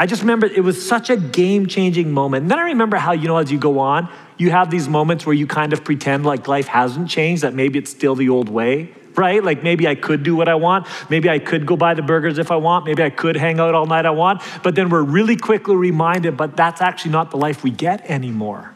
I 0.00 0.06
just 0.06 0.22
remember 0.22 0.46
it 0.46 0.64
was 0.64 0.82
such 0.88 1.10
a 1.10 1.16
game 1.18 1.66
changing 1.66 2.10
moment. 2.10 2.44
And 2.44 2.50
then 2.50 2.58
I 2.58 2.62
remember 2.62 2.96
how, 2.96 3.12
you 3.12 3.28
know, 3.28 3.36
as 3.36 3.52
you 3.52 3.58
go 3.58 3.80
on, 3.80 4.08
you 4.38 4.50
have 4.50 4.70
these 4.70 4.88
moments 4.88 5.26
where 5.26 5.34
you 5.34 5.46
kind 5.46 5.74
of 5.74 5.84
pretend 5.84 6.24
like 6.24 6.48
life 6.48 6.68
hasn't 6.68 7.10
changed, 7.10 7.42
that 7.42 7.52
maybe 7.52 7.78
it's 7.78 7.90
still 7.90 8.14
the 8.14 8.30
old 8.30 8.48
way, 8.48 8.94
right? 9.14 9.44
Like 9.44 9.62
maybe 9.62 9.86
I 9.86 9.94
could 9.94 10.22
do 10.22 10.34
what 10.34 10.48
I 10.48 10.54
want. 10.54 10.86
Maybe 11.10 11.28
I 11.28 11.38
could 11.38 11.66
go 11.66 11.76
buy 11.76 11.92
the 11.92 12.00
burgers 12.00 12.38
if 12.38 12.50
I 12.50 12.56
want. 12.56 12.86
Maybe 12.86 13.02
I 13.02 13.10
could 13.10 13.36
hang 13.36 13.60
out 13.60 13.74
all 13.74 13.84
night 13.84 14.06
I 14.06 14.10
want. 14.10 14.40
But 14.62 14.74
then 14.74 14.88
we're 14.88 15.02
really 15.02 15.36
quickly 15.36 15.76
reminded, 15.76 16.34
but 16.34 16.56
that's 16.56 16.80
actually 16.80 17.10
not 17.10 17.30
the 17.30 17.36
life 17.36 17.62
we 17.62 17.70
get 17.70 18.00
anymore. 18.08 18.72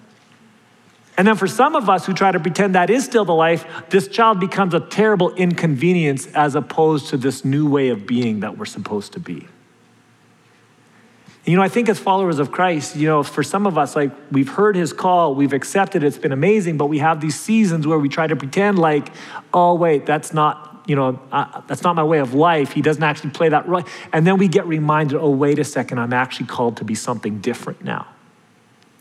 And 1.16 1.26
then 1.26 1.37
for 1.37 1.47
some 1.47 1.75
of 1.75 1.88
us 1.88 2.04
who 2.04 2.12
try 2.12 2.33
to 2.33 2.38
pretend 2.38 2.75
that 2.75 2.90
is 2.90 3.02
still 3.02 3.25
the 3.25 3.33
life, 3.33 3.64
this 3.88 4.09
child 4.09 4.40
becomes 4.40 4.75
a 4.75 4.81
terrible 4.81 5.35
inconvenience 5.37 6.26
as 6.35 6.54
opposed 6.54 7.09
to 7.09 7.16
this 7.16 7.47
new 7.47 7.66
way 7.66 7.88
of 7.88 8.07
being 8.07 8.40
that 8.40 8.59
we're 8.59 8.66
supposed 8.66 9.14
to 9.14 9.21
be. 9.21 9.49
You 11.45 11.57
know, 11.57 11.63
I 11.63 11.69
think 11.69 11.91
as 11.91 11.99
followers 11.99 12.39
of 12.39 12.51
Christ, 12.51 12.97
you 12.97 13.07
know, 13.07 13.23
for 13.23 13.43
some 13.43 13.67
of 13.67 13.77
us, 13.77 13.95
like 13.95 14.11
we've 14.33 14.49
heard 14.49 14.77
his 14.77 14.95
call, 14.95 15.35
we've 15.35 15.53
accepted 15.53 16.03
it, 16.03 16.07
it's 16.07 16.17
been 16.17 16.33
amazing, 16.33 16.79
but 16.79 16.87
we 16.87 16.99
have 16.99 17.21
these 17.21 17.39
seasons 17.39 17.87
where 17.87 17.99
we 17.99 18.09
try 18.09 18.27
to 18.27 18.35
pretend 18.35 18.79
like, 18.79 19.11
oh, 19.53 19.75
wait, 19.75 20.07
that's 20.07 20.33
not, 20.33 20.83
you 20.87 20.97
know, 20.97 21.21
uh, 21.33 21.61
that's 21.67 21.83
not 21.83 21.97
my 21.97 22.05
way 22.05 22.19
of 22.21 22.33
life. 22.33 22.73
He 22.73 22.81
doesn't 22.81 23.03
actually 23.03 23.31
play 23.31 23.51
that 23.51 23.69
right. 23.69 23.87
And 24.11 24.27
then 24.27 24.39
we 24.39 24.49
get 24.49 24.67
reminded, 24.67 25.19
oh, 25.19 25.29
wait 25.29 25.59
a 25.59 25.65
second, 25.65 25.99
I'm 25.99 26.15
actually 26.15 26.47
called 26.47 26.79
to 26.79 26.85
be 26.85 26.95
something 26.95 27.41
different 27.41 27.85
now. 27.85 28.07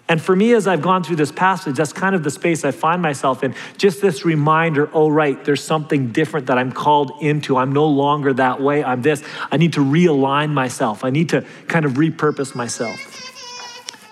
And 0.10 0.22
for 0.22 0.36
me, 0.36 0.52
as 0.54 0.68
I've 0.68 0.82
gone 0.82 1.04
through 1.04 1.16
this 1.16 1.32
passage, 1.32 1.78
that's 1.78 1.94
kind 1.94 2.14
of 2.14 2.24
the 2.24 2.30
space 2.30 2.66
I 2.66 2.72
find 2.72 3.02
myself 3.02 3.44
in. 3.44 3.56
Just 3.78 4.02
this 4.02 4.26
reminder 4.26 4.90
oh, 4.94 5.10
right, 5.10 5.44
there's 5.46 5.64
something 5.64 6.12
different 6.12 6.48
that 6.48 6.58
I'm 6.58 6.72
called 6.72 7.12
into. 7.22 7.58
I'm 7.58 7.72
no 7.72 7.86
longer 7.86 8.34
that 8.34 8.62
way. 8.62 8.84
I'm 8.84 9.02
this. 9.02 9.24
I 9.50 9.58
need 9.58 9.74
to 9.74 9.80
realign 9.80 10.52
myself, 10.52 11.04
I 11.04 11.10
need 11.10 11.30
to 11.30 11.46
kind 11.68 11.86
of 11.86 11.94
repurpose 11.94 12.54
myself. 12.54 13.00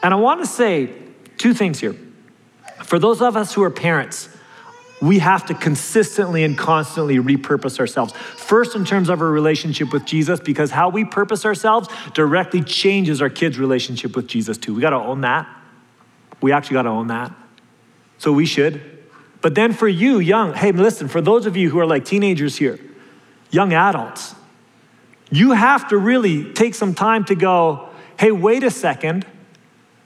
And 0.04 0.14
I 0.14 0.18
want 0.18 0.42
to 0.42 0.48
say 0.48 0.90
two 1.38 1.54
things 1.54 1.80
here. 1.80 1.96
For 2.84 2.98
those 2.98 3.22
of 3.22 3.38
us 3.38 3.54
who 3.54 3.62
are 3.62 3.70
parents, 3.70 4.30
we 5.02 5.20
have 5.20 5.46
to 5.48 5.54
consistently 5.54 6.44
and 6.44 6.58
constantly 6.58 7.18
repurpose 7.18 7.80
ourselves. 7.80 8.14
First, 8.14 8.76
in 8.76 8.86
terms 8.86 9.10
of 9.10 9.22
our 9.22 9.30
relationship 9.30 9.92
with 9.92 10.06
Jesus, 10.06 10.40
because 10.40 10.72
how 10.72 10.90
we 10.90 11.06
purpose 11.06 11.46
ourselves 11.46 11.90
directly 12.14 12.62
changes 12.62 13.22
our 13.22 13.30
kids' 13.30 13.60
relationship 13.60 14.16
with 14.16 14.28
Jesus 14.28 14.58
too. 14.58 14.74
We 14.74 14.82
got 14.82 14.92
to 14.92 14.98
own 14.98 15.22
that. 15.22 15.48
We 16.42 16.52
actually 16.52 16.76
got 16.76 16.84
to 16.84 16.90
own 16.90 17.08
that. 17.08 17.32
So 18.18 18.32
we 18.32 18.46
should. 18.46 18.82
But 19.42 19.56
then 19.56 19.74
for 19.74 19.88
you, 19.88 20.20
young, 20.20 20.54
hey, 20.54 20.72
listen, 20.72 21.08
for 21.08 21.22
those 21.22 21.46
of 21.46 21.58
you 21.58 21.70
who 21.70 21.80
are 21.80 21.86
like 21.86 22.06
teenagers 22.06 22.56
here, 22.56 22.80
young 23.50 23.74
adults, 23.74 24.36
you 25.32 25.52
have 25.52 25.88
to 25.90 25.98
really 25.98 26.54
take 26.54 26.76
some 26.76 26.94
time 26.94 27.26
to 27.26 27.36
go, 27.36 27.90
hey, 28.20 28.32
wait 28.32 28.64
a 28.64 28.70
second. 28.70 29.26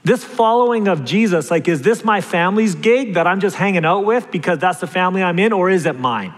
This 0.03 0.23
following 0.23 0.87
of 0.87 1.03
Jesus, 1.03 1.49
like, 1.49 1.67
is 1.67 1.81
this 1.81 2.05
my 2.05 2.21
family's 2.21 2.75
gig 2.75 3.15
that 3.15 3.25
I'm 3.25 3.39
just 3.39 3.55
hanging 3.55 3.85
out 3.85 4.05
with 4.05 4.31
because 4.31 4.59
that's 4.59 4.79
the 4.79 4.87
family 4.87 5.23
I'm 5.23 5.39
in, 5.39 5.51
or 5.51 5.69
is 5.69 5.85
it 5.85 5.99
mine? 5.99 6.33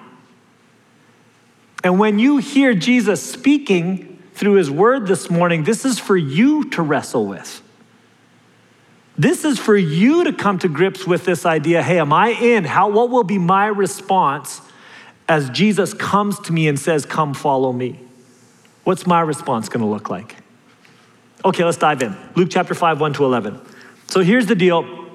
And 1.84 2.00
when 2.00 2.18
you 2.18 2.38
hear 2.38 2.74
Jesus 2.74 3.22
speaking 3.22 4.24
through 4.34 4.54
his 4.54 4.72
word 4.72 5.06
this 5.06 5.30
morning, 5.30 5.66
this 5.66 5.86
is 5.86 6.00
for 6.00 6.18
you 6.18 6.70
to 6.72 6.82
wrestle 6.82 7.26
with. 7.26 7.62
This 9.18 9.44
is 9.44 9.58
for 9.58 9.76
you 9.76 10.26
to 10.26 10.34
come 10.34 10.60
to 10.60 10.68
grips 10.68 11.08
with 11.08 11.26
this 11.26 11.46
idea 11.46 11.82
hey, 11.82 12.00
am 12.00 12.14
I 12.14 12.30
in? 12.30 12.66
How, 12.66 12.90
what 12.90 13.10
will 13.10 13.24
be 13.24 13.38
my 13.38 13.68
response 13.68 14.62
as 15.28 15.50
Jesus 15.50 15.94
comes 15.94 16.40
to 16.42 16.54
me 16.54 16.68
and 16.68 16.80
says, 16.80 17.06
Come 17.06 17.34
follow 17.34 17.74
me? 17.74 18.00
What's 18.84 19.08
my 19.08 19.22
response 19.22 19.70
going 19.70 19.82
to 19.82 19.88
look 19.88 20.10
like? 20.10 20.36
Okay, 21.44 21.64
let's 21.64 21.78
dive 21.78 22.02
in. 22.02 22.16
Luke 22.36 22.50
chapter 22.52 22.74
5, 22.74 23.02
1 23.02 23.14
to 23.14 23.26
11. 23.26 23.60
So 24.08 24.22
here's 24.22 24.46
the 24.46 24.56
deal. 24.56 25.07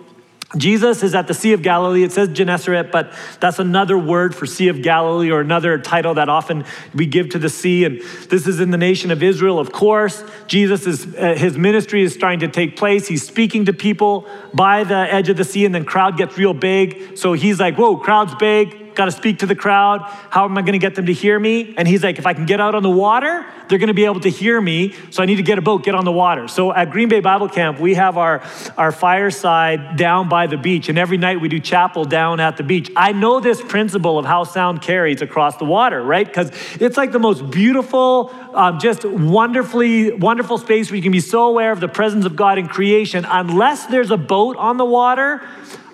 Jesus 0.56 1.02
is 1.02 1.14
at 1.14 1.26
the 1.26 1.34
Sea 1.34 1.52
of 1.52 1.62
Galilee. 1.62 2.02
It 2.02 2.12
says 2.12 2.28
Gennesaret, 2.28 2.90
but 2.92 3.12
that's 3.40 3.58
another 3.58 3.96
word 3.96 4.34
for 4.34 4.46
Sea 4.46 4.68
of 4.68 4.82
Galilee 4.82 5.30
or 5.30 5.40
another 5.40 5.78
title 5.78 6.14
that 6.14 6.28
often 6.28 6.64
we 6.94 7.06
give 7.06 7.30
to 7.30 7.38
the 7.38 7.48
sea. 7.48 7.84
And 7.84 8.00
this 8.28 8.46
is 8.46 8.60
in 8.60 8.70
the 8.70 8.76
nation 8.76 9.10
of 9.10 9.22
Israel, 9.22 9.58
of 9.58 9.72
course. 9.72 10.22
Jesus 10.46 10.86
is, 10.86 11.14
uh, 11.14 11.34
his 11.36 11.56
ministry 11.56 12.02
is 12.02 12.12
starting 12.12 12.40
to 12.40 12.48
take 12.48 12.76
place. 12.76 13.08
He's 13.08 13.26
speaking 13.26 13.64
to 13.66 13.72
people 13.72 14.28
by 14.52 14.84
the 14.84 14.94
edge 14.94 15.28
of 15.28 15.36
the 15.36 15.44
sea, 15.44 15.64
and 15.64 15.74
then 15.74 15.84
crowd 15.84 16.18
gets 16.18 16.36
real 16.36 16.54
big. 16.54 17.16
So 17.16 17.32
he's 17.32 17.58
like, 17.58 17.76
whoa, 17.76 17.96
crowd's 17.96 18.34
big 18.34 18.81
got 18.94 19.06
to 19.06 19.12
speak 19.12 19.40
to 19.40 19.46
the 19.46 19.54
crowd. 19.54 20.00
How 20.30 20.44
am 20.44 20.56
I 20.56 20.62
going 20.62 20.72
to 20.72 20.78
get 20.78 20.94
them 20.94 21.06
to 21.06 21.12
hear 21.12 21.38
me? 21.38 21.74
And 21.76 21.86
he's 21.86 22.02
like, 22.02 22.18
if 22.18 22.26
I 22.26 22.34
can 22.34 22.46
get 22.46 22.60
out 22.60 22.74
on 22.74 22.82
the 22.82 22.90
water, 22.90 23.46
they're 23.68 23.78
going 23.78 23.88
to 23.88 23.94
be 23.94 24.04
able 24.04 24.20
to 24.20 24.30
hear 24.30 24.60
me. 24.60 24.94
So 25.10 25.22
I 25.22 25.26
need 25.26 25.36
to 25.36 25.42
get 25.42 25.58
a 25.58 25.62
boat, 25.62 25.84
get 25.84 25.94
on 25.94 26.04
the 26.04 26.12
water. 26.12 26.48
So 26.48 26.72
at 26.72 26.90
Green 26.90 27.08
Bay 27.08 27.20
Bible 27.20 27.48
Camp, 27.48 27.80
we 27.80 27.94
have 27.94 28.18
our, 28.18 28.42
our 28.76 28.92
fireside 28.92 29.96
down 29.96 30.28
by 30.28 30.46
the 30.46 30.56
beach. 30.56 30.88
And 30.88 30.98
every 30.98 31.16
night 31.16 31.40
we 31.40 31.48
do 31.48 31.58
chapel 31.58 32.04
down 32.04 32.40
at 32.40 32.56
the 32.56 32.62
beach. 32.62 32.90
I 32.96 33.12
know 33.12 33.40
this 33.40 33.62
principle 33.62 34.18
of 34.18 34.26
how 34.26 34.44
sound 34.44 34.82
carries 34.82 35.22
across 35.22 35.56
the 35.56 35.64
water, 35.64 36.02
right? 36.02 36.26
Because 36.26 36.50
it's 36.80 36.96
like 36.96 37.12
the 37.12 37.18
most 37.18 37.50
beautiful, 37.50 38.34
um, 38.54 38.78
just 38.78 39.04
wonderfully, 39.04 40.12
wonderful 40.12 40.58
space 40.58 40.90
where 40.90 40.96
you 40.96 41.02
can 41.02 41.12
be 41.12 41.20
so 41.20 41.48
aware 41.48 41.72
of 41.72 41.80
the 41.80 41.88
presence 41.88 42.24
of 42.24 42.36
God 42.36 42.58
in 42.58 42.68
creation. 42.68 43.24
Unless 43.28 43.86
there's 43.86 44.10
a 44.10 44.16
boat 44.16 44.56
on 44.56 44.76
the 44.76 44.84
water, 44.84 45.42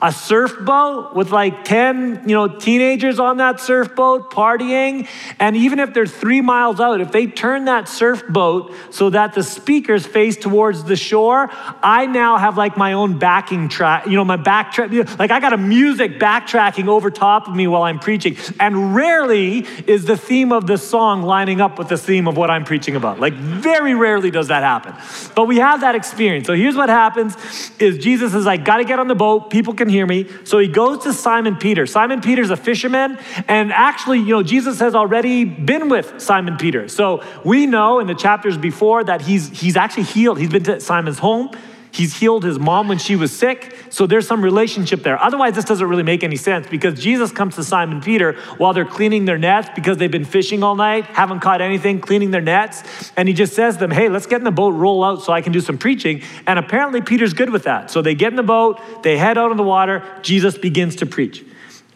a 0.00 0.12
surf 0.12 0.54
boat 0.60 1.14
with 1.14 1.32
like 1.32 1.64
10 1.64 2.22
you 2.28 2.34
know 2.34 2.48
teenagers 2.48 3.18
on 3.18 3.38
that 3.38 3.60
surf 3.60 3.94
boat 3.94 4.30
partying 4.30 5.08
and 5.40 5.56
even 5.56 5.78
if 5.78 5.92
they're 5.92 6.06
three 6.06 6.40
miles 6.40 6.80
out 6.80 7.00
if 7.00 7.10
they 7.10 7.26
turn 7.26 7.64
that 7.64 7.88
surf 7.88 8.22
boat 8.28 8.72
so 8.90 9.10
that 9.10 9.34
the 9.34 9.42
speakers 9.42 10.06
face 10.06 10.36
towards 10.36 10.84
the 10.84 10.96
shore 10.96 11.48
i 11.82 12.06
now 12.06 12.36
have 12.36 12.56
like 12.56 12.76
my 12.76 12.92
own 12.92 13.18
backing 13.18 13.68
track 13.68 14.06
you 14.06 14.14
know 14.14 14.24
my 14.24 14.36
backtrack 14.36 15.18
like 15.18 15.30
i 15.30 15.40
got 15.40 15.52
a 15.52 15.58
music 15.58 16.18
backtracking 16.18 16.86
over 16.86 17.10
top 17.10 17.48
of 17.48 17.54
me 17.54 17.66
while 17.66 17.82
i'm 17.82 17.98
preaching 17.98 18.36
and 18.60 18.94
rarely 18.94 19.66
is 19.86 20.04
the 20.04 20.16
theme 20.16 20.52
of 20.52 20.66
the 20.66 20.78
song 20.78 21.22
lining 21.22 21.60
up 21.60 21.78
with 21.78 21.88
the 21.88 21.98
theme 21.98 22.28
of 22.28 22.36
what 22.36 22.47
i'm 22.50 22.64
preaching 22.64 22.96
about 22.96 23.20
like 23.20 23.34
very 23.34 23.94
rarely 23.94 24.30
does 24.30 24.48
that 24.48 24.62
happen 24.62 24.94
but 25.34 25.44
we 25.44 25.58
have 25.58 25.80
that 25.80 25.94
experience 25.94 26.46
so 26.46 26.54
here's 26.54 26.76
what 26.76 26.88
happens 26.88 27.36
is 27.78 27.98
jesus 27.98 28.34
is 28.34 28.44
like 28.46 28.64
got 28.64 28.78
to 28.78 28.84
get 28.84 28.98
on 28.98 29.08
the 29.08 29.14
boat 29.14 29.48
people 29.50 29.74
can 29.74 29.88
hear 29.88 30.06
me. 30.06 30.26
So 30.44 30.58
he 30.58 30.68
goes 30.68 31.04
to 31.04 31.12
Simon 31.12 31.56
Peter. 31.56 31.86
Simon 31.86 32.20
Peter's 32.20 32.50
a 32.50 32.56
fisherman, 32.56 33.18
and 33.46 33.72
actually, 33.72 34.18
you 34.18 34.30
know, 34.30 34.42
Jesus 34.42 34.80
has 34.80 34.94
already 34.94 35.44
been 35.44 35.88
with 35.88 36.20
Simon 36.20 36.56
Peter. 36.56 36.88
So 36.88 37.24
we 37.44 37.66
know 37.66 38.00
in 38.00 38.06
the 38.06 38.14
chapters 38.14 38.56
before 38.56 39.04
that 39.04 39.22
he's 39.22 39.48
he's 39.60 39.76
actually 39.76 40.04
healed. 40.04 40.38
He's 40.38 40.50
been 40.50 40.64
to 40.64 40.80
Simon's 40.80 41.18
home. 41.18 41.50
He's 41.98 42.16
healed 42.16 42.44
his 42.44 42.60
mom 42.60 42.86
when 42.86 42.98
she 42.98 43.16
was 43.16 43.36
sick. 43.36 43.74
So 43.90 44.06
there's 44.06 44.24
some 44.24 44.40
relationship 44.40 45.02
there. 45.02 45.20
Otherwise, 45.20 45.56
this 45.56 45.64
doesn't 45.64 45.88
really 45.88 46.04
make 46.04 46.22
any 46.22 46.36
sense 46.36 46.68
because 46.68 46.94
Jesus 47.02 47.32
comes 47.32 47.56
to 47.56 47.64
Simon 47.64 48.00
Peter 48.00 48.34
while 48.56 48.72
they're 48.72 48.84
cleaning 48.84 49.24
their 49.24 49.36
nets 49.36 49.68
because 49.74 49.96
they've 49.96 50.08
been 50.08 50.24
fishing 50.24 50.62
all 50.62 50.76
night, 50.76 51.06
haven't 51.06 51.40
caught 51.40 51.60
anything, 51.60 52.00
cleaning 52.00 52.30
their 52.30 52.40
nets. 52.40 53.10
And 53.16 53.26
he 53.26 53.34
just 53.34 53.52
says 53.52 53.74
to 53.74 53.80
them, 53.80 53.90
Hey, 53.90 54.08
let's 54.08 54.26
get 54.26 54.36
in 54.36 54.44
the 54.44 54.52
boat, 54.52 54.74
roll 54.74 55.02
out 55.02 55.24
so 55.24 55.32
I 55.32 55.40
can 55.40 55.50
do 55.50 55.60
some 55.60 55.76
preaching. 55.76 56.22
And 56.46 56.56
apparently, 56.56 57.00
Peter's 57.00 57.34
good 57.34 57.50
with 57.50 57.64
that. 57.64 57.90
So 57.90 58.00
they 58.00 58.14
get 58.14 58.30
in 58.32 58.36
the 58.36 58.44
boat, 58.44 58.80
they 59.02 59.18
head 59.18 59.36
out 59.36 59.50
on 59.50 59.56
the 59.56 59.64
water, 59.64 60.04
Jesus 60.22 60.56
begins 60.56 60.94
to 60.96 61.06
preach. 61.06 61.44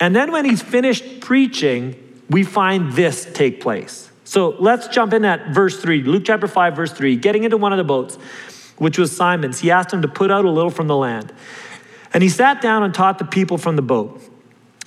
And 0.01 0.17
then 0.17 0.33
when 0.33 0.45
he's 0.45 0.63
finished 0.63 1.21
preaching, 1.21 1.95
we 2.29 2.43
find 2.43 2.93
this 2.95 3.25
take 3.35 3.61
place. 3.61 4.11
So 4.25 4.57
let's 4.59 4.89
jump 4.89 5.13
in 5.13 5.25
at 5.25 5.55
verse 5.55 5.81
3, 5.81 6.03
Luke 6.03 6.25
chapter 6.27 6.49
5, 6.49 6.75
verse 6.75 6.93
3. 6.93 7.15
Getting 7.15 7.45
into 7.45 7.57
one 7.57 7.73
of 7.73 7.77
the 7.77 7.85
boats, 7.85 8.19
which 8.83 8.99
was 8.99 9.17
Simon's, 9.17 9.61
he 9.61 9.71
asked 9.71 9.93
him 9.93 10.03
to 10.03 10.09
put 10.09 10.33
out 10.33 10.45
a 10.45 10.51
little 10.51 10.69
from 10.69 10.89
the 10.89 10.97
land. 10.97 11.33
And 12.13 12.21
he 12.21 12.29
sat 12.29 12.61
down 12.61 12.83
and 12.83 12.93
taught 12.93 13.21
the 13.21 13.25
people 13.25 13.57
from 13.57 13.77
the 13.77 13.83
boat. 13.83 14.21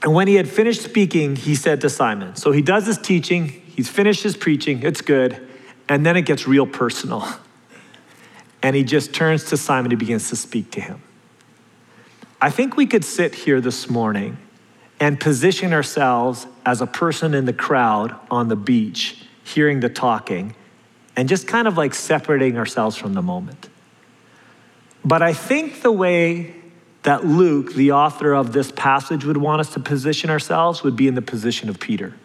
And 0.03 0.13
when 0.13 0.27
he 0.27 0.35
had 0.35 0.49
finished 0.49 0.81
speaking, 0.81 1.37
he 1.37 1.55
said 1.55 1.79
to 1.79 1.89
Simon, 1.89 2.35
So 2.35 2.51
he 2.51 2.61
does 2.61 2.87
his 2.87 2.97
teaching, 2.97 3.47
he's 3.47 3.87
finished 3.87 4.21
his 4.21 4.35
preaching, 4.35 4.83
it's 4.83 4.99
good. 4.99 5.47
And 5.87 6.05
then 6.05 6.17
it 6.17 6.23
gets 6.23 6.45
real 6.45 6.67
personal. 6.67 7.25
And 8.61 8.75
he 8.75 8.83
just 8.83 9.13
turns 9.13 9.43
to 9.45 9.57
Simon, 9.57 9.91
he 9.91 9.95
begins 9.95 10.29
to 10.29 10.35
speak 10.35 10.71
to 10.71 10.81
him. 10.81 11.03
I 12.41 12.49
think 12.49 12.75
we 12.75 12.87
could 12.87 13.05
sit 13.05 13.35
here 13.35 13.61
this 13.61 13.91
morning 13.91 14.39
and 14.99 15.19
position 15.19 15.71
ourselves 15.71 16.47
as 16.65 16.81
a 16.81 16.87
person 16.87 17.35
in 17.35 17.45
the 17.45 17.53
crowd 17.53 18.15
on 18.31 18.47
the 18.47 18.55
beach, 18.55 19.21
hearing 19.43 19.81
the 19.81 19.89
talking, 19.89 20.55
and 21.15 21.29
just 21.29 21.47
kind 21.47 21.67
of 21.67 21.77
like 21.77 21.93
separating 21.93 22.57
ourselves 22.57 22.97
from 22.97 23.13
the 23.13 23.21
moment. 23.21 23.69
But 25.05 25.21
I 25.21 25.33
think 25.33 25.83
the 25.83 25.91
way 25.91 26.55
that 27.03 27.23
Luke, 27.23 27.75
the 27.75 27.91
author 27.91 28.33
of 28.33 28.51
this 28.51 28.71
passage, 28.71 29.23
would 29.23 29.37
want 29.37 29.61
us 29.61 29.71
to 29.75 29.79
position 29.79 30.31
ourselves 30.31 30.81
would 30.81 30.95
be 30.95 31.07
in 31.07 31.13
the 31.13 31.21
position 31.21 31.69
of 31.69 31.79
Peter. 31.79 32.15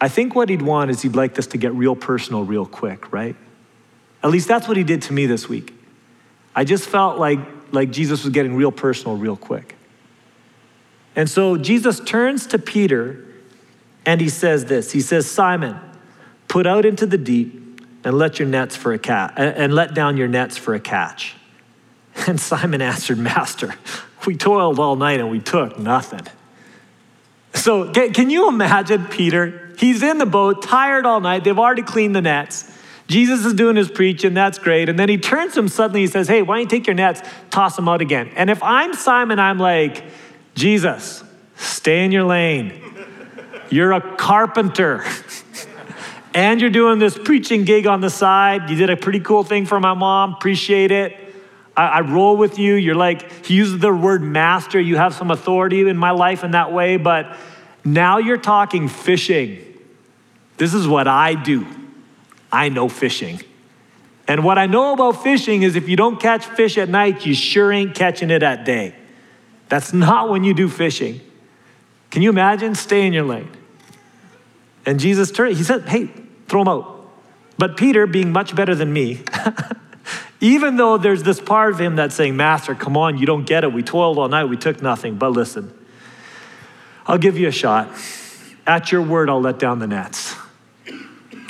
I 0.00 0.08
think 0.08 0.34
what 0.34 0.48
he'd 0.48 0.62
want 0.62 0.90
is 0.90 1.02
he'd 1.02 1.14
like 1.14 1.34
this 1.34 1.46
to 1.48 1.58
get 1.58 1.72
real 1.72 1.94
personal 1.94 2.44
real 2.44 2.66
quick, 2.66 3.12
right? 3.12 3.36
At 4.22 4.30
least 4.30 4.48
that's 4.48 4.66
what 4.66 4.76
he 4.76 4.82
did 4.82 5.02
to 5.02 5.12
me 5.12 5.26
this 5.26 5.48
week. 5.48 5.72
I 6.54 6.64
just 6.64 6.88
felt 6.88 7.18
like, 7.18 7.38
like 7.70 7.92
Jesus 7.92 8.24
was 8.24 8.32
getting 8.32 8.56
real 8.56 8.72
personal 8.72 9.16
real 9.16 9.36
quick. 9.36 9.76
And 11.14 11.30
so 11.30 11.56
Jesus 11.56 12.00
turns 12.00 12.48
to 12.48 12.58
Peter 12.58 13.24
and 14.04 14.20
he 14.20 14.28
says 14.28 14.64
this 14.64 14.90
He 14.90 15.00
says, 15.00 15.30
Simon, 15.30 15.78
put 16.48 16.66
out 16.66 16.84
into 16.84 17.06
the 17.06 17.18
deep 17.18 17.62
and 18.04 18.16
let 18.16 18.38
your 18.38 18.48
nets 18.48 18.76
for 18.76 18.92
a 18.92 18.98
cat 18.98 19.34
and 19.36 19.74
let 19.74 19.94
down 19.94 20.16
your 20.16 20.28
nets 20.28 20.56
for 20.56 20.74
a 20.74 20.80
catch. 20.80 21.34
And 22.26 22.40
Simon 22.40 22.82
answered, 22.82 23.16
Master, 23.16 23.76
we 24.26 24.36
toiled 24.36 24.80
all 24.80 24.96
night 24.96 25.20
and 25.20 25.30
we 25.30 25.38
took 25.38 25.78
nothing. 25.78 26.26
So, 27.54 27.92
can 27.92 28.28
you 28.28 28.48
imagine 28.48 29.06
Peter? 29.06 29.72
He's 29.78 30.02
in 30.02 30.18
the 30.18 30.26
boat, 30.26 30.62
tired 30.62 31.06
all 31.06 31.20
night. 31.20 31.44
They've 31.44 31.58
already 31.58 31.82
cleaned 31.82 32.16
the 32.16 32.20
nets. 32.20 32.68
Jesus 33.06 33.44
is 33.46 33.54
doing 33.54 33.76
his 33.76 33.90
preaching, 33.90 34.34
that's 34.34 34.58
great. 34.58 34.88
And 34.88 34.98
then 34.98 35.08
he 35.08 35.16
turns 35.16 35.54
to 35.54 35.60
him 35.60 35.68
suddenly, 35.68 36.00
he 36.00 36.06
says, 36.06 36.28
Hey, 36.28 36.42
why 36.42 36.56
don't 36.56 36.64
you 36.64 36.68
take 36.68 36.86
your 36.86 36.94
nets, 36.94 37.22
toss 37.50 37.74
them 37.74 37.88
out 37.88 38.02
again? 38.02 38.30
And 38.36 38.50
if 38.50 38.62
I'm 38.62 38.92
Simon, 38.94 39.38
I'm 39.38 39.58
like, 39.58 40.04
Jesus, 40.54 41.24
stay 41.56 42.04
in 42.04 42.12
your 42.12 42.24
lane. 42.24 42.82
You're 43.70 43.92
a 43.92 44.16
carpenter. 44.16 45.04
and 46.34 46.60
you're 46.60 46.70
doing 46.70 46.98
this 46.98 47.16
preaching 47.16 47.64
gig 47.64 47.86
on 47.86 48.00
the 48.00 48.10
side. 48.10 48.70
You 48.70 48.76
did 48.76 48.90
a 48.90 48.96
pretty 48.96 49.20
cool 49.20 49.44
thing 49.44 49.66
for 49.66 49.80
my 49.80 49.94
mom, 49.94 50.34
appreciate 50.34 50.90
it. 50.90 51.16
I, 51.76 51.86
I 51.86 52.00
roll 52.00 52.36
with 52.36 52.58
you. 52.58 52.74
You're 52.74 52.94
like, 52.94 53.46
he 53.46 53.54
uses 53.54 53.78
the 53.78 53.92
word 53.94 54.22
master. 54.22 54.80
You 54.80 54.96
have 54.96 55.14
some 55.14 55.30
authority 55.30 55.88
in 55.88 55.96
my 55.96 56.10
life 56.10 56.44
in 56.44 56.50
that 56.50 56.72
way, 56.72 56.96
but 56.96 57.36
now 57.84 58.18
you're 58.18 58.36
talking 58.36 58.88
fishing. 58.88 59.64
This 60.56 60.74
is 60.74 60.86
what 60.86 61.06
I 61.06 61.34
do. 61.34 61.66
I 62.50 62.68
know 62.68 62.88
fishing. 62.88 63.40
And 64.26 64.44
what 64.44 64.58
I 64.58 64.66
know 64.66 64.92
about 64.92 65.22
fishing 65.22 65.62
is 65.62 65.76
if 65.76 65.88
you 65.88 65.96
don't 65.96 66.20
catch 66.20 66.44
fish 66.44 66.76
at 66.76 66.88
night, 66.88 67.24
you 67.24 67.34
sure 67.34 67.72
ain't 67.72 67.94
catching 67.94 68.30
it 68.30 68.42
at 68.42 68.64
day. 68.64 68.94
That's 69.68 69.92
not 69.92 70.28
when 70.28 70.44
you 70.44 70.52
do 70.52 70.68
fishing. 70.68 71.20
Can 72.10 72.22
you 72.22 72.30
imagine? 72.30 72.74
Stay 72.74 73.06
in 73.06 73.12
your 73.12 73.24
lane. 73.24 73.50
And 74.88 74.98
Jesus 74.98 75.30
turned, 75.30 75.56
he 75.56 75.62
said, 75.62 75.86
Hey, 75.86 76.08
throw 76.48 76.64
them 76.64 76.68
out. 76.68 76.94
But 77.58 77.76
Peter, 77.76 78.06
being 78.06 78.32
much 78.32 78.56
better 78.56 78.74
than 78.74 78.92
me, 78.92 79.22
Even 80.40 80.76
though 80.76 80.98
there's 80.98 81.22
this 81.22 81.40
part 81.40 81.72
of 81.72 81.80
him 81.80 81.96
that's 81.96 82.14
saying, 82.14 82.36
Master, 82.36 82.74
come 82.74 82.96
on, 82.96 83.18
you 83.18 83.26
don't 83.26 83.44
get 83.44 83.64
it. 83.64 83.72
We 83.72 83.82
toiled 83.82 84.18
all 84.18 84.28
night, 84.28 84.44
we 84.44 84.56
took 84.56 84.80
nothing. 84.80 85.16
But 85.16 85.32
listen, 85.32 85.76
I'll 87.06 87.18
give 87.18 87.36
you 87.38 87.48
a 87.48 87.52
shot. 87.52 87.90
At 88.66 88.92
your 88.92 89.02
word, 89.02 89.28
I'll 89.28 89.40
let 89.40 89.58
down 89.58 89.78
the 89.78 89.86
nets. 89.86 90.36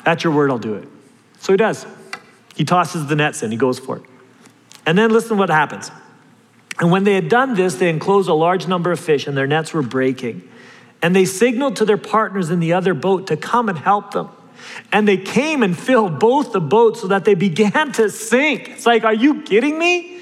At 0.06 0.24
your 0.24 0.32
word, 0.32 0.50
I'll 0.50 0.58
do 0.58 0.74
it. 0.74 0.88
So 1.40 1.52
he 1.52 1.56
does. 1.56 1.84
He 2.54 2.64
tosses 2.64 3.06
the 3.06 3.16
nets 3.16 3.42
in, 3.42 3.50
he 3.50 3.56
goes 3.56 3.78
for 3.78 3.98
it. 3.98 4.02
And 4.86 4.96
then 4.96 5.10
listen 5.10 5.36
what 5.36 5.50
happens. 5.50 5.90
And 6.80 6.90
when 6.90 7.04
they 7.04 7.14
had 7.14 7.28
done 7.28 7.54
this, 7.54 7.74
they 7.74 7.90
enclosed 7.90 8.28
a 8.28 8.34
large 8.34 8.66
number 8.66 8.90
of 8.90 8.98
fish, 8.98 9.26
and 9.26 9.36
their 9.36 9.46
nets 9.46 9.74
were 9.74 9.82
breaking. 9.82 10.48
And 11.00 11.14
they 11.14 11.24
signaled 11.24 11.76
to 11.76 11.84
their 11.84 11.98
partners 11.98 12.50
in 12.50 12.60
the 12.60 12.72
other 12.72 12.94
boat 12.94 13.28
to 13.28 13.36
come 13.36 13.68
and 13.68 13.78
help 13.78 14.12
them. 14.12 14.28
And 14.92 15.06
they 15.06 15.16
came 15.16 15.62
and 15.62 15.78
filled 15.78 16.18
both 16.18 16.52
the 16.52 16.60
boats 16.60 17.00
so 17.00 17.08
that 17.08 17.24
they 17.24 17.34
began 17.34 17.92
to 17.92 18.10
sink. 18.10 18.68
It's 18.70 18.86
like, 18.86 19.04
are 19.04 19.14
you 19.14 19.42
kidding 19.42 19.78
me? 19.78 20.20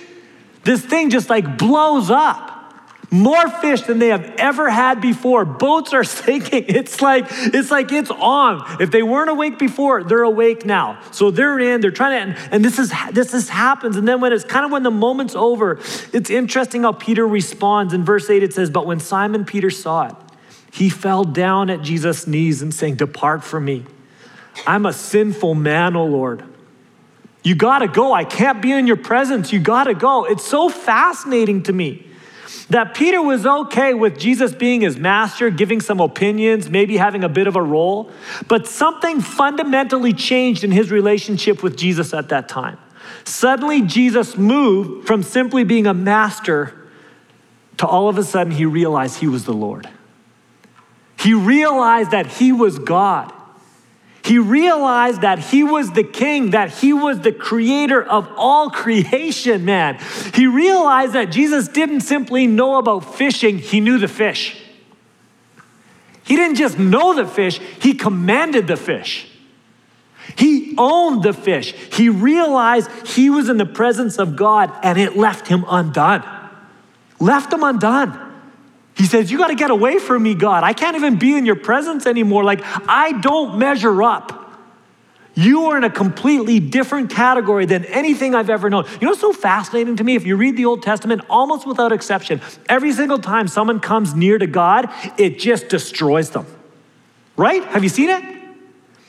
This 0.64 0.84
thing 0.84 1.10
just 1.10 1.30
like 1.30 1.58
blows 1.58 2.10
up. 2.10 2.54
More 3.08 3.48
fish 3.48 3.82
than 3.82 4.00
they 4.00 4.08
have 4.08 4.34
ever 4.36 4.68
had 4.68 5.00
before. 5.00 5.44
Boats 5.44 5.94
are 5.94 6.02
sinking. 6.04 6.64
It's 6.66 7.00
like 7.00 7.26
it's 7.30 7.70
like 7.70 7.92
it's 7.92 8.10
on. 8.10 8.82
If 8.82 8.90
they 8.90 9.04
weren't 9.04 9.30
awake 9.30 9.60
before, 9.60 10.02
they're 10.02 10.24
awake 10.24 10.66
now. 10.66 11.00
So 11.12 11.30
they're 11.30 11.60
in. 11.60 11.80
They're 11.80 11.92
trying 11.92 12.34
to. 12.34 12.40
And, 12.40 12.52
and 12.52 12.64
this 12.64 12.80
is 12.80 12.92
this 13.12 13.32
is 13.32 13.48
happens. 13.48 13.96
And 13.96 14.08
then 14.08 14.20
when 14.20 14.32
it's 14.32 14.44
kind 14.44 14.64
of 14.64 14.72
when 14.72 14.82
the 14.82 14.90
moment's 14.90 15.36
over, 15.36 15.78
it's 16.12 16.30
interesting 16.30 16.82
how 16.82 16.92
Peter 16.92 17.26
responds. 17.26 17.94
In 17.94 18.04
verse 18.04 18.28
eight, 18.28 18.42
it 18.42 18.52
says, 18.52 18.70
"But 18.70 18.86
when 18.86 18.98
Simon 18.98 19.44
Peter 19.44 19.70
saw 19.70 20.08
it, 20.08 20.16
he 20.76 20.90
fell 20.90 21.24
down 21.24 21.70
at 21.70 21.82
Jesus' 21.82 22.26
knees 22.26 22.62
and 22.62 22.72
saying, 22.72 22.96
Depart 22.96 23.42
from 23.42 23.64
me." 23.64 23.84
I'm 24.66 24.86
a 24.86 24.92
sinful 24.92 25.54
man, 25.54 25.96
O 25.96 26.02
oh 26.02 26.06
Lord. 26.06 26.44
You 27.42 27.54
gotta 27.54 27.88
go. 27.88 28.12
I 28.12 28.24
can't 28.24 28.62
be 28.62 28.72
in 28.72 28.86
your 28.86 28.96
presence. 28.96 29.52
You 29.52 29.60
gotta 29.60 29.94
go. 29.94 30.24
It's 30.24 30.44
so 30.44 30.68
fascinating 30.68 31.62
to 31.64 31.72
me 31.72 32.06
that 32.70 32.94
Peter 32.94 33.22
was 33.22 33.46
okay 33.46 33.94
with 33.94 34.18
Jesus 34.18 34.52
being 34.52 34.80
his 34.80 34.96
master, 34.96 35.50
giving 35.50 35.80
some 35.80 36.00
opinions, 36.00 36.68
maybe 36.68 36.96
having 36.96 37.22
a 37.22 37.28
bit 37.28 37.46
of 37.46 37.54
a 37.54 37.62
role, 37.62 38.10
but 38.48 38.66
something 38.66 39.20
fundamentally 39.20 40.12
changed 40.12 40.64
in 40.64 40.72
his 40.72 40.90
relationship 40.90 41.62
with 41.62 41.76
Jesus 41.76 42.12
at 42.12 42.30
that 42.30 42.48
time. 42.48 42.78
Suddenly, 43.24 43.82
Jesus 43.82 44.36
moved 44.36 45.06
from 45.06 45.22
simply 45.22 45.62
being 45.62 45.86
a 45.86 45.94
master 45.94 46.88
to 47.76 47.86
all 47.86 48.08
of 48.08 48.18
a 48.18 48.24
sudden 48.24 48.52
he 48.52 48.64
realized 48.64 49.18
he 49.18 49.28
was 49.28 49.44
the 49.44 49.52
Lord. 49.52 49.88
He 51.18 51.34
realized 51.34 52.10
that 52.10 52.26
he 52.26 52.52
was 52.52 52.78
God. 52.78 53.32
He 54.22 54.38
realized 54.38 55.20
that 55.20 55.38
he 55.38 55.62
was 55.62 55.92
the 55.92 56.02
king, 56.02 56.50
that 56.50 56.70
he 56.70 56.92
was 56.92 57.20
the 57.20 57.30
creator 57.30 58.02
of 58.02 58.28
all 58.36 58.70
creation, 58.70 59.64
man. 59.64 60.00
He 60.34 60.48
realized 60.48 61.12
that 61.12 61.26
Jesus 61.26 61.68
didn't 61.68 62.00
simply 62.00 62.48
know 62.48 62.76
about 62.76 63.14
fishing, 63.14 63.58
he 63.58 63.78
knew 63.78 63.98
the 63.98 64.08
fish. 64.08 64.60
He 66.24 66.34
didn't 66.34 66.56
just 66.56 66.76
know 66.76 67.14
the 67.14 67.24
fish, 67.24 67.60
he 67.80 67.94
commanded 67.94 68.66
the 68.66 68.76
fish. 68.76 69.28
He 70.34 70.74
owned 70.76 71.22
the 71.22 71.32
fish. 71.32 71.72
He 71.72 72.08
realized 72.08 72.90
he 73.06 73.30
was 73.30 73.48
in 73.48 73.58
the 73.58 73.66
presence 73.66 74.18
of 74.18 74.34
God 74.34 74.72
and 74.82 74.98
it 74.98 75.16
left 75.16 75.46
him 75.46 75.64
undone. 75.68 76.24
Left 77.20 77.52
him 77.52 77.62
undone. 77.62 78.25
He 78.96 79.04
says, 79.04 79.30
You 79.30 79.38
got 79.38 79.48
to 79.48 79.54
get 79.54 79.70
away 79.70 79.98
from 79.98 80.22
me, 80.22 80.34
God. 80.34 80.64
I 80.64 80.72
can't 80.72 80.96
even 80.96 81.18
be 81.18 81.36
in 81.36 81.44
your 81.44 81.56
presence 81.56 82.06
anymore. 82.06 82.44
Like, 82.44 82.60
I 82.88 83.12
don't 83.12 83.58
measure 83.58 84.02
up. 84.02 84.42
You 85.34 85.66
are 85.66 85.76
in 85.76 85.84
a 85.84 85.90
completely 85.90 86.60
different 86.60 87.10
category 87.10 87.66
than 87.66 87.84
anything 87.84 88.34
I've 88.34 88.48
ever 88.48 88.70
known. 88.70 88.84
You 88.84 89.00
know 89.02 89.08
what's 89.10 89.20
so 89.20 89.34
fascinating 89.34 89.96
to 89.96 90.04
me? 90.04 90.14
If 90.14 90.24
you 90.24 90.34
read 90.36 90.56
the 90.56 90.64
Old 90.64 90.82
Testament, 90.82 91.22
almost 91.28 91.66
without 91.66 91.92
exception, 91.92 92.40
every 92.70 92.90
single 92.92 93.18
time 93.18 93.46
someone 93.46 93.78
comes 93.78 94.14
near 94.14 94.38
to 94.38 94.46
God, 94.46 94.88
it 95.18 95.38
just 95.38 95.68
destroys 95.68 96.30
them. 96.30 96.46
Right? 97.36 97.62
Have 97.64 97.82
you 97.82 97.90
seen 97.90 98.08
it? 98.08 98.35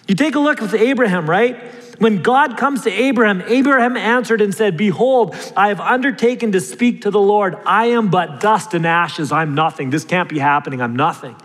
You 0.07 0.15
take 0.15 0.35
a 0.35 0.39
look 0.39 0.61
at 0.61 0.73
Abraham, 0.73 1.29
right? 1.29 1.55
When 1.99 2.21
God 2.21 2.57
comes 2.57 2.83
to 2.83 2.91
Abraham, 2.91 3.41
Abraham 3.47 3.97
answered 3.97 4.41
and 4.41 4.53
said, 4.53 4.77
Behold, 4.77 5.35
I 5.55 5.69
have 5.69 5.79
undertaken 5.79 6.51
to 6.51 6.61
speak 6.61 7.01
to 7.01 7.11
the 7.11 7.19
Lord. 7.19 7.57
I 7.65 7.87
am 7.87 8.09
but 8.09 8.39
dust 8.39 8.73
and 8.73 8.85
ashes. 8.85 9.31
I'm 9.31 9.55
nothing. 9.55 9.89
This 9.89 10.03
can't 10.03 10.29
be 10.29 10.39
happening. 10.39 10.81
I'm 10.81 10.95
nothing. 10.95 11.35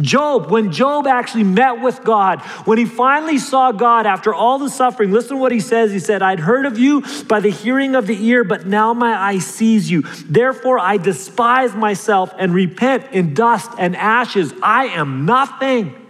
Job, 0.00 0.50
when 0.50 0.72
Job 0.72 1.06
actually 1.06 1.44
met 1.44 1.82
with 1.82 2.02
God, 2.02 2.40
when 2.64 2.78
he 2.78 2.86
finally 2.86 3.38
saw 3.38 3.72
God 3.72 4.06
after 4.06 4.34
all 4.34 4.58
the 4.58 4.70
suffering, 4.70 5.12
listen 5.12 5.36
to 5.36 5.36
what 5.36 5.52
he 5.52 5.60
says. 5.60 5.92
He 5.92 5.98
said, 5.98 6.22
I'd 6.22 6.40
heard 6.40 6.66
of 6.66 6.78
you 6.78 7.04
by 7.24 7.40
the 7.40 7.50
hearing 7.50 7.94
of 7.94 8.06
the 8.06 8.26
ear, 8.26 8.42
but 8.42 8.66
now 8.66 8.94
my 8.94 9.14
eye 9.14 9.38
sees 9.38 9.90
you. 9.90 10.02
Therefore 10.24 10.78
I 10.78 10.96
despise 10.96 11.74
myself 11.74 12.34
and 12.38 12.54
repent 12.54 13.12
in 13.12 13.34
dust 13.34 13.70
and 13.78 13.94
ashes. 13.94 14.52
I 14.62 14.86
am 14.86 15.26
nothing. 15.26 16.05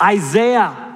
Isaiah, 0.00 0.86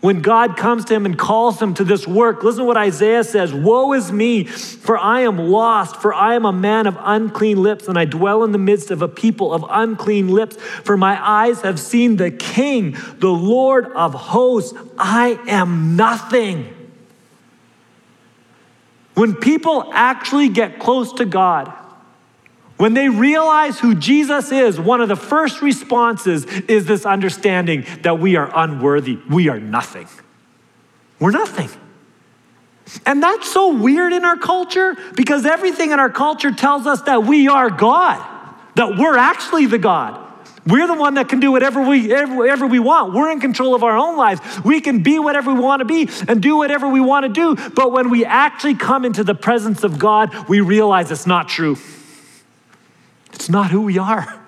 when 0.00 0.22
God 0.22 0.56
comes 0.56 0.86
to 0.86 0.94
him 0.94 1.04
and 1.04 1.18
calls 1.18 1.60
him 1.60 1.74
to 1.74 1.84
this 1.84 2.06
work, 2.06 2.42
listen 2.42 2.60
to 2.60 2.64
what 2.64 2.78
Isaiah 2.78 3.22
says 3.22 3.52
Woe 3.52 3.92
is 3.92 4.10
me, 4.10 4.44
for 4.44 4.96
I 4.96 5.20
am 5.20 5.38
lost, 5.38 5.96
for 5.96 6.14
I 6.14 6.34
am 6.34 6.46
a 6.46 6.52
man 6.52 6.86
of 6.86 6.96
unclean 6.98 7.62
lips, 7.62 7.86
and 7.86 7.98
I 7.98 8.06
dwell 8.06 8.42
in 8.44 8.52
the 8.52 8.58
midst 8.58 8.90
of 8.90 9.02
a 9.02 9.08
people 9.08 9.52
of 9.52 9.64
unclean 9.68 10.28
lips. 10.28 10.56
For 10.56 10.96
my 10.96 11.20
eyes 11.22 11.60
have 11.60 11.78
seen 11.78 12.16
the 12.16 12.30
King, 12.30 12.96
the 13.18 13.28
Lord 13.28 13.86
of 13.92 14.14
hosts. 14.14 14.76
I 14.98 15.38
am 15.46 15.96
nothing. 15.96 16.74
When 19.14 19.34
people 19.34 19.90
actually 19.92 20.48
get 20.48 20.78
close 20.78 21.12
to 21.14 21.26
God, 21.26 21.74
when 22.80 22.94
they 22.94 23.10
realize 23.10 23.78
who 23.78 23.94
Jesus 23.94 24.50
is, 24.50 24.80
one 24.80 25.02
of 25.02 25.08
the 25.08 25.14
first 25.14 25.60
responses 25.60 26.46
is 26.46 26.86
this 26.86 27.04
understanding 27.04 27.84
that 28.00 28.18
we 28.18 28.36
are 28.36 28.50
unworthy. 28.54 29.18
We 29.28 29.50
are 29.50 29.60
nothing. 29.60 30.08
We're 31.18 31.30
nothing. 31.30 31.68
And 33.04 33.22
that's 33.22 33.52
so 33.52 33.74
weird 33.74 34.14
in 34.14 34.24
our 34.24 34.38
culture 34.38 34.96
because 35.14 35.44
everything 35.44 35.90
in 35.90 36.00
our 36.00 36.08
culture 36.08 36.52
tells 36.52 36.86
us 36.86 37.02
that 37.02 37.24
we 37.24 37.48
are 37.48 37.68
God, 37.68 38.26
that 38.76 38.96
we're 38.96 39.18
actually 39.18 39.66
the 39.66 39.76
God. 39.76 40.18
We're 40.66 40.86
the 40.86 40.94
one 40.94 41.14
that 41.14 41.28
can 41.28 41.38
do 41.38 41.52
whatever 41.52 41.86
we, 41.86 42.08
whatever 42.08 42.66
we 42.66 42.78
want. 42.78 43.12
We're 43.12 43.30
in 43.30 43.40
control 43.40 43.74
of 43.74 43.84
our 43.84 43.98
own 43.98 44.16
lives. 44.16 44.40
We 44.64 44.80
can 44.80 45.02
be 45.02 45.18
whatever 45.18 45.52
we 45.52 45.60
want 45.60 45.80
to 45.80 45.84
be 45.84 46.08
and 46.26 46.42
do 46.42 46.56
whatever 46.56 46.88
we 46.88 47.00
want 47.00 47.24
to 47.24 47.28
do. 47.28 47.56
But 47.72 47.92
when 47.92 48.08
we 48.08 48.24
actually 48.24 48.76
come 48.76 49.04
into 49.04 49.22
the 49.22 49.34
presence 49.34 49.84
of 49.84 49.98
God, 49.98 50.48
we 50.48 50.62
realize 50.62 51.10
it's 51.10 51.26
not 51.26 51.46
true. 51.46 51.76
It's 53.32 53.48
not 53.48 53.70
who 53.70 53.82
we 53.82 53.98
are. 53.98 54.40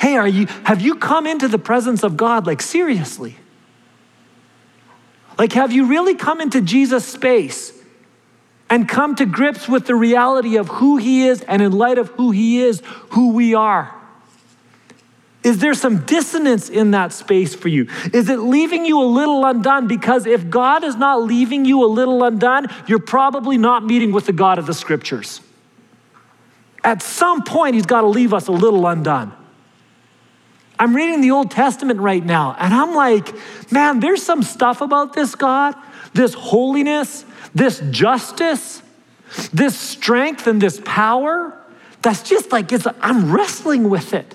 Hey, 0.00 0.16
are 0.16 0.28
you 0.28 0.46
have 0.64 0.80
you 0.80 0.94
come 0.94 1.26
into 1.26 1.46
the 1.48 1.58
presence 1.58 2.02
of 2.02 2.16
God 2.16 2.46
like 2.46 2.62
seriously? 2.62 3.36
Like 5.38 5.52
have 5.52 5.72
you 5.72 5.86
really 5.86 6.14
come 6.14 6.40
into 6.40 6.60
Jesus 6.60 7.04
space 7.04 7.72
and 8.68 8.88
come 8.88 9.14
to 9.16 9.26
grips 9.26 9.68
with 9.68 9.86
the 9.86 9.94
reality 9.94 10.56
of 10.56 10.68
who 10.68 10.96
he 10.96 11.26
is 11.26 11.42
and 11.42 11.60
in 11.60 11.72
light 11.72 11.98
of 11.98 12.08
who 12.10 12.30
he 12.30 12.62
is, 12.62 12.82
who 13.10 13.32
we 13.32 13.54
are? 13.54 13.94
Is 15.42 15.58
there 15.58 15.72
some 15.72 16.04
dissonance 16.04 16.68
in 16.68 16.90
that 16.90 17.12
space 17.12 17.54
for 17.54 17.68
you? 17.68 17.88
Is 18.12 18.28
it 18.28 18.40
leaving 18.40 18.84
you 18.84 19.00
a 19.00 19.04
little 19.04 19.44
undone? 19.44 19.86
Because 19.86 20.26
if 20.26 20.50
God 20.50 20.84
is 20.84 20.96
not 20.96 21.22
leaving 21.22 21.64
you 21.64 21.82
a 21.84 21.86
little 21.88 22.22
undone, 22.22 22.68
you're 22.86 22.98
probably 22.98 23.56
not 23.56 23.84
meeting 23.84 24.12
with 24.12 24.26
the 24.26 24.34
God 24.34 24.58
of 24.58 24.66
the 24.66 24.74
scriptures. 24.74 25.40
At 26.82 27.02
some 27.02 27.42
point, 27.42 27.74
he's 27.74 27.86
got 27.86 28.02
to 28.02 28.06
leave 28.06 28.32
us 28.32 28.48
a 28.48 28.52
little 28.52 28.86
undone. 28.86 29.32
I'm 30.78 30.96
reading 30.96 31.20
the 31.20 31.30
Old 31.30 31.50
Testament 31.50 32.00
right 32.00 32.24
now, 32.24 32.56
and 32.58 32.72
I'm 32.72 32.94
like, 32.94 33.34
man, 33.70 34.00
there's 34.00 34.22
some 34.22 34.42
stuff 34.42 34.80
about 34.80 35.12
this 35.12 35.34
God, 35.34 35.74
this 36.14 36.32
holiness, 36.32 37.26
this 37.54 37.82
justice, 37.90 38.82
this 39.52 39.78
strength, 39.78 40.46
and 40.46 40.60
this 40.60 40.80
power 40.84 41.56
that's 42.02 42.22
just 42.22 42.50
like, 42.50 42.72
it's, 42.72 42.86
I'm 43.00 43.30
wrestling 43.30 43.90
with 43.90 44.14
it. 44.14 44.34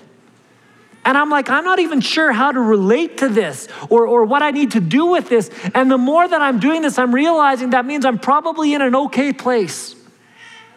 And 1.04 1.16
I'm 1.16 1.30
like, 1.30 1.50
I'm 1.50 1.64
not 1.64 1.78
even 1.78 2.00
sure 2.00 2.32
how 2.32 2.50
to 2.50 2.60
relate 2.60 3.18
to 3.18 3.28
this 3.28 3.68
or, 3.90 4.06
or 4.06 4.24
what 4.24 4.42
I 4.42 4.50
need 4.50 4.72
to 4.72 4.80
do 4.80 5.06
with 5.06 5.28
this. 5.28 5.50
And 5.74 5.90
the 5.90 5.98
more 5.98 6.26
that 6.26 6.42
I'm 6.42 6.58
doing 6.58 6.82
this, 6.82 6.98
I'm 6.98 7.14
realizing 7.14 7.70
that 7.70 7.86
means 7.86 8.04
I'm 8.04 8.18
probably 8.18 8.74
in 8.74 8.82
an 8.82 8.94
okay 8.96 9.32
place. 9.32 9.94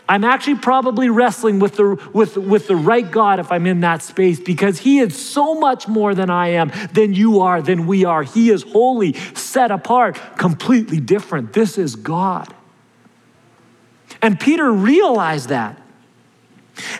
I'm 0.10 0.24
actually 0.24 0.56
probably 0.56 1.08
wrestling 1.08 1.60
with 1.60 1.76
the, 1.76 2.10
with, 2.12 2.36
with 2.36 2.68
the 2.68 2.76
right 2.76 3.10
God 3.10 3.40
if 3.40 3.52
I'm 3.52 3.68
in 3.68 3.82
that 3.82 4.02
space 4.02 4.40
because 4.40 4.80
He 4.80 4.98
is 4.98 5.16
so 5.16 5.54
much 5.54 5.88
more 5.88 6.16
than 6.16 6.32
I 6.32 6.50
am, 6.50 6.72
than 6.94 7.14
you 7.14 7.42
are, 7.42 7.62
than 7.62 7.86
we 7.86 8.06
are. 8.06 8.24
He 8.24 8.50
is 8.50 8.64
holy, 8.64 9.14
set 9.14 9.70
apart, 9.70 10.20
completely 10.36 11.00
different. 11.00 11.54
This 11.54 11.78
is 11.78 11.96
God. 11.96 12.52
And 14.20 14.40
Peter 14.40 14.72
realized 14.72 15.50
that. 15.50 15.80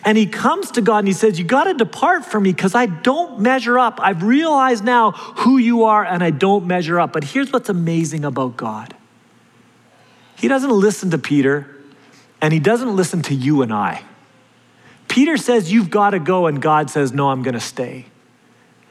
And 0.04 0.16
he 0.16 0.26
comes 0.26 0.70
to 0.72 0.82
God 0.82 0.98
and 0.98 1.08
he 1.08 1.14
says, 1.14 1.38
You 1.38 1.44
got 1.44 1.64
to 1.64 1.74
depart 1.74 2.24
from 2.24 2.44
me 2.44 2.52
because 2.52 2.74
I 2.74 2.86
don't 2.86 3.40
measure 3.40 3.78
up. 3.78 3.98
I've 4.00 4.22
realized 4.22 4.84
now 4.84 5.12
who 5.12 5.58
you 5.58 5.84
are 5.84 6.04
and 6.04 6.22
I 6.22 6.30
don't 6.30 6.66
measure 6.66 7.00
up. 7.00 7.12
But 7.12 7.24
here's 7.24 7.50
what's 7.50 7.70
amazing 7.70 8.24
about 8.24 8.56
God 8.56 8.94
He 10.36 10.46
doesn't 10.46 10.70
listen 10.70 11.10
to 11.10 11.18
Peter 11.18 11.79
and 12.40 12.52
he 12.52 12.60
doesn't 12.60 12.94
listen 12.94 13.22
to 13.22 13.34
you 13.34 13.62
and 13.62 13.72
I. 13.72 14.02
Peter 15.08 15.36
says, 15.36 15.72
You've 15.72 15.90
got 15.90 16.10
to 16.10 16.18
go, 16.18 16.46
and 16.46 16.62
God 16.62 16.90
says, 16.90 17.12
No, 17.12 17.30
I'm 17.30 17.42
going 17.42 17.54
to 17.54 17.60
stay. 17.60 18.06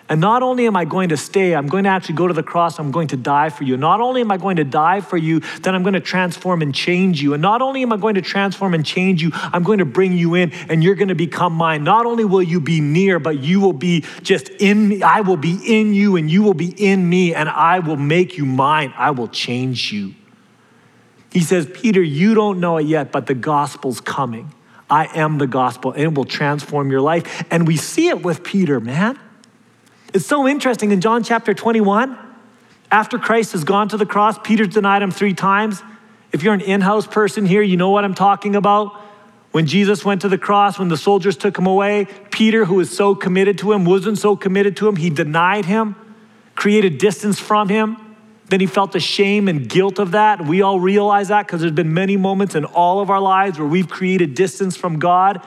And 0.10 0.20
not 0.20 0.42
only 0.42 0.66
am 0.66 0.76
I 0.76 0.86
going 0.86 1.10
to 1.10 1.18
stay, 1.18 1.54
I'm 1.54 1.68
going 1.68 1.84
to 1.84 1.92
actually 1.92 2.16
go 2.16 2.28
to 2.28 2.34
the 2.34 2.42
cross, 2.42 2.80
I'm 2.80 2.90
going 2.90 3.10
to 3.10 3.18
die 3.18 3.50
for 3.50 3.64
you. 3.64 3.78
Not 3.78 4.02
only 4.02 4.22
am 4.22 4.32
I 4.32 4.38
going 4.38 4.56
to 4.56 4.64
die 4.64 5.02
for 5.02 5.18
you, 5.18 5.40
then 5.62 5.76
I'm 5.76 5.84
going 5.84 5.94
to 5.94 6.00
transform 6.00 6.64
and 6.64 6.74
change 6.74 7.22
you. 7.22 7.36
And 7.36 7.44
not 7.44 7.62
only 7.62 7.84
am 7.84 7.94
I 7.94 7.98
going 7.98 8.16
to 8.16 8.22
transform 8.24 8.74
and 8.74 8.84
change 8.84 9.22
you, 9.22 9.30
I'm 9.34 9.62
going 9.62 9.78
to 9.78 9.86
bring 9.86 10.18
you 10.18 10.34
in 10.34 10.52
and 10.68 10.84
you're 10.84 10.96
going 10.96 11.10
to 11.10 11.16
become 11.16 11.54
mine. 11.54 11.84
Not 11.84 12.08
only 12.08 12.26
will 12.26 12.42
you 12.42 12.60
be 12.60 12.82
near, 12.82 13.20
but 13.20 13.38
you 13.38 13.60
will 13.60 13.72
be 13.72 14.04
just 14.24 14.50
in 14.50 14.90
me. 14.90 15.04
I 15.04 15.22
will 15.22 15.38
be 15.38 15.60
in 15.64 15.94
you 15.94 16.16
and 16.16 16.30
you 16.30 16.42
will 16.42 16.56
be 16.56 16.70
in 16.70 17.08
me, 17.08 17.36
and 17.36 17.48
I 17.48 17.78
will 17.78 17.96
make 17.96 18.36
you 18.36 18.46
mine. 18.46 18.92
I 18.98 19.12
will 19.12 19.28
change 19.28 19.92
you. 19.94 20.16
He 21.32 21.42
says, 21.42 21.70
Peter, 21.72 22.02
you 22.02 22.34
don't 22.34 22.60
know 22.60 22.78
it 22.78 22.86
yet, 22.86 23.12
but 23.12 23.28
the 23.28 23.36
gospel's 23.36 24.02
coming. 24.02 24.52
I 24.90 25.06
am 25.16 25.38
the 25.38 25.48
gospel, 25.48 25.92
and 25.92 26.02
it 26.02 26.14
will 26.16 26.26
transform 26.26 26.90
your 26.90 27.02
life. 27.02 27.46
And 27.52 27.68
we 27.68 27.78
see 27.78 28.08
it 28.08 28.24
with 28.24 28.44
Peter, 28.44 28.80
man. 28.80 29.20
It's 30.14 30.26
so 30.26 30.48
interesting 30.48 30.92
in 30.92 31.02
John 31.02 31.24
chapter 31.24 31.54
21, 31.54 32.18
after 32.92 33.20
Christ 33.20 33.52
has 33.52 33.64
gone 33.64 33.90
to 33.90 33.98
the 33.98 34.06
cross, 34.08 34.40
Peter's 34.40 34.70
denied 34.70 35.04
him 35.04 35.12
three 35.12 35.36
times. 35.36 35.84
If 36.32 36.42
you're 36.42 36.56
an 36.56 36.62
in 36.62 36.82
house 36.82 37.06
person 37.06 37.46
here, 37.46 37.62
you 37.62 37.78
know 37.78 37.92
what 37.92 38.04
I'm 38.04 38.16
talking 38.16 38.56
about. 38.56 39.00
When 39.52 39.68
Jesus 39.68 40.04
went 40.04 40.22
to 40.22 40.30
the 40.30 40.40
cross, 40.40 40.80
when 40.80 40.88
the 40.88 40.98
soldiers 40.98 41.38
took 41.38 41.58
him 41.58 41.68
away, 41.68 42.08
Peter, 42.32 42.66
who 42.66 42.76
was 42.76 42.96
so 42.96 43.14
committed 43.14 43.60
to 43.60 43.72
him, 43.72 43.86
wasn't 43.86 44.18
so 44.18 44.36
committed 44.36 44.76
to 44.78 44.88
him. 44.88 44.96
He 44.96 45.12
denied 45.12 45.66
him, 45.66 45.96
created 46.56 46.98
distance 46.98 47.40
from 47.40 47.70
him 47.70 48.09
Then 48.50 48.60
he 48.60 48.66
felt 48.66 48.92
the 48.92 49.00
shame 49.00 49.48
and 49.48 49.70
guilt 49.70 50.00
of 50.00 50.12
that. 50.12 50.44
We 50.44 50.62
all 50.62 50.80
realize 50.80 51.28
that 51.28 51.46
because 51.46 51.62
there's 51.62 51.72
been 51.72 51.94
many 51.94 52.18
moments 52.18 52.56
in 52.56 52.66
all 52.66 53.00
of 53.00 53.10
our 53.10 53.22
lives 53.22 53.60
where 53.60 53.68
we've 53.68 53.90
created 53.90 54.34
distance 54.34 54.76
from 54.76 55.00
God, 55.00 55.46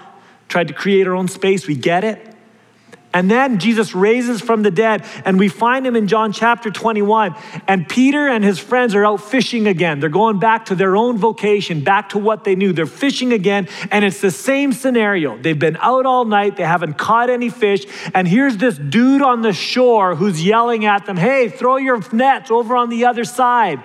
tried 0.49 0.69
to 0.69 0.75
create 0.75 1.07
our 1.07 1.15
own 1.15 1.29
space. 1.29 1.67
We 1.67 1.75
get 1.75 2.05
it. 2.05 2.32
And 3.15 3.31
then 3.31 3.59
Jesus 3.59 3.95
raises 3.95 4.41
from 4.41 4.63
the 4.63 4.71
dead, 4.71 5.05
and 5.25 5.39
we 5.39 5.49
find 5.49 5.87
him 5.87 5.97
in 5.97 6.09
John 6.09 6.33
chapter 6.33 6.71
21. 6.71 7.35
And 7.69 7.87
Peter 7.89 8.27
and 8.27 8.43
his 8.43 8.59
friends 8.59 8.95
are 8.95 9.05
out 9.05 9.21
fishing 9.21 9.67
again. 9.67 10.01
They're 10.01 10.09
going 10.09 10.39
back 10.39 10.67
to 10.67 10.75
their 10.75 10.97
own 10.97 11.19
vocation, 11.19 11.85
back 11.85 12.11
to 12.11 12.19
what 12.19 12.45
they 12.45 12.55
knew. 12.55 12.73
They're 12.73 12.87
fishing 12.87 13.33
again, 13.33 13.69
and 13.91 14.05
it's 14.05 14.21
the 14.21 14.31
same 14.31 14.73
scenario. 14.73 15.37
They've 15.37 15.59
been 15.59 15.77
out 15.81 16.07
all 16.07 16.25
night, 16.25 16.57
they 16.57 16.65
haven't 16.65 16.95
caught 16.95 17.29
any 17.29 17.51
fish. 17.51 17.85
And 18.15 18.27
here's 18.27 18.57
this 18.57 18.79
dude 18.79 19.23
on 19.23 19.43
the 19.43 19.53
shore 19.53 20.15
who's 20.15 20.45
yelling 20.45 20.87
at 20.87 21.05
them, 21.05 21.17
Hey, 21.17 21.49
throw 21.49 21.77
your 21.77 22.03
nets 22.13 22.51
over 22.51 22.77
on 22.77 22.89
the 22.89 23.05
other 23.05 23.25
side. 23.25 23.83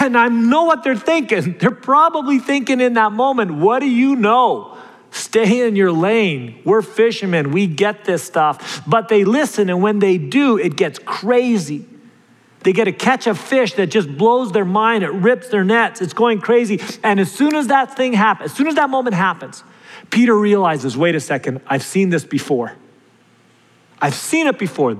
And 0.00 0.16
I 0.16 0.28
know 0.28 0.64
what 0.64 0.82
they're 0.82 0.96
thinking. 0.96 1.58
They're 1.58 1.70
probably 1.70 2.38
thinking 2.38 2.80
in 2.80 2.94
that 2.94 3.12
moment, 3.12 3.52
What 3.52 3.80
do 3.80 3.88
you 3.88 4.16
know? 4.16 4.78
Stay 5.14 5.64
in 5.64 5.76
your 5.76 5.92
lane. 5.92 6.60
We're 6.64 6.82
fishermen. 6.82 7.52
We 7.52 7.68
get 7.68 8.04
this 8.04 8.24
stuff. 8.24 8.82
But 8.84 9.06
they 9.06 9.22
listen, 9.22 9.70
and 9.70 9.80
when 9.80 10.00
they 10.00 10.18
do, 10.18 10.58
it 10.58 10.74
gets 10.74 10.98
crazy. 10.98 11.86
They 12.64 12.72
get 12.72 12.88
a 12.88 12.92
catch 12.92 13.28
of 13.28 13.38
fish 13.38 13.74
that 13.74 13.86
just 13.86 14.08
blows 14.18 14.50
their 14.50 14.64
mind. 14.64 15.04
It 15.04 15.12
rips 15.12 15.50
their 15.50 15.62
nets. 15.62 16.02
It's 16.02 16.14
going 16.14 16.40
crazy. 16.40 16.80
And 17.04 17.20
as 17.20 17.30
soon 17.30 17.54
as 17.54 17.68
that 17.68 17.96
thing 17.96 18.12
happens, 18.12 18.50
as 18.50 18.56
soon 18.56 18.66
as 18.66 18.74
that 18.74 18.90
moment 18.90 19.14
happens, 19.14 19.62
Peter 20.10 20.36
realizes 20.36 20.96
wait 20.96 21.14
a 21.14 21.20
second, 21.20 21.60
I've 21.64 21.84
seen 21.84 22.10
this 22.10 22.24
before. 22.24 22.72
I've 24.02 24.16
seen 24.16 24.48
it 24.48 24.58
before. 24.58 24.96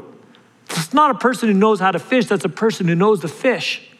It's 0.70 0.94
not 0.94 1.10
a 1.10 1.18
person 1.18 1.48
who 1.50 1.58
knows 1.58 1.80
how 1.80 1.90
to 1.90 1.98
fish, 1.98 2.26
that's 2.26 2.44
a 2.44 2.48
person 2.48 2.86
who 2.86 2.94
knows 2.94 3.20
the 3.20 3.28
fish. 3.28 3.90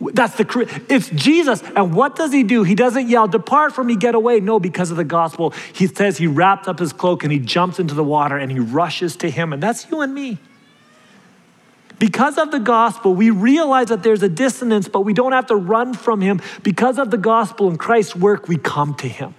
That's 0.00 0.36
the 0.36 0.84
it's 0.88 1.08
Jesus. 1.08 1.62
And 1.74 1.94
what 1.94 2.16
does 2.16 2.32
he 2.32 2.42
do? 2.42 2.64
He 2.64 2.74
doesn't 2.74 3.08
yell, 3.08 3.26
"Depart 3.26 3.74
from 3.74 3.86
me, 3.86 3.96
get 3.96 4.14
away." 4.14 4.40
No, 4.40 4.60
because 4.60 4.90
of 4.90 4.98
the 4.98 5.04
gospel. 5.04 5.54
He 5.72 5.86
says 5.86 6.18
he 6.18 6.26
wraps 6.26 6.68
up 6.68 6.78
his 6.78 6.92
cloak 6.92 7.22
and 7.22 7.32
he 7.32 7.38
jumps 7.38 7.78
into 7.78 7.94
the 7.94 8.04
water 8.04 8.36
and 8.36 8.52
he 8.52 8.58
rushes 8.58 9.16
to 9.16 9.30
him. 9.30 9.54
And 9.54 9.62
that's 9.62 9.90
you 9.90 10.02
and 10.02 10.12
me. 10.14 10.38
Because 11.98 12.36
of 12.36 12.50
the 12.50 12.58
gospel, 12.58 13.14
we 13.14 13.30
realize 13.30 13.88
that 13.88 14.02
there's 14.02 14.22
a 14.22 14.28
dissonance, 14.28 14.86
but 14.86 15.00
we 15.00 15.14
don't 15.14 15.32
have 15.32 15.46
to 15.46 15.56
run 15.56 15.94
from 15.94 16.20
him. 16.20 16.42
Because 16.62 16.98
of 16.98 17.10
the 17.10 17.16
gospel 17.16 17.68
and 17.68 17.78
Christ's 17.78 18.14
work, 18.14 18.48
we 18.48 18.58
come 18.58 18.94
to 18.96 19.08
him. 19.08 19.34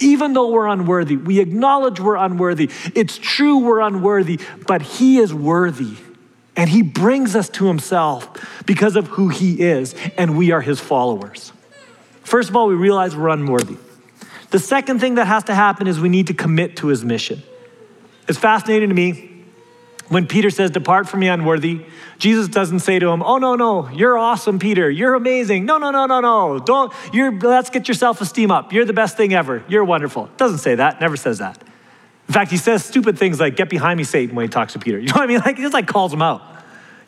Even 0.00 0.32
though 0.32 0.50
we're 0.50 0.66
unworthy, 0.66 1.16
we 1.16 1.38
acknowledge 1.38 2.00
we're 2.00 2.16
unworthy. 2.16 2.68
It's 2.96 3.16
true 3.16 3.58
we're 3.58 3.80
unworthy, 3.80 4.40
but 4.66 4.82
he 4.82 5.18
is 5.18 5.32
worthy. 5.32 5.94
And 6.56 6.68
he 6.68 6.82
brings 6.82 7.36
us 7.36 7.48
to 7.50 7.66
himself 7.66 8.28
because 8.66 8.96
of 8.96 9.06
who 9.08 9.28
he 9.28 9.60
is, 9.60 9.94
and 10.16 10.36
we 10.36 10.50
are 10.50 10.60
his 10.60 10.80
followers. 10.80 11.52
First 12.22 12.50
of 12.50 12.56
all, 12.56 12.68
we 12.68 12.74
realize 12.74 13.16
we're 13.16 13.28
unworthy. 13.28 13.76
The 14.50 14.58
second 14.58 15.00
thing 15.00 15.14
that 15.14 15.26
has 15.26 15.44
to 15.44 15.54
happen 15.54 15.86
is 15.86 16.00
we 16.00 16.08
need 16.08 16.26
to 16.26 16.34
commit 16.34 16.76
to 16.78 16.88
his 16.88 17.04
mission. 17.04 17.42
It's 18.28 18.38
fascinating 18.38 18.88
to 18.88 18.94
me 18.94 19.44
when 20.08 20.26
Peter 20.26 20.50
says, 20.50 20.70
Depart 20.70 21.08
from 21.08 21.20
me, 21.20 21.28
unworthy. 21.28 21.84
Jesus 22.18 22.48
doesn't 22.48 22.80
say 22.80 22.98
to 22.98 23.08
him, 23.08 23.22
Oh, 23.22 23.38
no, 23.38 23.54
no, 23.54 23.88
you're 23.90 24.18
awesome, 24.18 24.58
Peter. 24.58 24.90
You're 24.90 25.14
amazing. 25.14 25.64
No, 25.64 25.78
no, 25.78 25.90
no, 25.90 26.06
no, 26.06 26.20
no. 26.20 26.58
Don't, 26.58 26.92
you're, 27.12 27.32
let's 27.32 27.70
get 27.70 27.88
your 27.88 27.94
self 27.94 28.20
esteem 28.20 28.50
up. 28.50 28.72
You're 28.72 28.84
the 28.84 28.92
best 28.92 29.16
thing 29.16 29.32
ever. 29.32 29.64
You're 29.68 29.84
wonderful. 29.84 30.28
Doesn't 30.36 30.58
say 30.58 30.74
that, 30.74 31.00
never 31.00 31.16
says 31.16 31.38
that. 31.38 31.62
In 32.30 32.34
fact, 32.34 32.52
he 32.52 32.58
says 32.58 32.84
stupid 32.84 33.18
things 33.18 33.40
like, 33.40 33.56
Get 33.56 33.68
behind 33.68 33.98
me, 33.98 34.04
Satan, 34.04 34.36
when 34.36 34.44
he 34.44 34.48
talks 34.48 34.74
to 34.74 34.78
Peter. 34.78 34.98
You 35.00 35.08
know 35.08 35.14
what 35.14 35.24
I 35.24 35.26
mean? 35.26 35.40
Like, 35.44 35.56
he 35.56 35.62
just 35.62 35.74
like 35.74 35.88
calls 35.88 36.12
him 36.12 36.22
out. 36.22 36.40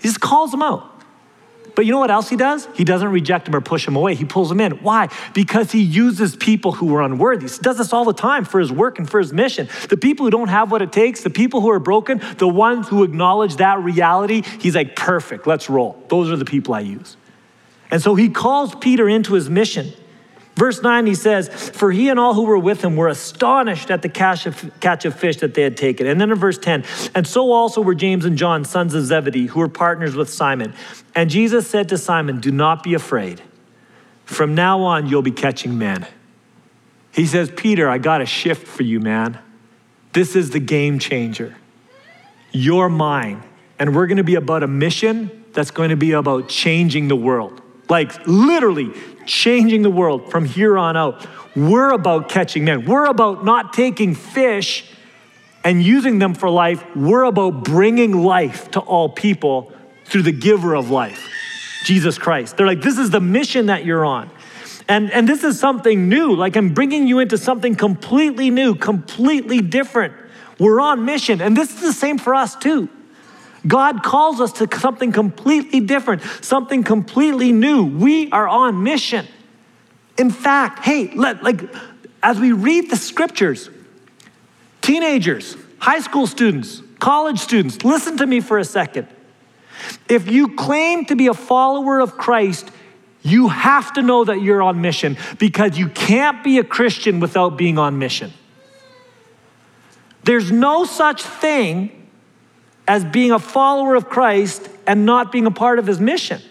He 0.00 0.08
just 0.08 0.20
calls 0.20 0.52
him 0.52 0.62
out. 0.62 0.88
But 1.76 1.87
you 1.87 1.92
know 1.92 2.00
what 2.00 2.11
else 2.11 2.28
he 2.28 2.35
does? 2.35 2.66
He 2.74 2.82
doesn't 2.82 3.08
reject 3.08 3.46
him 3.46 3.54
or 3.54 3.61
push 3.61 3.87
him 3.87 3.94
away. 3.94 4.16
He 4.16 4.24
pulls 4.24 4.50
him 4.50 4.61
in. 4.61 4.72
Why? 4.82 5.11
Because 5.32 5.70
he 5.70 5.80
uses 5.80 6.35
people 6.35 6.72
who 6.72 6.92
are 6.96 7.02
unworthy. 7.02 7.46
He 7.46 7.56
does 7.62 7.78
this 7.78 7.92
all 7.92 8.04
the 8.04 8.12
time 8.12 8.44
for 8.44 8.58
his 8.58 8.72
work 8.72 8.98
and 8.98 9.08
for 9.08 9.20
his 9.20 9.32
mission. 9.32 9.68
The 9.88 9.96
people 9.96 10.26
who 10.26 10.30
don't 10.30 10.48
have 10.48 10.72
what 10.72 10.82
it 10.82 10.90
takes, 10.90 11.22
the 11.22 11.30
people 11.30 11.61
who 11.61 11.70
are 11.70 11.78
broken, 11.78 12.20
the 12.38 12.48
ones 12.48 12.88
who 12.88 13.04
acknowledge 13.04 13.56
that 13.56 13.78
reality, 13.78 14.42
he's 14.58 14.74
like, 14.74 14.96
perfect, 14.96 15.46
let's 15.46 15.70
roll. 15.70 16.04
Those 16.08 16.32
are 16.32 16.37
the 16.37 16.44
people 16.44 16.74
I 16.74 16.80
use. 16.80 17.16
And 17.92 18.02
so 18.02 18.16
he 18.16 18.28
calls 18.28 18.74
Peter 18.74 19.08
into 19.08 19.35
his 19.35 19.48
mission. 19.48 19.92
Verse 20.54 20.82
9, 20.82 21.06
he 21.06 21.14
says, 21.14 21.48
For 21.48 21.90
he 21.90 22.10
and 22.10 22.20
all 22.20 22.34
who 22.34 22.42
were 22.42 22.58
with 22.58 22.84
him 22.84 22.96
were 22.96 23.08
astonished 23.08 23.90
at 23.90 24.02
the 24.02 24.08
catch 24.08 24.46
of, 24.46 24.70
catch 24.80 25.04
of 25.06 25.18
fish 25.18 25.38
that 25.38 25.54
they 25.54 25.62
had 25.62 25.76
taken. 25.76 26.06
And 26.06 26.20
then 26.20 26.30
in 26.30 26.38
verse 26.38 26.58
10, 26.58 26.84
and 27.14 27.26
so 27.26 27.52
also 27.52 27.80
were 27.80 27.94
James 27.94 28.26
and 28.26 28.36
John, 28.36 28.64
sons 28.64 28.94
of 28.94 29.04
Zebedee, 29.04 29.46
who 29.46 29.60
were 29.60 29.68
partners 29.68 30.14
with 30.14 30.28
Simon. 30.28 30.74
And 31.14 31.30
Jesus 31.30 31.66
said 31.66 31.88
to 31.88 31.96
Simon, 31.96 32.40
Do 32.40 32.50
not 32.50 32.82
be 32.82 32.92
afraid. 32.92 33.40
From 34.26 34.54
now 34.54 34.82
on, 34.82 35.08
you'll 35.08 35.22
be 35.22 35.30
catching 35.30 35.78
men. 35.78 36.06
He 37.12 37.26
says, 37.26 37.50
Peter, 37.54 37.88
I 37.88 37.98
got 37.98 38.20
a 38.20 38.26
shift 38.26 38.66
for 38.66 38.82
you, 38.82 39.00
man. 39.00 39.38
This 40.12 40.36
is 40.36 40.50
the 40.50 40.60
game 40.60 40.98
changer. 40.98 41.56
You're 42.52 42.90
mine. 42.90 43.42
And 43.78 43.96
we're 43.96 44.06
going 44.06 44.18
to 44.18 44.24
be 44.24 44.34
about 44.34 44.62
a 44.62 44.68
mission 44.68 45.44
that's 45.52 45.70
going 45.70 45.90
to 45.90 45.96
be 45.96 46.12
about 46.12 46.48
changing 46.48 47.08
the 47.08 47.16
world. 47.16 47.62
Like 47.88 48.26
literally 48.26 48.90
changing 49.26 49.82
the 49.82 49.90
world 49.90 50.30
from 50.30 50.44
here 50.44 50.78
on 50.78 50.96
out. 50.96 51.26
We're 51.54 51.92
about 51.92 52.28
catching 52.28 52.64
men. 52.64 52.86
We're 52.86 53.06
about 53.06 53.44
not 53.44 53.72
taking 53.72 54.14
fish 54.14 54.90
and 55.64 55.82
using 55.82 56.18
them 56.18 56.34
for 56.34 56.48
life. 56.48 56.84
We're 56.96 57.24
about 57.24 57.64
bringing 57.64 58.22
life 58.22 58.70
to 58.72 58.80
all 58.80 59.08
people 59.08 59.72
through 60.06 60.22
the 60.22 60.32
giver 60.32 60.74
of 60.74 60.90
life, 60.90 61.28
Jesus 61.84 62.18
Christ. 62.18 62.56
They're 62.56 62.66
like, 62.66 62.80
this 62.82 62.98
is 62.98 63.10
the 63.10 63.20
mission 63.20 63.66
that 63.66 63.84
you're 63.84 64.04
on. 64.04 64.30
And, 64.88 65.10
and 65.12 65.28
this 65.28 65.44
is 65.44 65.60
something 65.60 66.08
new. 66.08 66.34
Like, 66.34 66.56
I'm 66.56 66.74
bringing 66.74 67.06
you 67.06 67.20
into 67.20 67.38
something 67.38 67.76
completely 67.76 68.50
new, 68.50 68.74
completely 68.74 69.60
different. 69.60 70.14
We're 70.58 70.80
on 70.80 71.04
mission. 71.04 71.40
And 71.40 71.56
this 71.56 71.72
is 71.72 71.80
the 71.80 71.92
same 71.92 72.18
for 72.18 72.34
us, 72.34 72.56
too. 72.56 72.88
God 73.66 74.03
calls 74.03 74.40
us 74.40 74.53
to 74.55 74.68
something 74.79 75.12
completely 75.12 75.81
different, 75.81 76.22
something 76.40 76.83
completely 76.83 77.53
new. 77.53 77.85
We 77.85 78.31
are 78.31 78.48
on 78.48 78.83
mission. 78.83 79.27
In 80.18 80.31
fact, 80.31 80.81
hey, 80.81 81.12
let, 81.14 81.42
like 81.42 81.62
as 82.22 82.38
we 82.38 82.53
read 82.53 82.90
the 82.90 82.96
scriptures, 82.96 83.70
teenagers, 84.81 85.57
high 85.79 86.01
school 86.01 86.27
students, 86.27 86.83
college 86.98 87.38
students, 87.38 87.85
listen 87.85 88.16
to 88.18 88.27
me 88.27 88.40
for 88.40 88.59
a 88.59 88.64
second. 88.64 89.09
If 90.09 90.29
you 90.31 90.55
claim 90.55 91.05
to 91.07 91.16
be 91.16 91.29
a 91.29 91.35
follower 91.35 92.01
of 92.01 92.16
Christ, 92.16 92.70
you 93.22 93.48
have 93.48 93.92
to 93.94 94.03
know 94.03 94.25
that 94.25 94.42
you're 94.42 94.62
on 94.62 94.81
mission 94.81 95.16
because 95.38 95.79
you 95.79 95.88
can't 95.88 96.42
be 96.42 96.59
a 96.59 96.64
Christian 96.64 97.20
without 97.20 97.57
being 97.57 97.79
on 97.79 97.98
mission. 97.98 98.33
There's 100.25 100.53
no 100.53 100.85
such 100.85 101.22
thing 101.22 102.01
as 102.92 103.07
being 103.07 103.31
a 103.31 103.38
follower 103.38 103.94
of 103.94 104.11
Christ 104.11 104.68
and 104.87 105.07
not 105.07 105.33
being 105.33 105.46
a 105.46 105.50
part 105.50 105.78
of 105.78 105.87
his 105.87 105.98
mission. 105.98 106.42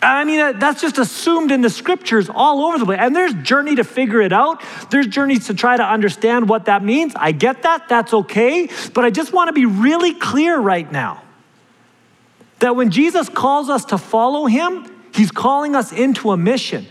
I 0.00 0.24
mean, 0.24 0.58
that's 0.58 0.80
just 0.80 0.96
assumed 0.96 1.52
in 1.52 1.60
the 1.60 1.68
scriptures 1.68 2.30
all 2.34 2.64
over 2.64 2.78
the 2.78 2.86
place. 2.86 2.98
And 2.98 3.14
there's 3.14 3.34
journey 3.34 3.74
to 3.74 3.84
figure 3.84 4.22
it 4.22 4.32
out. 4.32 4.62
There's 4.90 5.06
journeys 5.06 5.48
to 5.48 5.54
try 5.54 5.76
to 5.76 5.84
understand 5.84 6.48
what 6.48 6.64
that 6.64 6.82
means. 6.82 7.12
I 7.14 7.32
get 7.32 7.64
that. 7.64 7.90
That's 7.90 8.14
okay. 8.14 8.70
But 8.94 9.04
I 9.04 9.10
just 9.10 9.34
want 9.34 9.48
to 9.48 9.52
be 9.52 9.66
really 9.66 10.14
clear 10.14 10.58
right 10.58 10.90
now 10.90 11.22
that 12.60 12.74
when 12.74 12.90
Jesus 12.90 13.28
calls 13.28 13.68
us 13.68 13.84
to 13.86 13.98
follow 13.98 14.46
him, 14.46 14.90
he's 15.14 15.30
calling 15.30 15.76
us 15.76 15.92
into 15.92 16.30
a 16.30 16.38
mission. 16.38 16.86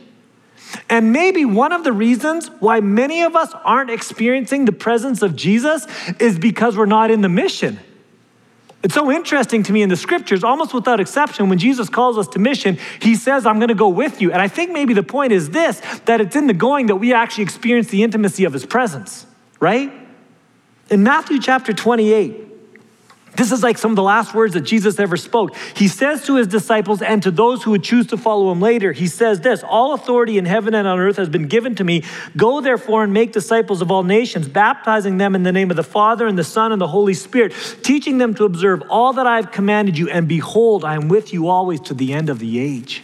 And 0.89 1.11
maybe 1.11 1.45
one 1.45 1.71
of 1.71 1.83
the 1.83 1.93
reasons 1.93 2.49
why 2.59 2.79
many 2.79 3.21
of 3.21 3.35
us 3.35 3.53
aren't 3.63 3.89
experiencing 3.89 4.65
the 4.65 4.71
presence 4.71 5.21
of 5.21 5.35
Jesus 5.35 5.87
is 6.19 6.37
because 6.37 6.77
we're 6.77 6.85
not 6.85 7.11
in 7.11 7.21
the 7.21 7.29
mission. 7.29 7.79
It's 8.83 8.95
so 8.95 9.11
interesting 9.11 9.61
to 9.63 9.73
me 9.73 9.83
in 9.83 9.89
the 9.89 9.95
scriptures, 9.95 10.43
almost 10.43 10.73
without 10.73 10.99
exception, 10.99 11.49
when 11.49 11.59
Jesus 11.59 11.87
calls 11.87 12.17
us 12.17 12.27
to 12.29 12.39
mission, 12.39 12.79
he 12.99 13.13
says, 13.15 13.45
I'm 13.45 13.59
going 13.59 13.69
to 13.69 13.75
go 13.75 13.89
with 13.89 14.21
you. 14.21 14.31
And 14.31 14.41
I 14.41 14.47
think 14.47 14.71
maybe 14.71 14.93
the 14.93 15.03
point 15.03 15.33
is 15.33 15.51
this 15.51 15.81
that 16.05 16.19
it's 16.19 16.35
in 16.35 16.47
the 16.47 16.53
going 16.53 16.87
that 16.87 16.95
we 16.95 17.13
actually 17.13 17.43
experience 17.43 17.89
the 17.89 18.01
intimacy 18.01 18.43
of 18.43 18.53
his 18.53 18.65
presence, 18.65 19.27
right? 19.59 19.91
In 20.89 21.03
Matthew 21.03 21.39
chapter 21.39 21.73
28, 21.73 22.50
this 23.37 23.53
is 23.53 23.63
like 23.63 23.77
some 23.77 23.91
of 23.91 23.95
the 23.95 24.03
last 24.03 24.33
words 24.33 24.55
that 24.55 24.61
Jesus 24.61 24.99
ever 24.99 25.15
spoke. 25.15 25.55
He 25.75 25.87
says 25.87 26.25
to 26.25 26.35
his 26.35 26.47
disciples 26.47 27.01
and 27.01 27.23
to 27.23 27.31
those 27.31 27.63
who 27.63 27.71
would 27.71 27.83
choose 27.83 28.07
to 28.07 28.17
follow 28.17 28.51
him 28.51 28.59
later, 28.59 28.91
he 28.91 29.07
says 29.07 29.39
this 29.39 29.63
All 29.63 29.93
authority 29.93 30.37
in 30.37 30.45
heaven 30.45 30.73
and 30.75 30.85
on 30.85 30.99
earth 30.99 31.15
has 31.15 31.29
been 31.29 31.47
given 31.47 31.75
to 31.75 31.83
me. 31.83 32.03
Go 32.35 32.59
therefore 32.59 33.03
and 33.03 33.13
make 33.13 33.31
disciples 33.31 33.81
of 33.81 33.89
all 33.89 34.03
nations, 34.03 34.49
baptizing 34.49 35.17
them 35.17 35.33
in 35.33 35.43
the 35.43 35.53
name 35.53 35.69
of 35.69 35.77
the 35.77 35.83
Father 35.83 36.27
and 36.27 36.37
the 36.37 36.43
Son 36.43 36.73
and 36.73 36.81
the 36.81 36.87
Holy 36.87 37.13
Spirit, 37.13 37.53
teaching 37.83 38.17
them 38.17 38.33
to 38.35 38.43
observe 38.43 38.83
all 38.89 39.13
that 39.13 39.25
I 39.25 39.37
have 39.37 39.51
commanded 39.51 39.97
you. 39.97 40.09
And 40.09 40.27
behold, 40.27 40.83
I 40.83 40.95
am 40.95 41.07
with 41.07 41.31
you 41.31 41.47
always 41.47 41.79
to 41.81 41.93
the 41.93 42.11
end 42.11 42.29
of 42.29 42.39
the 42.39 42.59
age. 42.59 43.01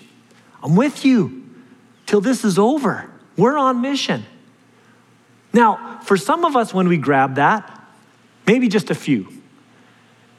I'm 0.61 0.75
with 0.75 1.05
you 1.05 1.45
till 2.05 2.19
this 2.19 2.43
is 2.43 2.59
over. 2.59 3.09
We're 3.37 3.57
on 3.57 3.79
mission. 3.79 4.25
Now, 5.53 5.99
for 6.03 6.17
some 6.17 6.43
of 6.43 6.57
us, 6.57 6.73
when 6.73 6.89
we 6.89 6.97
grab 6.97 7.35
that, 7.35 7.81
maybe 8.45 8.67
just 8.67 8.89
a 8.89 8.95
few, 8.95 9.36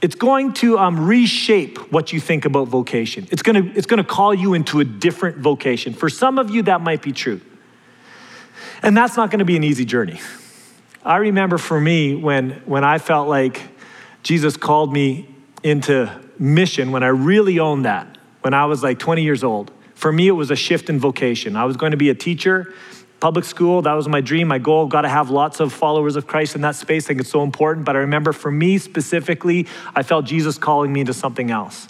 it's 0.00 0.14
going 0.14 0.52
to 0.54 0.78
um, 0.78 1.06
reshape 1.06 1.92
what 1.92 2.12
you 2.12 2.20
think 2.20 2.44
about 2.44 2.68
vocation. 2.68 3.26
It's 3.30 3.42
going 3.42 3.62
to, 3.62 3.76
it's 3.76 3.86
going 3.86 4.02
to 4.02 4.08
call 4.08 4.32
you 4.32 4.54
into 4.54 4.80
a 4.80 4.84
different 4.84 5.38
vocation. 5.38 5.92
For 5.92 6.08
some 6.08 6.38
of 6.38 6.50
you, 6.50 6.62
that 6.62 6.80
might 6.80 7.02
be 7.02 7.12
true. 7.12 7.40
And 8.82 8.96
that's 8.96 9.16
not 9.16 9.30
going 9.30 9.40
to 9.40 9.44
be 9.44 9.56
an 9.56 9.64
easy 9.64 9.84
journey. 9.84 10.20
I 11.04 11.16
remember 11.16 11.58
for 11.58 11.80
me 11.80 12.14
when, 12.14 12.50
when 12.64 12.84
I 12.84 12.98
felt 12.98 13.28
like 13.28 13.60
Jesus 14.22 14.56
called 14.56 14.92
me 14.92 15.34
into 15.62 16.10
mission, 16.38 16.92
when 16.92 17.02
I 17.02 17.08
really 17.08 17.58
owned 17.58 17.84
that, 17.84 18.18
when 18.42 18.54
I 18.54 18.66
was 18.66 18.82
like 18.82 18.98
20 18.98 19.22
years 19.22 19.42
old. 19.42 19.72
For 19.94 20.12
me, 20.12 20.28
it 20.28 20.32
was 20.32 20.52
a 20.52 20.56
shift 20.56 20.88
in 20.88 21.00
vocation. 21.00 21.56
I 21.56 21.64
was 21.64 21.76
going 21.76 21.90
to 21.90 21.96
be 21.96 22.08
a 22.08 22.14
teacher, 22.14 22.72
public 23.20 23.44
school. 23.44 23.82
That 23.82 23.94
was 23.94 24.08
my 24.08 24.20
dream, 24.20 24.48
my 24.48 24.58
goal. 24.58 24.86
Got 24.86 25.02
to 25.02 25.08
have 25.08 25.30
lots 25.30 25.60
of 25.60 25.72
followers 25.72 26.16
of 26.16 26.26
Christ 26.26 26.54
in 26.54 26.60
that 26.62 26.76
space. 26.76 27.06
I 27.06 27.08
think 27.08 27.20
it's 27.20 27.30
so 27.30 27.42
important. 27.42 27.84
But 27.84 27.96
I 27.96 28.00
remember 28.00 28.32
for 28.32 28.50
me 28.50 28.78
specifically, 28.78 29.66
I 29.94 30.02
felt 30.02 30.24
Jesus 30.24 30.58
calling 30.58 30.92
me 30.92 31.00
into 31.00 31.14
something 31.14 31.50
else. 31.50 31.88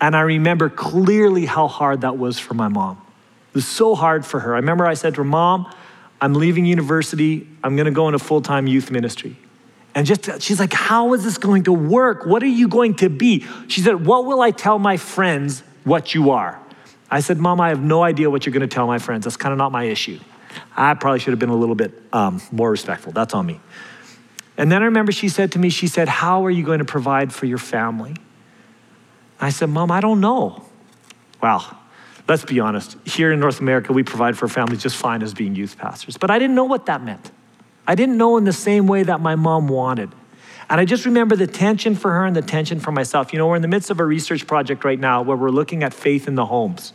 And 0.00 0.14
I 0.14 0.20
remember 0.20 0.68
clearly 0.68 1.46
how 1.46 1.66
hard 1.66 2.02
that 2.02 2.18
was 2.18 2.38
for 2.38 2.54
my 2.54 2.68
mom. 2.68 3.00
It 3.50 3.54
was 3.54 3.66
so 3.66 3.94
hard 3.94 4.24
for 4.24 4.40
her. 4.40 4.54
I 4.54 4.58
remember 4.58 4.86
I 4.86 4.94
said 4.94 5.14
to 5.14 5.22
her, 5.22 5.24
Mom, 5.24 5.72
I'm 6.20 6.34
leaving 6.34 6.64
university. 6.64 7.48
I'm 7.64 7.76
going 7.76 7.86
to 7.86 7.92
go 7.92 8.08
into 8.08 8.18
full 8.18 8.42
time 8.42 8.66
youth 8.66 8.90
ministry. 8.90 9.36
And 9.94 10.06
just, 10.06 10.42
she's 10.42 10.60
like, 10.60 10.72
How 10.72 11.14
is 11.14 11.24
this 11.24 11.38
going 11.38 11.64
to 11.64 11.72
work? 11.72 12.26
What 12.26 12.42
are 12.42 12.46
you 12.46 12.68
going 12.68 12.94
to 12.96 13.08
be? 13.08 13.46
She 13.66 13.80
said, 13.80 14.06
What 14.06 14.26
will 14.26 14.40
I 14.40 14.50
tell 14.50 14.78
my 14.78 14.96
friends 14.96 15.62
what 15.84 16.14
you 16.14 16.30
are? 16.30 16.60
I 17.10 17.20
said, 17.20 17.38
Mom, 17.38 17.60
I 17.60 17.70
have 17.70 17.82
no 17.82 18.02
idea 18.02 18.30
what 18.30 18.44
you're 18.44 18.52
going 18.52 18.68
to 18.68 18.72
tell 18.72 18.86
my 18.86 18.98
friends. 18.98 19.24
That's 19.24 19.36
kind 19.36 19.52
of 19.52 19.58
not 19.58 19.72
my 19.72 19.84
issue. 19.84 20.20
I 20.76 20.94
probably 20.94 21.20
should 21.20 21.32
have 21.32 21.38
been 21.38 21.48
a 21.48 21.56
little 21.56 21.74
bit 21.74 21.92
um, 22.12 22.40
more 22.52 22.70
respectful. 22.70 23.12
That's 23.12 23.34
on 23.34 23.46
me. 23.46 23.60
And 24.56 24.72
then 24.72 24.82
I 24.82 24.86
remember 24.86 25.12
she 25.12 25.28
said 25.28 25.52
to 25.52 25.58
me, 25.58 25.70
She 25.70 25.86
said, 25.86 26.08
How 26.08 26.44
are 26.44 26.50
you 26.50 26.64
going 26.64 26.80
to 26.80 26.84
provide 26.84 27.32
for 27.32 27.46
your 27.46 27.58
family? 27.58 28.16
I 29.40 29.50
said, 29.50 29.68
Mom, 29.68 29.90
I 29.90 30.00
don't 30.00 30.20
know. 30.20 30.64
Well, 31.40 31.78
let's 32.26 32.44
be 32.44 32.58
honest. 32.58 32.96
Here 33.04 33.32
in 33.32 33.38
North 33.38 33.60
America, 33.60 33.92
we 33.92 34.02
provide 34.02 34.36
for 34.36 34.48
families 34.48 34.82
just 34.82 34.96
fine 34.96 35.22
as 35.22 35.32
being 35.32 35.54
youth 35.54 35.78
pastors. 35.78 36.16
But 36.16 36.30
I 36.30 36.38
didn't 36.38 36.56
know 36.56 36.64
what 36.64 36.86
that 36.86 37.02
meant. 37.02 37.30
I 37.86 37.94
didn't 37.94 38.18
know 38.18 38.36
in 38.36 38.44
the 38.44 38.52
same 38.52 38.86
way 38.86 39.04
that 39.04 39.20
my 39.20 39.36
mom 39.36 39.68
wanted. 39.68 40.10
And 40.68 40.80
I 40.80 40.84
just 40.84 41.06
remember 41.06 41.36
the 41.36 41.46
tension 41.46 41.94
for 41.94 42.10
her 42.10 42.26
and 42.26 42.36
the 42.36 42.42
tension 42.42 42.80
for 42.80 42.92
myself. 42.92 43.32
You 43.32 43.38
know, 43.38 43.46
we're 43.46 43.56
in 43.56 43.62
the 43.62 43.68
midst 43.68 43.90
of 43.90 44.00
a 44.00 44.04
research 44.04 44.46
project 44.46 44.84
right 44.84 44.98
now 44.98 45.22
where 45.22 45.36
we're 45.36 45.50
looking 45.50 45.82
at 45.82 45.94
faith 45.94 46.28
in 46.28 46.34
the 46.34 46.44
homes. 46.44 46.92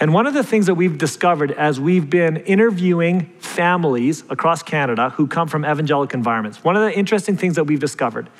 And 0.00 0.14
one 0.14 0.26
of 0.26 0.32
the 0.32 0.42
things 0.42 0.64
that 0.66 0.74
we've 0.74 0.96
discovered 0.96 1.52
as 1.52 1.78
we've 1.78 2.08
been 2.08 2.38
interviewing 2.38 3.26
families 3.38 4.24
across 4.30 4.62
Canada 4.62 5.10
who 5.10 5.26
come 5.26 5.46
from 5.46 5.66
evangelical 5.66 6.16
environments, 6.16 6.64
one 6.64 6.74
of 6.74 6.82
the 6.82 6.98
interesting 6.98 7.36
things 7.36 7.56
that 7.56 7.64
we've 7.64 7.80
discovered 7.80 8.30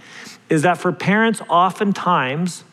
is 0.49 0.62
that 0.62 0.79
for 0.79 0.90
parents, 0.90 1.42
oftentimes, 1.51 2.64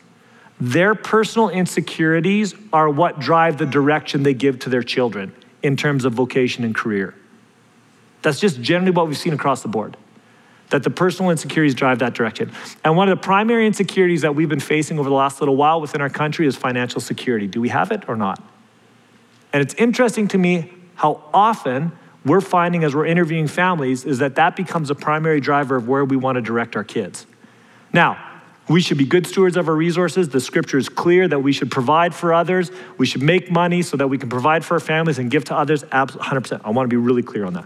their 0.58 0.94
personal 0.94 1.50
insecurities 1.50 2.54
are 2.72 2.88
what 2.88 3.20
drive 3.20 3.58
the 3.58 3.66
direction 3.66 4.22
they 4.22 4.34
give 4.34 4.58
to 4.60 4.70
their 4.70 4.82
children 4.82 5.34
in 5.62 5.76
terms 5.76 6.06
of 6.06 6.14
vocation 6.14 6.64
and 6.64 6.74
career. 6.74 7.14
That's 8.22 8.40
just 8.40 8.60
generally 8.62 8.90
what 8.90 9.06
we've 9.06 9.18
seen 9.18 9.34
across 9.34 9.62
the 9.62 9.68
board. 9.68 9.96
That 10.70 10.82
the 10.82 10.90
personal 10.90 11.30
insecurities 11.30 11.74
drive 11.74 11.98
that 12.00 12.14
direction. 12.14 12.52
And 12.84 12.96
one 12.96 13.08
of 13.08 13.16
the 13.16 13.22
primary 13.22 13.66
insecurities 13.66 14.22
that 14.22 14.34
we've 14.34 14.48
been 14.48 14.60
facing 14.60 14.98
over 14.98 15.08
the 15.08 15.14
last 15.14 15.40
little 15.40 15.56
while 15.56 15.80
within 15.80 16.00
our 16.00 16.10
country 16.10 16.46
is 16.46 16.56
financial 16.56 17.00
security. 17.00 17.46
Do 17.46 17.60
we 17.60 17.68
have 17.68 17.90
it 17.92 18.08
or 18.08 18.16
not? 18.16 18.42
And 19.52 19.62
it's 19.62 19.74
interesting 19.74 20.28
to 20.28 20.38
me 20.38 20.72
how 20.96 21.22
often 21.32 21.92
we're 22.24 22.40
finding 22.40 22.84
as 22.84 22.94
we're 22.94 23.06
interviewing 23.06 23.46
families 23.46 24.04
is 24.04 24.18
that 24.18 24.34
that 24.34 24.56
becomes 24.56 24.90
a 24.90 24.94
primary 24.94 25.40
driver 25.40 25.76
of 25.76 25.88
where 25.88 26.04
we 26.04 26.16
want 26.16 26.36
to 26.36 26.42
direct 26.42 26.76
our 26.76 26.84
kids. 26.84 27.26
Now, 27.92 28.24
we 28.68 28.82
should 28.82 28.98
be 28.98 29.06
good 29.06 29.26
stewards 29.26 29.56
of 29.56 29.68
our 29.68 29.74
resources. 29.74 30.28
The 30.28 30.40
scripture 30.40 30.76
is 30.76 30.90
clear 30.90 31.26
that 31.26 31.38
we 31.38 31.52
should 31.52 31.70
provide 31.70 32.14
for 32.14 32.34
others. 32.34 32.70
We 32.98 33.06
should 33.06 33.22
make 33.22 33.50
money 33.50 33.80
so 33.80 33.96
that 33.96 34.08
we 34.08 34.18
can 34.18 34.28
provide 34.28 34.64
for 34.64 34.74
our 34.74 34.80
families 34.80 35.18
and 35.18 35.30
give 35.30 35.44
to 35.46 35.56
others. 35.56 35.84
100%. 35.84 36.60
I 36.64 36.70
want 36.70 36.84
to 36.84 36.88
be 36.88 36.96
really 36.96 37.22
clear 37.22 37.46
on 37.46 37.54
that. 37.54 37.64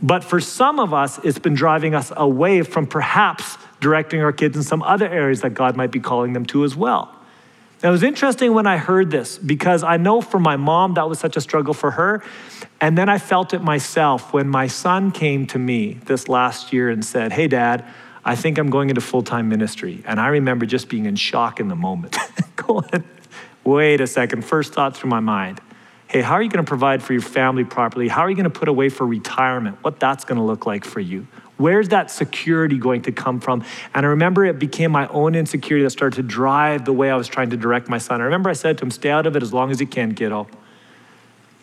But 0.00 0.22
for 0.22 0.40
some 0.40 0.78
of 0.78 0.94
us, 0.94 1.18
it's 1.24 1.38
been 1.38 1.54
driving 1.54 1.94
us 1.94 2.12
away 2.16 2.62
from 2.62 2.86
perhaps 2.86 3.56
directing 3.80 4.20
our 4.22 4.32
kids 4.32 4.56
in 4.56 4.62
some 4.62 4.82
other 4.82 5.08
areas 5.08 5.40
that 5.40 5.50
God 5.50 5.76
might 5.76 5.90
be 5.90 6.00
calling 6.00 6.32
them 6.32 6.46
to 6.46 6.64
as 6.64 6.76
well. 6.76 7.12
It 7.82 7.88
was 7.88 8.04
interesting 8.04 8.54
when 8.54 8.66
I 8.66 8.76
heard 8.76 9.10
this 9.10 9.38
because 9.38 9.82
I 9.82 9.96
know 9.96 10.20
for 10.20 10.38
my 10.38 10.56
mom 10.56 10.94
that 10.94 11.08
was 11.08 11.18
such 11.18 11.36
a 11.36 11.40
struggle 11.40 11.74
for 11.74 11.90
her. 11.90 12.22
And 12.80 12.96
then 12.96 13.08
I 13.08 13.18
felt 13.18 13.54
it 13.54 13.62
myself 13.62 14.32
when 14.32 14.48
my 14.48 14.68
son 14.68 15.10
came 15.10 15.46
to 15.48 15.58
me 15.58 15.94
this 16.04 16.28
last 16.28 16.72
year 16.72 16.90
and 16.90 17.04
said, 17.04 17.32
Hey, 17.32 17.48
dad, 17.48 17.84
I 18.24 18.36
think 18.36 18.58
I'm 18.58 18.70
going 18.70 18.88
into 18.88 19.00
full 19.00 19.22
time 19.22 19.48
ministry. 19.48 20.02
And 20.06 20.20
I 20.20 20.28
remember 20.28 20.64
just 20.64 20.88
being 20.88 21.06
in 21.06 21.16
shock 21.16 21.58
in 21.58 21.66
the 21.66 21.76
moment. 21.76 22.16
going, 22.56 23.04
wait 23.64 24.00
a 24.00 24.06
second, 24.06 24.44
first 24.44 24.72
thought 24.72 24.96
through 24.96 25.10
my 25.10 25.20
mind. 25.20 25.60
Hey, 26.06 26.20
how 26.20 26.34
are 26.34 26.42
you 26.42 26.50
going 26.50 26.64
to 26.64 26.68
provide 26.68 27.02
for 27.02 27.14
your 27.14 27.22
family 27.22 27.64
properly? 27.64 28.06
How 28.06 28.20
are 28.20 28.30
you 28.30 28.36
going 28.36 28.44
to 28.44 28.50
put 28.50 28.68
away 28.68 28.90
for 28.90 29.06
retirement? 29.06 29.78
What 29.82 29.98
that's 29.98 30.24
going 30.24 30.36
to 30.36 30.44
look 30.44 30.66
like 30.66 30.84
for 30.84 31.00
you? 31.00 31.26
Where's 31.62 31.90
that 31.90 32.10
security 32.10 32.76
going 32.76 33.02
to 33.02 33.12
come 33.12 33.38
from? 33.38 33.64
And 33.94 34.04
I 34.04 34.08
remember 34.08 34.44
it 34.44 34.58
became 34.58 34.90
my 34.90 35.06
own 35.06 35.36
insecurity 35.36 35.84
that 35.84 35.90
started 35.90 36.16
to 36.16 36.24
drive 36.24 36.84
the 36.84 36.92
way 36.92 37.08
I 37.08 37.14
was 37.14 37.28
trying 37.28 37.50
to 37.50 37.56
direct 37.56 37.88
my 37.88 37.98
son. 37.98 38.20
I 38.20 38.24
remember 38.24 38.50
I 38.50 38.54
said 38.54 38.78
to 38.78 38.84
him, 38.84 38.90
Stay 38.90 39.10
out 39.10 39.28
of 39.28 39.36
it 39.36 39.44
as 39.44 39.52
long 39.52 39.70
as 39.70 39.80
you 39.80 39.86
can, 39.86 40.12
kiddo. 40.16 40.48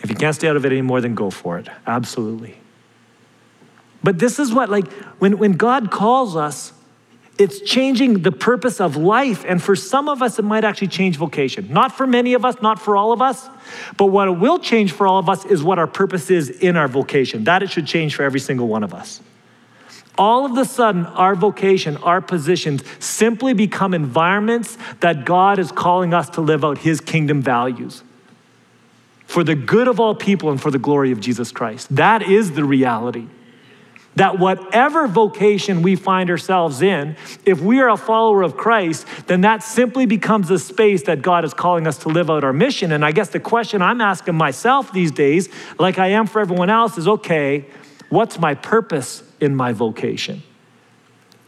If 0.01 0.09
you 0.09 0.15
can't 0.15 0.33
stay 0.33 0.47
out 0.47 0.55
of 0.55 0.65
it 0.65 0.71
anymore, 0.71 1.01
then 1.01 1.15
go 1.15 1.29
for 1.29 1.59
it. 1.59 1.67
Absolutely. 1.85 2.57
But 4.01 4.19
this 4.19 4.39
is 4.39 4.53
what, 4.53 4.69
like, 4.69 4.89
when, 5.19 5.37
when 5.37 5.51
God 5.51 5.91
calls 5.91 6.37
us, 6.37 6.71
it's 7.37 7.59
changing 7.59 8.21
the 8.21 8.31
purpose 8.31 8.79
of 8.79 8.95
life. 8.95 9.43
And 9.45 9.61
for 9.61 9.75
some 9.75 10.07
of 10.07 10.21
us, 10.21 10.39
it 10.39 10.45
might 10.45 10.63
actually 10.63 10.87
change 10.87 11.17
vocation. 11.17 11.73
Not 11.73 11.91
for 11.91 12.07
many 12.07 12.35
of 12.35 12.45
us, 12.45 12.61
not 12.61 12.81
for 12.81 12.95
all 12.95 13.11
of 13.11 13.21
us. 13.21 13.49
But 13.97 14.05
what 14.05 14.29
it 14.29 14.37
will 14.39 14.59
change 14.59 14.93
for 14.93 15.05
all 15.07 15.19
of 15.19 15.27
us 15.27 15.43
is 15.43 15.61
what 15.61 15.77
our 15.77 15.87
purpose 15.87 16.31
is 16.31 16.49
in 16.49 16.77
our 16.77 16.87
vocation. 16.87 17.43
That 17.43 17.63
it 17.63 17.69
should 17.69 17.85
change 17.85 18.15
for 18.15 18.23
every 18.23 18.39
single 18.39 18.69
one 18.69 18.85
of 18.85 18.93
us 18.93 19.19
all 20.19 20.45
of 20.45 20.57
a 20.57 20.65
sudden, 20.65 21.05
our 21.05 21.33
vocation, 21.33 21.95
our 21.97 22.21
positions 22.21 22.83
simply 22.99 23.53
become 23.53 23.93
environments 23.93 24.77
that 24.99 25.25
God 25.25 25.57
is 25.57 25.71
calling 25.71 26.13
us 26.13 26.29
to 26.31 26.41
live 26.41 26.65
out 26.65 26.79
His 26.79 26.99
kingdom 26.99 27.41
values 27.41 28.03
for 29.25 29.43
the 29.43 29.55
good 29.55 29.87
of 29.87 29.99
all 29.99 30.13
people 30.15 30.49
and 30.49 30.61
for 30.61 30.71
the 30.71 30.79
glory 30.79 31.11
of 31.11 31.19
Jesus 31.19 31.51
Christ. 31.51 31.95
That 31.95 32.21
is 32.23 32.51
the 32.51 32.65
reality. 32.65 33.27
That 34.15 34.39
whatever 34.39 35.07
vocation 35.07 35.83
we 35.83 35.95
find 35.95 36.29
ourselves 36.29 36.81
in, 36.81 37.15
if 37.45 37.61
we 37.61 37.79
are 37.79 37.89
a 37.89 37.95
follower 37.95 38.41
of 38.41 38.57
Christ, 38.57 39.05
then 39.27 39.41
that 39.41 39.63
simply 39.63 40.05
becomes 40.07 40.49
a 40.51 40.59
space 40.59 41.03
that 41.03 41.21
God 41.21 41.45
is 41.45 41.53
calling 41.53 41.87
us 41.87 41.99
to 41.99 42.09
live 42.09 42.29
out 42.29 42.43
our 42.43 42.51
mission. 42.51 42.91
And 42.91 43.05
I 43.05 43.11
guess 43.11 43.29
the 43.29 43.39
question 43.39 43.81
I'm 43.81 44.01
asking 44.01 44.35
myself 44.35 44.91
these 44.91 45.11
days, 45.11 45.47
like 45.77 45.99
I 45.99 46.07
am 46.07 46.27
for 46.27 46.41
everyone 46.41 46.71
else, 46.71 46.97
is 46.97 47.07
okay, 47.07 47.67
what's 48.09 48.39
my 48.39 48.55
purpose 48.55 49.23
in 49.39 49.55
my 49.55 49.71
vocation. 49.71 50.43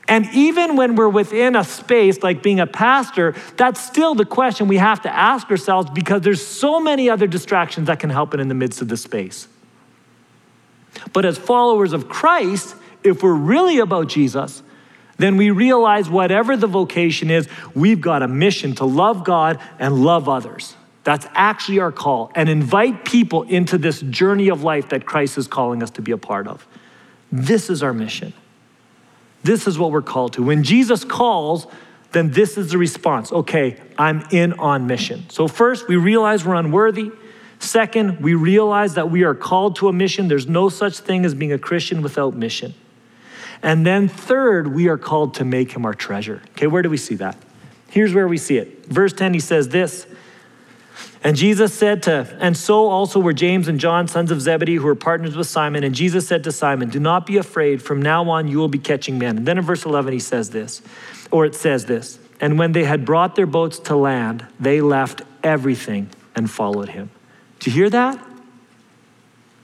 And 0.07 0.27
even 0.33 0.75
when 0.75 0.95
we're 0.95 1.09
within 1.09 1.55
a 1.55 1.63
space 1.63 2.21
like 2.21 2.43
being 2.43 2.59
a 2.59 2.67
pastor, 2.67 3.33
that's 3.55 3.79
still 3.79 4.13
the 4.13 4.25
question 4.25 4.67
we 4.67 4.77
have 4.77 5.01
to 5.03 5.15
ask 5.15 5.49
ourselves 5.49 5.89
because 5.89 6.21
there's 6.21 6.45
so 6.45 6.79
many 6.79 7.09
other 7.09 7.27
distractions 7.27 7.87
that 7.87 7.99
can 7.99 8.09
happen 8.09 8.39
in 8.39 8.47
the 8.49 8.53
midst 8.55 8.81
of 8.81 8.89
the 8.89 8.97
space. 8.97 9.47
But 11.13 11.23
as 11.23 11.37
followers 11.37 11.93
of 11.93 12.09
Christ, 12.09 12.75
if 13.03 13.23
we're 13.23 13.33
really 13.33 13.79
about 13.79 14.07
Jesus, 14.07 14.63
then 15.17 15.37
we 15.37 15.51
realize 15.51 16.09
whatever 16.09 16.57
the 16.57 16.67
vocation 16.67 17.29
is, 17.29 17.47
we've 17.73 18.01
got 18.01 18.21
a 18.21 18.27
mission 18.27 18.75
to 18.75 18.85
love 18.85 19.23
God 19.23 19.59
and 19.79 20.03
love 20.03 20.27
others. 20.27 20.75
That's 21.03 21.25
actually 21.33 21.79
our 21.79 21.91
call 21.91 22.31
and 22.35 22.47
invite 22.47 23.05
people 23.05 23.43
into 23.43 23.77
this 23.77 24.01
journey 24.01 24.49
of 24.49 24.63
life 24.63 24.89
that 24.89 25.05
Christ 25.05 25.37
is 25.37 25.47
calling 25.47 25.81
us 25.81 25.89
to 25.91 26.01
be 26.01 26.11
a 26.11 26.17
part 26.17 26.47
of. 26.47 26.67
This 27.31 27.69
is 27.69 27.81
our 27.81 27.93
mission. 27.93 28.33
This 29.43 29.65
is 29.67 29.79
what 29.79 29.91
we're 29.91 30.03
called 30.03 30.33
to. 30.33 30.43
When 30.43 30.63
Jesus 30.63 31.03
calls, 31.03 31.65
then 32.11 32.31
this 32.31 32.57
is 32.57 32.71
the 32.71 32.77
response. 32.77 33.31
Okay, 33.31 33.77
I'm 33.97 34.27
in 34.31 34.53
on 34.53 34.85
mission. 34.85 35.25
So, 35.29 35.47
first, 35.47 35.87
we 35.87 35.95
realize 35.95 36.45
we're 36.45 36.55
unworthy. 36.55 37.11
Second, 37.59 38.21
we 38.21 38.33
realize 38.33 38.95
that 38.95 39.09
we 39.09 39.23
are 39.23 39.35
called 39.35 39.77
to 39.77 39.87
a 39.87 39.93
mission. 39.93 40.27
There's 40.27 40.47
no 40.47 40.69
such 40.69 40.99
thing 40.99 41.25
as 41.25 41.33
being 41.33 41.51
a 41.53 41.57
Christian 41.57 42.01
without 42.01 42.35
mission. 42.35 42.73
And 43.63 43.85
then, 43.85 44.07
third, 44.07 44.73
we 44.73 44.87
are 44.87 44.97
called 44.97 45.35
to 45.35 45.45
make 45.45 45.71
him 45.71 45.85
our 45.85 45.93
treasure. 45.93 46.41
Okay, 46.51 46.67
where 46.67 46.81
do 46.81 46.89
we 46.89 46.97
see 46.97 47.15
that? 47.15 47.37
Here's 47.89 48.13
where 48.13 48.27
we 48.27 48.37
see 48.37 48.57
it. 48.57 48.85
Verse 48.87 49.13
10, 49.13 49.33
he 49.33 49.39
says 49.39 49.69
this 49.69 50.05
and 51.23 51.37
Jesus 51.37 51.73
said 51.73 52.03
to, 52.03 52.35
and 52.39 52.57
so 52.57 52.89
also 52.89 53.19
were 53.19 53.33
James 53.33 53.67
and 53.67 53.79
John, 53.79 54.07
sons 54.07 54.31
of 54.31 54.41
Zebedee, 54.41 54.75
who 54.75 54.85
were 54.85 54.95
partners 54.95 55.35
with 55.35 55.45
Simon. 55.45 55.83
And 55.83 55.93
Jesus 55.93 56.27
said 56.27 56.43
to 56.45 56.51
Simon, 56.51 56.89
Do 56.89 56.99
not 56.99 57.27
be 57.27 57.37
afraid. 57.37 57.81
From 57.81 58.01
now 58.01 58.27
on, 58.29 58.47
you 58.47 58.57
will 58.57 58.67
be 58.67 58.79
catching 58.79 59.19
men. 59.19 59.37
And 59.37 59.47
then 59.47 59.59
in 59.59 59.63
verse 59.63 59.85
11, 59.85 60.13
he 60.13 60.19
says 60.19 60.49
this, 60.49 60.81
or 61.29 61.45
it 61.45 61.53
says 61.53 61.85
this 61.85 62.17
And 62.39 62.57
when 62.57 62.71
they 62.71 62.85
had 62.85 63.05
brought 63.05 63.35
their 63.35 63.45
boats 63.45 63.77
to 63.79 63.95
land, 63.95 64.47
they 64.59 64.81
left 64.81 65.21
everything 65.43 66.09
and 66.35 66.49
followed 66.49 66.89
him. 66.89 67.11
Do 67.59 67.69
you 67.69 67.75
hear 67.75 67.89
that? 67.91 68.17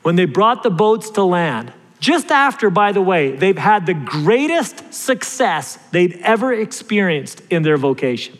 When 0.04 0.16
they 0.16 0.26
brought 0.26 0.62
the 0.62 0.70
boats 0.70 1.10
to 1.12 1.24
land, 1.24 1.74
Just 2.00 2.30
after, 2.30 2.70
by 2.70 2.92
the 2.92 3.02
way, 3.02 3.32
they've 3.32 3.58
had 3.58 3.88
the 3.88 3.96
greatest 3.96 4.94
success 4.94 5.80
they'd 5.90 6.20
ever 6.22 6.54
experienced 6.54 7.42
in 7.50 7.64
their 7.64 7.78
vocation. 7.78 8.38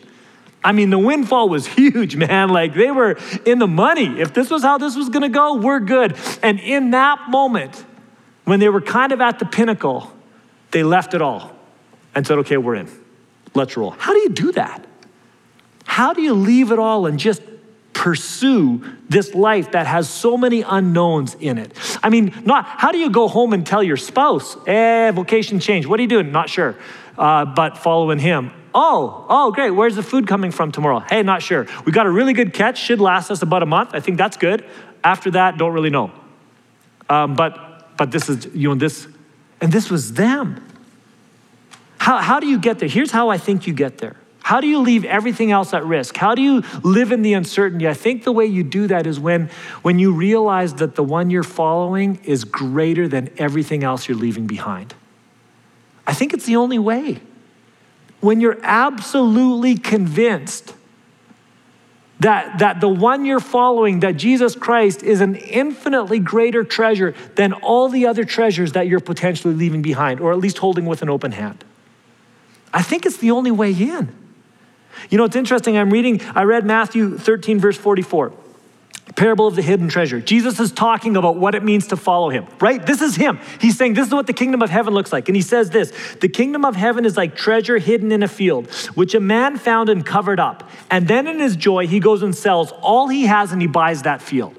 I 0.68 0.72
mean, 0.72 0.90
the 0.90 0.98
windfall 0.98 1.48
was 1.48 1.66
huge, 1.66 2.14
man. 2.28 2.50
Like 2.50 2.74
they 2.74 2.90
were 2.90 3.16
in 3.46 3.58
the 3.58 3.66
money. 3.66 4.20
If 4.20 4.34
this 4.34 4.50
was 4.50 4.62
how 4.62 4.76
this 4.76 4.96
was 4.96 5.08
gonna 5.08 5.30
go, 5.30 5.54
we're 5.54 5.80
good. 5.80 6.14
And 6.42 6.60
in 6.60 6.90
that 6.90 7.30
moment, 7.30 7.86
when 8.44 8.60
they 8.60 8.68
were 8.68 8.82
kind 8.82 9.12
of 9.12 9.22
at 9.22 9.38
the 9.38 9.46
pinnacle, 9.46 10.12
they 10.70 10.82
left 10.82 11.14
it 11.14 11.22
all 11.22 11.52
and 12.14 12.26
said, 12.26 12.36
okay, 12.40 12.58
we're 12.58 12.74
in. 12.74 12.90
Let's 13.54 13.78
roll. 13.78 13.92
How 13.92 14.12
do 14.12 14.18
you 14.18 14.28
do 14.28 14.52
that? 14.52 14.84
How 15.86 16.12
do 16.12 16.20
you 16.20 16.34
leave 16.34 16.70
it 16.70 16.78
all 16.78 17.06
and 17.06 17.18
just 17.18 17.40
pursue 17.94 18.84
this 19.08 19.34
life 19.34 19.72
that 19.72 19.86
has 19.86 20.06
so 20.06 20.36
many 20.36 20.60
unknowns 20.60 21.34
in 21.40 21.56
it? 21.56 21.72
I 22.02 22.10
mean, 22.10 22.42
not 22.44 22.66
how 22.66 22.92
do 22.92 22.98
you 22.98 23.08
go 23.08 23.26
home 23.26 23.54
and 23.54 23.66
tell 23.66 23.82
your 23.82 23.96
spouse, 23.96 24.54
eh, 24.66 25.12
vocation 25.12 25.60
change. 25.60 25.86
What 25.86 25.98
are 25.98 26.02
you 26.02 26.08
doing? 26.10 26.30
Not 26.30 26.50
sure, 26.50 26.76
uh, 27.16 27.46
but 27.46 27.78
following 27.78 28.18
him. 28.18 28.52
Oh, 28.80 29.26
oh, 29.28 29.50
great. 29.50 29.72
Where's 29.72 29.96
the 29.96 30.04
food 30.04 30.28
coming 30.28 30.52
from 30.52 30.70
tomorrow? 30.70 31.00
Hey, 31.00 31.24
not 31.24 31.42
sure. 31.42 31.66
We 31.84 31.90
got 31.90 32.06
a 32.06 32.10
really 32.12 32.32
good 32.32 32.54
catch. 32.54 32.78
Should 32.78 33.00
last 33.00 33.28
us 33.28 33.42
about 33.42 33.64
a 33.64 33.66
month. 33.66 33.90
I 33.92 33.98
think 33.98 34.18
that's 34.18 34.36
good. 34.36 34.64
After 35.02 35.32
that, 35.32 35.58
don't 35.58 35.72
really 35.72 35.90
know. 35.90 36.12
Um, 37.08 37.34
but, 37.34 37.96
but 37.96 38.12
this 38.12 38.28
is, 38.28 38.46
you 38.54 38.68
know, 38.68 38.76
this, 38.76 39.08
and 39.60 39.72
this 39.72 39.90
was 39.90 40.12
them. 40.12 40.64
How, 41.98 42.18
how 42.18 42.38
do 42.38 42.46
you 42.46 42.56
get 42.56 42.78
there? 42.78 42.88
Here's 42.88 43.10
how 43.10 43.30
I 43.30 43.36
think 43.36 43.66
you 43.66 43.72
get 43.72 43.98
there. 43.98 44.14
How 44.44 44.60
do 44.60 44.68
you 44.68 44.78
leave 44.78 45.04
everything 45.04 45.50
else 45.50 45.74
at 45.74 45.84
risk? 45.84 46.16
How 46.16 46.36
do 46.36 46.42
you 46.42 46.62
live 46.84 47.10
in 47.10 47.22
the 47.22 47.34
uncertainty? 47.34 47.88
I 47.88 47.94
think 47.94 48.22
the 48.22 48.30
way 48.30 48.46
you 48.46 48.62
do 48.62 48.86
that 48.86 49.08
is 49.08 49.18
when, 49.18 49.50
when 49.82 49.98
you 49.98 50.12
realize 50.12 50.74
that 50.74 50.94
the 50.94 51.02
one 51.02 51.30
you're 51.30 51.42
following 51.42 52.20
is 52.22 52.44
greater 52.44 53.08
than 53.08 53.28
everything 53.38 53.82
else 53.82 54.06
you're 54.06 54.16
leaving 54.16 54.46
behind. 54.46 54.94
I 56.06 56.14
think 56.14 56.32
it's 56.32 56.46
the 56.46 56.54
only 56.54 56.78
way. 56.78 57.20
When 58.20 58.40
you're 58.40 58.58
absolutely 58.62 59.76
convinced 59.76 60.74
that, 62.20 62.58
that 62.58 62.80
the 62.80 62.88
one 62.88 63.24
you're 63.24 63.38
following, 63.38 64.00
that 64.00 64.16
Jesus 64.16 64.56
Christ, 64.56 65.02
is 65.02 65.20
an 65.20 65.36
infinitely 65.36 66.18
greater 66.18 66.64
treasure 66.64 67.14
than 67.36 67.52
all 67.52 67.88
the 67.88 68.06
other 68.06 68.24
treasures 68.24 68.72
that 68.72 68.88
you're 68.88 69.00
potentially 69.00 69.54
leaving 69.54 69.82
behind, 69.82 70.20
or 70.20 70.32
at 70.32 70.38
least 70.38 70.58
holding 70.58 70.84
with 70.84 71.02
an 71.02 71.08
open 71.08 71.32
hand. 71.32 71.64
I 72.74 72.82
think 72.82 73.06
it's 73.06 73.18
the 73.18 73.30
only 73.30 73.52
way 73.52 73.72
in. 73.72 74.12
You 75.10 75.18
know, 75.18 75.24
it's 75.24 75.36
interesting. 75.36 75.78
I'm 75.78 75.90
reading, 75.90 76.20
I 76.34 76.42
read 76.42 76.66
Matthew 76.66 77.16
13, 77.16 77.60
verse 77.60 77.76
44 77.76 78.32
parable 79.16 79.46
of 79.46 79.56
the 79.56 79.62
hidden 79.62 79.88
treasure. 79.88 80.20
Jesus 80.20 80.60
is 80.60 80.72
talking 80.72 81.16
about 81.16 81.36
what 81.36 81.54
it 81.54 81.62
means 81.62 81.88
to 81.88 81.96
follow 81.96 82.30
him, 82.30 82.46
right? 82.60 82.84
This 82.84 83.00
is 83.00 83.16
him. 83.16 83.40
He's 83.60 83.76
saying, 83.76 83.94
This 83.94 84.08
is 84.08 84.14
what 84.14 84.26
the 84.26 84.32
kingdom 84.32 84.62
of 84.62 84.70
heaven 84.70 84.94
looks 84.94 85.12
like. 85.12 85.28
And 85.28 85.36
he 85.36 85.42
says 85.42 85.70
this 85.70 85.92
The 86.20 86.28
kingdom 86.28 86.64
of 86.64 86.76
heaven 86.76 87.04
is 87.04 87.16
like 87.16 87.34
treasure 87.34 87.78
hidden 87.78 88.12
in 88.12 88.22
a 88.22 88.28
field, 88.28 88.70
which 88.94 89.14
a 89.14 89.20
man 89.20 89.56
found 89.56 89.88
and 89.88 90.04
covered 90.04 90.40
up. 90.40 90.70
And 90.90 91.08
then 91.08 91.26
in 91.26 91.38
his 91.38 91.56
joy, 91.56 91.86
he 91.86 92.00
goes 92.00 92.22
and 92.22 92.34
sells 92.34 92.72
all 92.80 93.08
he 93.08 93.26
has 93.26 93.52
and 93.52 93.60
he 93.60 93.68
buys 93.68 94.02
that 94.02 94.22
field. 94.22 94.54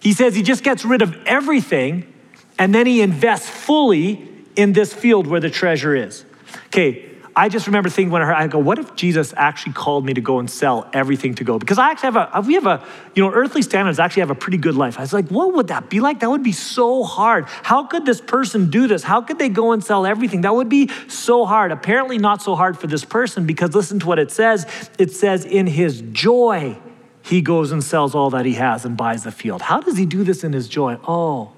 He 0.00 0.12
says 0.12 0.34
he 0.34 0.42
just 0.42 0.62
gets 0.62 0.84
rid 0.84 1.02
of 1.02 1.16
everything 1.26 2.12
and 2.58 2.74
then 2.74 2.86
he 2.86 3.00
invests 3.00 3.48
fully 3.48 4.28
in 4.56 4.72
this 4.72 4.92
field 4.92 5.26
where 5.26 5.40
the 5.40 5.50
treasure 5.50 5.94
is. 5.94 6.24
Okay, 6.66 7.07
I 7.38 7.48
just 7.48 7.68
remember 7.68 7.88
thinking 7.88 8.10
when 8.10 8.20
I 8.20 8.24
heard, 8.24 8.34
I 8.34 8.46
go, 8.48 8.58
what 8.58 8.80
if 8.80 8.96
Jesus 8.96 9.32
actually 9.36 9.72
called 9.74 10.04
me 10.04 10.12
to 10.12 10.20
go 10.20 10.40
and 10.40 10.50
sell 10.50 10.90
everything 10.92 11.36
to 11.36 11.44
go? 11.44 11.56
Because 11.56 11.78
I 11.78 11.92
actually 11.92 12.08
have 12.08 12.16
a, 12.16 12.36
uh, 12.36 12.42
we 12.44 12.54
have 12.54 12.66
a, 12.66 12.84
you 13.14 13.22
know, 13.22 13.30
earthly 13.32 13.62
standards 13.62 14.00
actually 14.00 14.22
have 14.22 14.30
a 14.30 14.34
pretty 14.34 14.58
good 14.58 14.74
life. 14.74 14.98
I 14.98 15.02
was 15.02 15.12
like, 15.12 15.28
what 15.28 15.54
would 15.54 15.68
that 15.68 15.88
be 15.88 16.00
like? 16.00 16.18
That 16.18 16.30
would 16.30 16.42
be 16.42 16.50
so 16.50 17.04
hard. 17.04 17.44
How 17.46 17.84
could 17.84 18.04
this 18.04 18.20
person 18.20 18.70
do 18.70 18.88
this? 18.88 19.04
How 19.04 19.20
could 19.20 19.38
they 19.38 19.48
go 19.48 19.70
and 19.70 19.84
sell 19.84 20.04
everything? 20.04 20.40
That 20.40 20.56
would 20.56 20.68
be 20.68 20.90
so 21.06 21.44
hard. 21.44 21.70
Apparently, 21.70 22.18
not 22.18 22.42
so 22.42 22.56
hard 22.56 22.76
for 22.76 22.88
this 22.88 23.04
person 23.04 23.46
because 23.46 23.72
listen 23.72 24.00
to 24.00 24.08
what 24.08 24.18
it 24.18 24.32
says. 24.32 24.66
It 24.98 25.12
says, 25.12 25.44
in 25.44 25.68
his 25.68 26.00
joy, 26.10 26.76
he 27.22 27.40
goes 27.40 27.70
and 27.70 27.84
sells 27.84 28.16
all 28.16 28.30
that 28.30 28.46
he 28.46 28.54
has 28.54 28.84
and 28.84 28.96
buys 28.96 29.22
the 29.22 29.30
field. 29.30 29.62
How 29.62 29.78
does 29.78 29.96
he 29.96 30.06
do 30.06 30.24
this 30.24 30.42
in 30.42 30.52
his 30.52 30.66
joy? 30.66 30.98
Oh, 31.06 31.52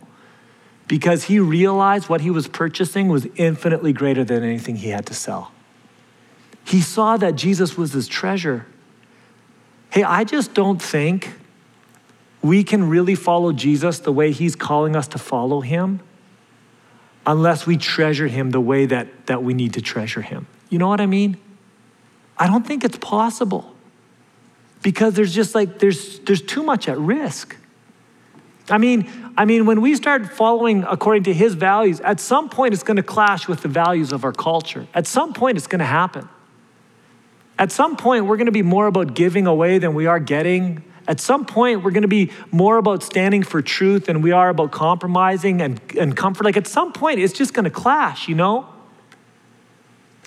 because 0.89 1.25
he 1.25 1.41
realized 1.41 2.11
what 2.11 2.21
he 2.21 2.29
was 2.29 2.49
purchasing 2.49 3.09
was 3.09 3.27
infinitely 3.37 3.95
greater 3.95 4.25
than 4.25 4.45
anything 4.45 4.77
he 4.77 4.91
had 4.91 5.07
to 5.07 5.15
sell. 5.15 5.53
He 6.71 6.81
saw 6.83 7.17
that 7.17 7.35
Jesus 7.35 7.77
was 7.77 7.95
his 7.95 8.07
treasure. 8.07 8.65
Hey, 9.91 10.05
I 10.05 10.23
just 10.23 10.55
don't 10.55 10.81
think 10.81 11.33
we 12.43 12.63
can 12.63 12.89
really 12.89 13.17
follow 13.17 13.53
Jesus 13.53 13.99
the 13.99 14.13
way 14.13 14.31
he's 14.31 14.55
calling 14.55 14.95
us 14.95 15.09
to 15.09 15.19
follow 15.19 15.63
him 15.63 15.99
unless 17.27 17.67
we 17.67 17.77
treasure 17.77 18.29
him 18.29 18.51
the 18.51 18.61
way 18.61 18.87
that, 18.87 19.27
that 19.27 19.43
we 19.43 19.53
need 19.53 19.75
to 19.75 19.81
treasure 19.81 20.23
him. 20.23 20.47
You 20.69 20.79
know 20.79 20.87
what 20.87 21.01
I 21.01 21.07
mean? 21.07 21.39
I 22.39 22.47
don't 22.47 22.65
think 22.65 22.85
it's 22.85 22.99
possible 22.99 23.75
because 24.81 25.15
there's 25.15 25.35
just 25.35 25.57
like 25.57 25.81
there's 25.81 26.21
there's 26.21 26.41
too 26.41 26.63
much 26.63 26.89
at 26.89 26.97
risk. 26.99 27.57
I 28.69 28.79
mean, 28.79 29.11
I 29.37 29.45
mean 29.45 29.67
when 29.67 29.81
we 29.81 29.97
start 29.97 30.33
following 30.33 30.85
according 30.85 31.25
to 31.25 31.35
his 31.35 31.55
values, 31.55 31.99
at 31.99 32.21
some 32.21 32.49
point 32.49 32.75
it's 32.75 32.85
going 32.85 32.97
to 32.97 33.03
clash 33.03 33.49
with 33.49 33.63
the 33.63 33.69
values 33.69 34.13
of 34.13 34.25
our 34.25 34.33
culture. 34.33 34.87
At 34.95 35.09
some 35.09 35.33
point 35.33 35.57
it's 35.57 35.67
going 35.67 35.81
to 35.81 35.85
happen. 35.85 36.29
At 37.61 37.71
some 37.71 37.99
point, 37.99 38.25
we're 38.25 38.39
going 38.39 38.47
to 38.47 38.53
be 38.53 38.63
more 38.63 38.87
about 38.87 39.13
giving 39.15 39.47
away 39.47 39.79
than 39.79 39.93
we 39.93 40.07
are 40.07 40.19
getting. 40.19 40.83
At 41.07 41.21
some 41.21 41.45
point, 41.45 41.85
we're 41.85 41.91
going 41.91 42.03
to 42.03 42.09
be 42.09 42.31
more 42.51 42.79
about 42.79 43.03
standing 43.03 43.43
for 43.43 43.61
truth 43.61 44.07
than 44.07 44.23
we 44.23 44.33
are 44.33 44.49
about 44.49 44.73
compromising 44.73 45.61
and, 45.61 45.79
and 45.99 46.17
comfort. 46.17 46.45
Like 46.45 46.57
at 46.57 46.67
some 46.67 46.95
point, 46.95 47.21
it's 47.21 47.35
just 47.35 47.53
going 47.53 47.65
to 47.65 47.71
clash, 47.71 48.29
you 48.29 48.35
know? 48.35 48.67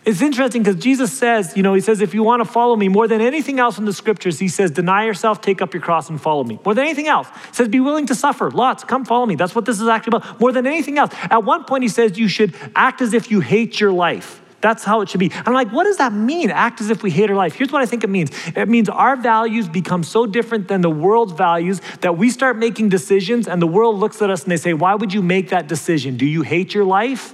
It's 0.05 0.21
interesting 0.21 0.61
because 0.61 0.79
Jesus 0.79 1.11
says, 1.11 1.57
you 1.57 1.63
know, 1.63 1.73
he 1.73 1.81
says, 1.81 2.01
if 2.01 2.13
you 2.13 2.21
want 2.21 2.41
to 2.41 2.45
follow 2.45 2.75
me 2.75 2.87
more 2.87 3.07
than 3.07 3.19
anything 3.19 3.59
else 3.59 3.79
in 3.79 3.85
the 3.85 3.93
scriptures, 3.93 4.37
he 4.37 4.47
says, 4.47 4.69
deny 4.69 5.05
yourself, 5.05 5.41
take 5.41 5.59
up 5.59 5.73
your 5.73 5.81
cross, 5.81 6.11
and 6.11 6.21
follow 6.21 6.43
me. 6.43 6.59
More 6.63 6.75
than 6.75 6.83
anything 6.85 7.07
else. 7.07 7.27
He 7.47 7.53
says, 7.53 7.67
be 7.67 7.79
willing 7.79 8.05
to 8.07 8.15
suffer. 8.15 8.51
Lots, 8.51 8.83
come 8.83 9.05
follow 9.05 9.25
me. 9.25 9.33
That's 9.33 9.55
what 9.55 9.65
this 9.65 9.81
is 9.81 9.87
actually 9.87 10.17
about. 10.17 10.39
More 10.39 10.51
than 10.51 10.67
anything 10.67 10.99
else. 10.99 11.11
At 11.31 11.45
one 11.45 11.63
point, 11.63 11.81
he 11.81 11.89
says, 11.89 12.19
you 12.19 12.27
should 12.27 12.53
act 12.75 13.01
as 13.01 13.15
if 13.15 13.31
you 13.31 13.39
hate 13.39 13.79
your 13.79 13.91
life. 13.91 14.42
That's 14.63 14.85
how 14.85 15.01
it 15.01 15.09
should 15.09 15.19
be. 15.19 15.29
I'm 15.45 15.53
like, 15.53 15.73
what 15.73 15.83
does 15.83 15.97
that 15.97 16.13
mean? 16.13 16.49
Act 16.49 16.79
as 16.79 16.89
if 16.89 17.03
we 17.03 17.11
hate 17.11 17.29
our 17.29 17.35
life. 17.35 17.53
Here's 17.53 17.69
what 17.69 17.81
I 17.81 17.85
think 17.85 18.05
it 18.05 18.09
means 18.09 18.31
it 18.55 18.69
means 18.69 18.87
our 18.87 19.17
values 19.17 19.67
become 19.67 20.03
so 20.03 20.25
different 20.25 20.69
than 20.69 20.79
the 20.79 20.89
world's 20.89 21.33
values 21.33 21.81
that 21.99 22.17
we 22.17 22.29
start 22.29 22.57
making 22.57 22.87
decisions 22.87 23.49
and 23.49 23.61
the 23.61 23.67
world 23.67 23.97
looks 23.97 24.21
at 24.21 24.29
us 24.29 24.43
and 24.43 24.51
they 24.53 24.57
say, 24.57 24.73
Why 24.73 24.95
would 24.95 25.13
you 25.13 25.21
make 25.21 25.49
that 25.49 25.67
decision? 25.67 26.15
Do 26.15 26.25
you 26.25 26.43
hate 26.43 26.73
your 26.73 26.85
life? 26.85 27.33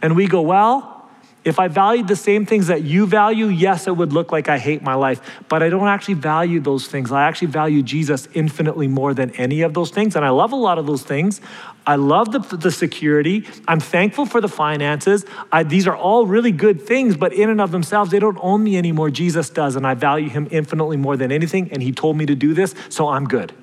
And 0.00 0.14
we 0.14 0.28
go, 0.28 0.40
Well, 0.40 0.99
if 1.42 1.58
I 1.58 1.68
valued 1.68 2.06
the 2.06 2.16
same 2.16 2.44
things 2.44 2.66
that 2.66 2.82
you 2.82 3.06
value, 3.06 3.46
yes, 3.46 3.86
it 3.86 3.96
would 3.96 4.12
look 4.12 4.30
like 4.30 4.48
I 4.48 4.58
hate 4.58 4.82
my 4.82 4.94
life. 4.94 5.20
But 5.48 5.62
I 5.62 5.70
don't 5.70 5.88
actually 5.88 6.14
value 6.14 6.60
those 6.60 6.86
things. 6.86 7.10
I 7.10 7.26
actually 7.26 7.48
value 7.48 7.82
Jesus 7.82 8.28
infinitely 8.34 8.88
more 8.88 9.14
than 9.14 9.30
any 9.32 9.62
of 9.62 9.72
those 9.72 9.90
things. 9.90 10.16
And 10.16 10.24
I 10.24 10.28
love 10.28 10.52
a 10.52 10.56
lot 10.56 10.78
of 10.78 10.86
those 10.86 11.02
things. 11.02 11.40
I 11.86 11.96
love 11.96 12.30
the, 12.32 12.40
the 12.40 12.70
security. 12.70 13.46
I'm 13.66 13.80
thankful 13.80 14.26
for 14.26 14.42
the 14.42 14.48
finances. 14.48 15.24
I, 15.50 15.62
these 15.62 15.86
are 15.86 15.96
all 15.96 16.26
really 16.26 16.52
good 16.52 16.82
things, 16.82 17.16
but 17.16 17.32
in 17.32 17.48
and 17.48 17.60
of 17.60 17.70
themselves, 17.70 18.10
they 18.10 18.18
don't 18.18 18.38
own 18.42 18.62
me 18.62 18.76
anymore. 18.76 19.08
Jesus 19.08 19.48
does. 19.48 19.76
And 19.76 19.86
I 19.86 19.94
value 19.94 20.28
him 20.28 20.46
infinitely 20.50 20.98
more 20.98 21.16
than 21.16 21.32
anything. 21.32 21.72
And 21.72 21.82
he 21.82 21.92
told 21.92 22.18
me 22.18 22.26
to 22.26 22.34
do 22.34 22.52
this, 22.52 22.74
so 22.90 23.08
I'm 23.08 23.24
good. 23.24 23.54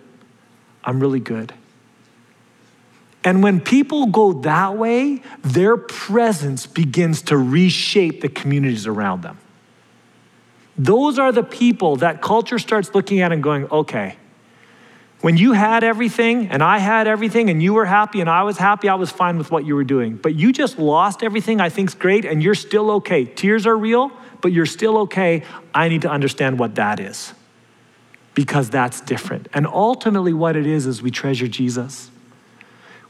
I'm 0.83 0.99
really 0.99 1.19
good. 1.19 1.53
And 3.27 3.43
when 3.43 3.59
people 3.59 4.05
go 4.05 4.31
that 4.43 4.77
way, 4.77 5.21
their 5.41 5.75
presence 5.75 6.65
begins 6.65 7.23
to 7.23 7.35
reshape 7.37 8.21
the 8.21 8.29
communities 8.29 8.87
around 8.87 9.21
them. 9.21 9.37
Those 10.77 11.19
are 11.19 11.33
the 11.33 11.43
people 11.43 11.97
that 11.97 12.21
culture 12.21 12.57
starts 12.57 12.95
looking 12.95 13.19
at 13.19 13.33
and 13.33 13.43
going, 13.43 13.65
okay, 13.65 14.15
when 15.19 15.35
you 15.35 15.51
had 15.51 15.83
everything 15.83 16.47
and 16.47 16.63
I 16.63 16.77
had 16.77 17.05
everything 17.05 17.49
and 17.49 17.61
you 17.61 17.73
were 17.73 17.83
happy 17.83 18.21
and 18.21 18.29
I 18.29 18.43
was 18.43 18.57
happy, 18.57 18.87
I 18.87 18.95
was 18.95 19.11
fine 19.11 19.37
with 19.37 19.51
what 19.51 19.65
you 19.65 19.75
were 19.75 19.83
doing. 19.83 20.15
But 20.15 20.35
you 20.35 20.53
just 20.53 20.79
lost 20.79 21.21
everything 21.21 21.59
I 21.59 21.67
think's 21.67 21.95
great 21.95 22.23
and 22.23 22.41
you're 22.41 22.55
still 22.55 22.91
okay. 22.91 23.25
Tears 23.25 23.67
are 23.67 23.75
real, 23.75 24.09
but 24.41 24.53
you're 24.53 24.65
still 24.65 24.99
okay. 24.99 25.43
I 25.73 25.89
need 25.89 26.03
to 26.03 26.09
understand 26.09 26.59
what 26.59 26.75
that 26.75 27.01
is 27.01 27.33
because 28.35 28.69
that's 28.69 29.01
different. 29.01 29.49
And 29.53 29.67
ultimately, 29.67 30.31
what 30.31 30.55
it 30.55 30.65
is 30.65 30.85
is 30.85 31.01
we 31.01 31.11
treasure 31.11 31.49
Jesus. 31.49 32.09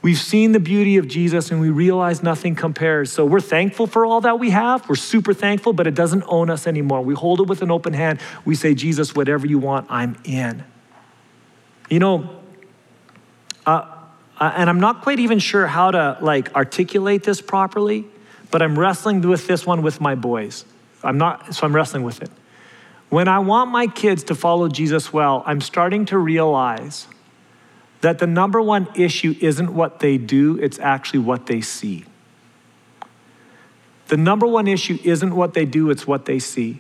We've 0.07 0.17
seen 0.17 0.53
the 0.53 0.61
beauty 0.61 0.95
of 0.95 1.09
Jesus 1.09 1.51
and 1.51 1.59
we 1.59 1.69
realize 1.69 2.23
nothing 2.23 2.55
compares. 2.55 3.11
So 3.11 3.25
we're 3.25 3.41
thankful 3.41 3.87
for 3.87 4.05
all 4.05 4.21
that 4.21 4.39
we 4.39 4.51
have. 4.51 4.87
We're 4.87 4.95
super 4.95 5.33
thankful, 5.33 5.73
but 5.73 5.85
it 5.85 5.95
doesn't 5.95 6.23
own 6.27 6.49
us 6.49 6.65
anymore. 6.65 7.01
We 7.01 7.13
hold 7.13 7.41
it 7.41 7.47
with 7.49 7.61
an 7.61 7.71
open 7.71 7.91
hand. 7.91 8.21
We 8.45 8.55
say, 8.55 8.73
Jesus, 8.73 9.13
whatever 9.13 9.45
you 9.45 9.59
want, 9.59 9.87
I'm 9.89 10.15
in. 10.23 10.63
You 11.89 11.99
know, 11.99 12.39
uh, 13.65 13.97
uh, 14.39 14.53
and 14.55 14.69
I'm 14.69 14.79
not 14.79 15.01
quite 15.01 15.19
even 15.19 15.39
sure 15.39 15.67
how 15.67 15.91
to 15.91 16.17
like 16.21 16.55
articulate 16.55 17.23
this 17.25 17.41
properly, 17.41 18.05
but 18.49 18.61
I'm 18.61 18.79
wrestling 18.79 19.19
with 19.19 19.45
this 19.45 19.65
one 19.65 19.81
with 19.81 19.99
my 19.99 20.15
boys. 20.15 20.63
I'm 21.03 21.17
not, 21.17 21.53
so 21.53 21.67
I'm 21.67 21.75
wrestling 21.75 22.03
with 22.03 22.21
it. 22.21 22.31
When 23.09 23.27
I 23.27 23.39
want 23.39 23.71
my 23.71 23.87
kids 23.87 24.23
to 24.23 24.35
follow 24.35 24.69
Jesus 24.69 25.11
well, 25.11 25.43
I'm 25.45 25.59
starting 25.59 26.05
to 26.05 26.17
realize 26.17 27.07
that 28.01 28.19
the 28.19 28.27
number 28.27 28.61
one 28.61 28.87
issue 28.95 29.35
isn't 29.41 29.73
what 29.73 29.99
they 29.99 30.17
do, 30.17 30.57
it's 30.59 30.79
actually 30.79 31.19
what 31.19 31.47
they 31.47 31.61
see. 31.61 32.05
The 34.07 34.17
number 34.17 34.47
one 34.47 34.67
issue 34.67 34.97
isn't 35.03 35.35
what 35.35 35.53
they 35.53 35.65
do, 35.65 35.89
it's 35.89 36.07
what 36.07 36.25
they 36.25 36.39
see. 36.39 36.79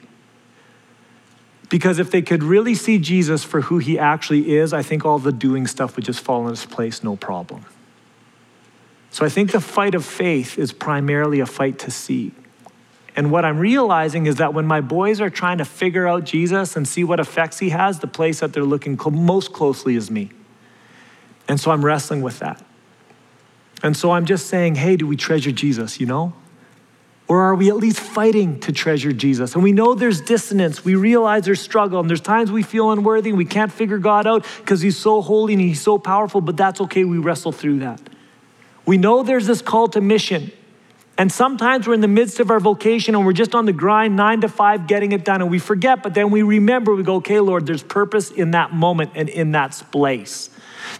Because 1.69 1.99
if 1.99 2.11
they 2.11 2.21
could 2.21 2.43
really 2.43 2.75
see 2.75 2.97
Jesus 2.97 3.43
for 3.43 3.61
who 3.61 3.77
he 3.79 3.99
actually 3.99 4.55
is, 4.55 4.71
I 4.71 4.81
think 4.81 5.03
all 5.05 5.19
the 5.19 5.33
doing 5.33 5.67
stuff 5.67 5.95
would 5.97 6.05
just 6.05 6.21
fall 6.21 6.47
in 6.47 6.53
its 6.53 6.65
place, 6.65 7.03
no 7.03 7.17
problem. 7.17 7.65
So 9.11 9.25
I 9.25 9.29
think 9.29 9.51
the 9.51 9.59
fight 9.59 9.95
of 9.95 10.05
faith 10.05 10.57
is 10.57 10.71
primarily 10.71 11.39
a 11.39 11.45
fight 11.45 11.79
to 11.79 11.91
see. 11.91 12.31
And 13.15 13.31
what 13.31 13.43
I'm 13.43 13.57
realizing 13.57 14.27
is 14.27 14.35
that 14.35 14.53
when 14.53 14.65
my 14.65 14.79
boys 14.79 15.19
are 15.19 15.29
trying 15.29 15.57
to 15.57 15.65
figure 15.65 16.07
out 16.07 16.23
Jesus 16.23 16.75
and 16.75 16.87
see 16.87 17.03
what 17.03 17.19
effects 17.19 17.57
he 17.57 17.69
has, 17.69 17.99
the 17.99 18.07
place 18.07 18.41
that 18.41 18.53
they're 18.53 18.63
looking 18.63 18.97
most 19.11 19.51
closely 19.53 19.95
is 19.95 20.11
me. 20.11 20.29
And 21.47 21.59
so 21.59 21.71
I'm 21.71 21.83
wrestling 21.83 22.21
with 22.21 22.39
that. 22.39 22.63
And 23.83 23.95
so 23.95 24.11
I'm 24.11 24.25
just 24.25 24.47
saying, 24.47 24.75
hey, 24.75 24.95
do 24.95 25.05
we 25.07 25.15
treasure 25.15 25.51
Jesus, 25.51 25.99
you 25.99 26.05
know? 26.05 26.33
Or 27.27 27.41
are 27.41 27.55
we 27.55 27.69
at 27.69 27.75
least 27.75 27.99
fighting 27.99 28.59
to 28.61 28.71
treasure 28.71 29.11
Jesus? 29.11 29.53
And 29.53 29.63
we 29.63 29.73
know 29.73 29.93
there's 29.93 30.21
dissonance. 30.21 30.85
We 30.85 30.95
realize 30.95 31.43
there's 31.45 31.59
struggle, 31.59 31.99
and 31.99 32.09
there's 32.09 32.21
times 32.21 32.51
we 32.51 32.63
feel 32.63 32.91
unworthy 32.91 33.29
and 33.29 33.37
we 33.37 33.45
can't 33.45 33.71
figure 33.71 33.97
God 33.97 34.25
out 34.25 34.45
because 34.59 34.81
He's 34.81 34.97
so 34.97 35.21
holy 35.21 35.53
and 35.53 35.61
He's 35.61 35.81
so 35.81 35.97
powerful, 35.97 36.39
but 36.39 36.55
that's 36.55 36.79
okay. 36.81 37.03
We 37.03 37.17
wrestle 37.17 37.51
through 37.51 37.79
that. 37.79 38.01
We 38.85 38.97
know 38.97 39.23
there's 39.23 39.45
this 39.45 39.61
call 39.61 39.89
to 39.89 39.99
mission. 39.99 40.51
And 41.17 41.31
sometimes 41.31 41.87
we're 41.87 41.95
in 41.95 42.01
the 42.01 42.07
midst 42.07 42.39
of 42.39 42.51
our 42.51 42.59
vocation 42.59 43.15
and 43.15 43.25
we're 43.25 43.33
just 43.33 43.55
on 43.55 43.65
the 43.65 43.73
grind, 43.73 44.15
nine 44.15 44.41
to 44.41 44.47
five, 44.47 44.85
getting 44.85 45.13
it 45.13 45.25
done. 45.25 45.41
And 45.41 45.49
we 45.49 45.57
forget, 45.57 46.03
but 46.03 46.13
then 46.13 46.29
we 46.29 46.43
remember, 46.43 46.93
we 46.93 47.01
go, 47.03 47.15
okay, 47.15 47.39
Lord, 47.39 47.65
there's 47.65 47.83
purpose 47.83 48.29
in 48.29 48.51
that 48.51 48.71
moment 48.71 49.11
and 49.15 49.27
in 49.27 49.51
that 49.53 49.81
place. 49.91 50.51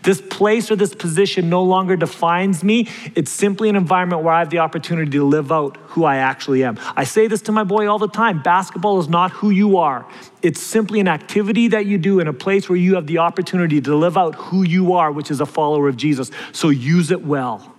This 0.03 0.19
place 0.21 0.69
or 0.71 0.75
this 0.75 0.93
position 0.93 1.49
no 1.49 1.63
longer 1.63 1.95
defines 1.95 2.63
me. 2.63 2.89
It's 3.15 3.31
simply 3.31 3.69
an 3.69 3.75
environment 3.75 4.23
where 4.23 4.33
I 4.33 4.39
have 4.39 4.49
the 4.49 4.59
opportunity 4.59 5.11
to 5.11 5.23
live 5.23 5.51
out 5.51 5.77
who 5.89 6.03
I 6.03 6.17
actually 6.17 6.63
am. 6.63 6.79
I 6.95 7.03
say 7.03 7.27
this 7.27 7.41
to 7.43 7.51
my 7.51 7.63
boy 7.63 7.87
all 7.87 7.99
the 7.99 8.07
time 8.07 8.41
basketball 8.41 8.99
is 8.99 9.07
not 9.07 9.31
who 9.31 9.49
you 9.49 9.77
are, 9.77 10.05
it's 10.41 10.61
simply 10.61 10.99
an 10.99 11.07
activity 11.07 11.67
that 11.69 11.85
you 11.85 11.97
do 11.97 12.19
in 12.19 12.27
a 12.27 12.33
place 12.33 12.69
where 12.69 12.77
you 12.77 12.95
have 12.95 13.07
the 13.07 13.19
opportunity 13.19 13.81
to 13.81 13.95
live 13.95 14.17
out 14.17 14.35
who 14.35 14.63
you 14.63 14.93
are, 14.93 15.11
which 15.11 15.31
is 15.31 15.41
a 15.41 15.45
follower 15.45 15.87
of 15.87 15.97
Jesus. 15.97 16.31
So 16.51 16.69
use 16.69 17.11
it 17.11 17.23
well. 17.23 17.75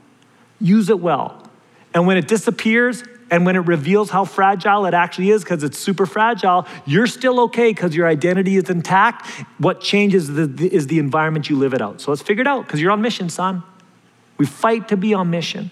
Use 0.61 0.89
it 0.89 1.01
well. 1.01 1.48
And 1.95 2.07
when 2.07 2.17
it 2.17 2.29
disappears, 2.29 3.03
and 3.31 3.45
when 3.45 3.57
it 3.57 3.61
reveals 3.61 4.11
how 4.11 4.25
fragile 4.25 4.87
it 4.87 4.95
actually 4.95 5.31
is, 5.31 5.43
because 5.43 5.63
it's 5.63 5.79
super 5.79 6.07
fragile, 6.07 6.67
you're 6.87 7.07
still 7.07 7.41
okay 7.41 7.71
because 7.71 7.95
your 7.95 8.07
identity 8.07 8.57
is 8.57 8.71
intact. 8.71 9.27
What 9.59 9.81
changes 9.81 10.29
the, 10.29 10.47
the, 10.47 10.73
is 10.73 10.87
the 10.87 10.99
environment 10.99 11.51
you 11.51 11.57
live 11.57 11.75
it 11.75 11.83
out. 11.83 12.01
So 12.01 12.11
let's 12.11 12.23
figure 12.23 12.41
it 12.41 12.47
out 12.47 12.65
because 12.65 12.81
you're 12.81 12.91
on 12.91 13.03
mission, 13.03 13.29
son. 13.29 13.63
We 14.39 14.47
fight 14.47 14.89
to 14.89 14.97
be 14.97 15.15
on 15.15 15.31
mission. 15.31 15.71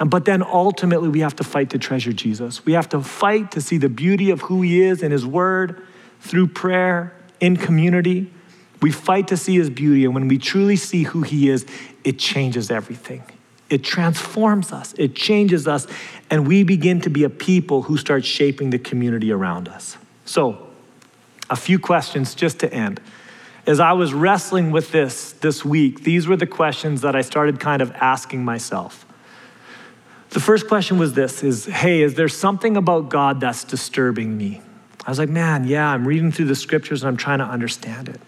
And, 0.00 0.10
but 0.10 0.24
then 0.24 0.42
ultimately, 0.42 1.08
we 1.08 1.20
have 1.20 1.36
to 1.36 1.44
fight 1.44 1.70
to 1.70 1.78
treasure 1.78 2.12
Jesus. 2.12 2.66
We 2.66 2.72
have 2.72 2.88
to 2.90 3.00
fight 3.00 3.52
to 3.52 3.60
see 3.60 3.78
the 3.78 3.88
beauty 3.88 4.30
of 4.30 4.42
who 4.42 4.62
he 4.62 4.82
is 4.82 5.02
in 5.02 5.12
his 5.12 5.24
word, 5.24 5.86
through 6.20 6.48
prayer, 6.48 7.14
in 7.40 7.56
community. 7.56 8.30
We 8.82 8.90
fight 8.90 9.28
to 9.28 9.36
see 9.36 9.56
his 9.56 9.70
beauty. 9.70 10.04
And 10.04 10.14
when 10.14 10.28
we 10.28 10.38
truly 10.38 10.76
see 10.76 11.04
who 11.04 11.22
he 11.22 11.48
is, 11.48 11.64
it 12.04 12.18
changes 12.18 12.70
everything. 12.70 13.22
It 13.68 13.82
transforms 13.82 14.72
us, 14.72 14.94
it 14.96 15.14
changes 15.16 15.66
us, 15.66 15.86
and 16.30 16.46
we 16.46 16.62
begin 16.62 17.00
to 17.00 17.10
be 17.10 17.24
a 17.24 17.30
people 17.30 17.82
who 17.82 17.96
start 17.96 18.24
shaping 18.24 18.70
the 18.70 18.78
community 18.78 19.32
around 19.32 19.68
us. 19.68 19.96
So, 20.24 20.68
a 21.50 21.56
few 21.56 21.78
questions 21.78 22.34
just 22.34 22.60
to 22.60 22.72
end. 22.72 23.00
As 23.66 23.80
I 23.80 23.92
was 23.92 24.14
wrestling 24.14 24.70
with 24.70 24.92
this 24.92 25.32
this 25.32 25.64
week, 25.64 26.04
these 26.04 26.28
were 26.28 26.36
the 26.36 26.46
questions 26.46 27.00
that 27.00 27.16
I 27.16 27.22
started 27.22 27.58
kind 27.58 27.82
of 27.82 27.90
asking 27.92 28.44
myself. 28.44 29.04
The 30.30 30.40
first 30.40 30.68
question 30.68 30.98
was 30.98 31.14
this 31.14 31.42
is, 31.42 31.66
hey, 31.66 32.02
is 32.02 32.14
there 32.14 32.28
something 32.28 32.76
about 32.76 33.08
God 33.08 33.40
that's 33.40 33.64
disturbing 33.64 34.36
me? 34.36 34.60
I 35.04 35.10
was 35.10 35.18
like, 35.18 35.28
man, 35.28 35.66
yeah, 35.66 35.88
I'm 35.88 36.06
reading 36.06 36.32
through 36.32 36.46
the 36.46 36.56
scriptures 36.56 37.02
and 37.02 37.08
I'm 37.08 37.16
trying 37.16 37.38
to 37.38 37.44
understand 37.44 38.08
it. 38.08 38.20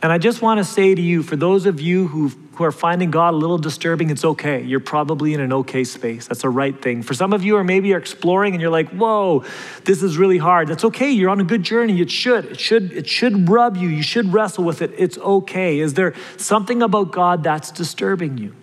And 0.00 0.12
I 0.12 0.18
just 0.18 0.42
want 0.42 0.58
to 0.58 0.64
say 0.64 0.94
to 0.94 1.02
you, 1.02 1.22
for 1.22 1.36
those 1.36 1.66
of 1.66 1.80
you 1.80 2.06
who 2.06 2.30
who 2.58 2.64
are 2.64 2.72
finding 2.72 3.12
God 3.12 3.34
a 3.34 3.36
little 3.36 3.56
disturbing, 3.56 4.10
it's 4.10 4.24
okay. 4.24 4.64
You're 4.64 4.80
probably 4.80 5.32
in 5.32 5.40
an 5.40 5.52
okay 5.52 5.84
space. 5.84 6.26
That's 6.26 6.42
a 6.42 6.48
right 6.48 6.80
thing. 6.82 7.04
For 7.04 7.14
some 7.14 7.32
of 7.32 7.44
you, 7.44 7.56
or 7.56 7.62
maybe 7.62 7.86
you're 7.86 8.00
exploring 8.00 8.52
and 8.52 8.60
you're 8.60 8.68
like, 8.68 8.88
whoa, 8.88 9.44
this 9.84 10.02
is 10.02 10.18
really 10.18 10.38
hard. 10.38 10.66
That's 10.66 10.82
okay. 10.86 11.08
You're 11.08 11.30
on 11.30 11.38
a 11.38 11.44
good 11.44 11.62
journey. 11.62 12.00
It 12.00 12.10
should. 12.10 12.46
It 12.46 12.58
should, 12.58 12.92
it 12.92 13.06
should 13.06 13.48
rub 13.48 13.76
you. 13.76 13.86
You 13.88 14.02
should 14.02 14.32
wrestle 14.32 14.64
with 14.64 14.82
it. 14.82 14.90
It's 14.98 15.16
okay. 15.18 15.78
Is 15.78 15.94
there 15.94 16.14
something 16.36 16.82
about 16.82 17.12
God 17.12 17.44
that's 17.44 17.70
disturbing 17.70 18.38
you? 18.38 18.56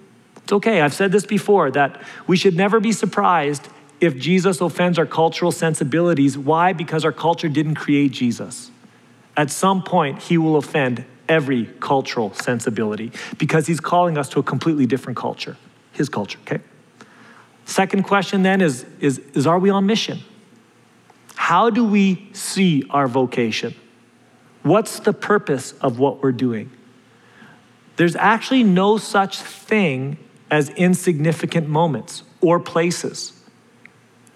It's 0.44 0.52
okay. 0.52 0.82
I've 0.82 0.94
said 0.94 1.14
this 1.14 1.26
before 1.26 1.72
that 1.72 2.04
we 2.28 2.36
should 2.36 2.58
never 2.58 2.82
be 2.82 2.92
surprised 2.92 3.70
if 4.02 4.18
Jesus 4.18 4.60
offends 4.60 5.00
our 5.00 5.06
cultural 5.06 5.54
sensibilities. 5.54 6.38
Why? 6.38 6.74
Because 6.74 7.06
our 7.06 7.14
culture 7.14 7.48
didn't 7.48 7.76
create 7.76 8.12
Jesus. 8.12 8.72
At 9.38 9.52
some 9.52 9.84
point, 9.84 10.24
he 10.24 10.38
will 10.38 10.58
offend 10.58 11.06
every 11.28 11.66
cultural 11.80 12.34
sensibility 12.34 13.12
because 13.38 13.68
he's 13.68 13.80
calling 13.80 14.18
us 14.18 14.30
to 14.30 14.40
a 14.40 14.44
completely 14.44 14.86
different 14.86 15.18
culture, 15.18 15.58
his 15.92 16.10
culture, 16.10 16.40
okay? 16.42 16.62
Second 17.66 18.04
question 18.04 18.44
then 18.44 18.62
is, 18.62 18.86
is, 19.00 19.20
is 19.34 19.48
are 19.48 19.60
we 19.60 19.70
on 19.70 19.86
mission? 19.86 20.20
How 21.36 21.70
do 21.70 21.84
we 21.84 22.30
see 22.34 22.84
our 22.90 23.08
vocation? 23.08 23.76
What's 24.64 25.00
the 25.00 25.14
purpose 25.14 25.74
of 25.74 26.00
what 26.00 26.24
we're 26.24 26.32
doing? 26.32 26.72
There's 27.98 28.16
actually 28.16 28.64
no 28.64 28.98
such 28.98 29.40
thing 29.40 30.18
as 30.52 30.70
insignificant 30.72 31.68
moments 31.68 32.24
or 32.42 32.60
places. 32.60 33.32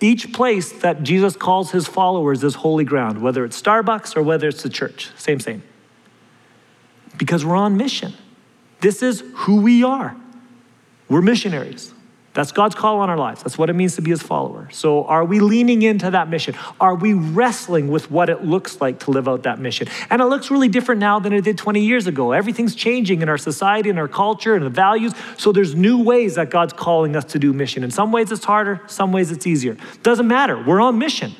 Each 0.01 0.31
place 0.31 0.71
that 0.81 1.03
Jesus 1.03 1.35
calls 1.35 1.71
his 1.71 1.87
followers 1.87 2.43
is 2.43 2.55
holy 2.55 2.85
ground, 2.85 3.21
whether 3.21 3.43
it's 3.43 3.61
Starbucks 3.61 4.15
or 4.15 4.23
whether 4.23 4.47
it's 4.47 4.63
the 4.63 4.69
church. 4.69 5.11
Same, 5.17 5.39
same 5.39 5.63
because 7.19 7.45
we're 7.45 7.55
on 7.55 7.77
mission. 7.77 8.13
This 8.81 9.03
is 9.03 9.23
who 9.35 9.61
we 9.61 9.83
are. 9.83 10.15
We're 11.09 11.21
missionaries. 11.21 11.93
That's 12.33 12.51
God's 12.51 12.75
call 12.75 12.99
on 12.99 13.09
our 13.09 13.17
lives. 13.17 13.43
That's 13.43 13.57
what 13.57 13.69
it 13.69 13.73
means 13.73 13.95
to 13.95 14.01
be 14.01 14.11
his 14.11 14.21
follower. 14.21 14.69
So, 14.71 15.03
are 15.05 15.25
we 15.25 15.39
leaning 15.39 15.81
into 15.81 16.11
that 16.11 16.29
mission? 16.29 16.55
Are 16.79 16.95
we 16.95 17.13
wrestling 17.13 17.89
with 17.89 18.09
what 18.11 18.29
it 18.29 18.45
looks 18.45 18.79
like 18.79 18.99
to 19.01 19.11
live 19.11 19.27
out 19.27 19.43
that 19.43 19.59
mission? 19.59 19.87
And 20.09 20.21
it 20.21 20.25
looks 20.25 20.49
really 20.49 20.69
different 20.69 21.01
now 21.01 21.19
than 21.19 21.33
it 21.33 21.43
did 21.43 21.57
20 21.57 21.81
years 21.81 22.07
ago. 22.07 22.31
Everything's 22.31 22.75
changing 22.75 23.21
in 23.21 23.29
our 23.29 23.37
society 23.37 23.89
and 23.89 23.97
our 23.97 24.07
culture 24.07 24.55
and 24.55 24.63
the 24.63 24.69
values. 24.69 25.13
So, 25.37 25.51
there's 25.51 25.75
new 25.75 26.01
ways 26.01 26.35
that 26.35 26.51
God's 26.51 26.71
calling 26.71 27.15
us 27.15 27.25
to 27.25 27.39
do 27.39 27.51
mission. 27.51 27.83
In 27.83 27.91
some 27.91 28.11
ways, 28.11 28.31
it's 28.31 28.45
harder, 28.45 28.81
some 28.87 29.11
ways, 29.11 29.31
it's 29.31 29.47
easier. 29.47 29.75
Doesn't 30.03 30.27
matter. 30.27 30.63
We're 30.63 30.81
on 30.81 30.99
mission. 30.99 31.35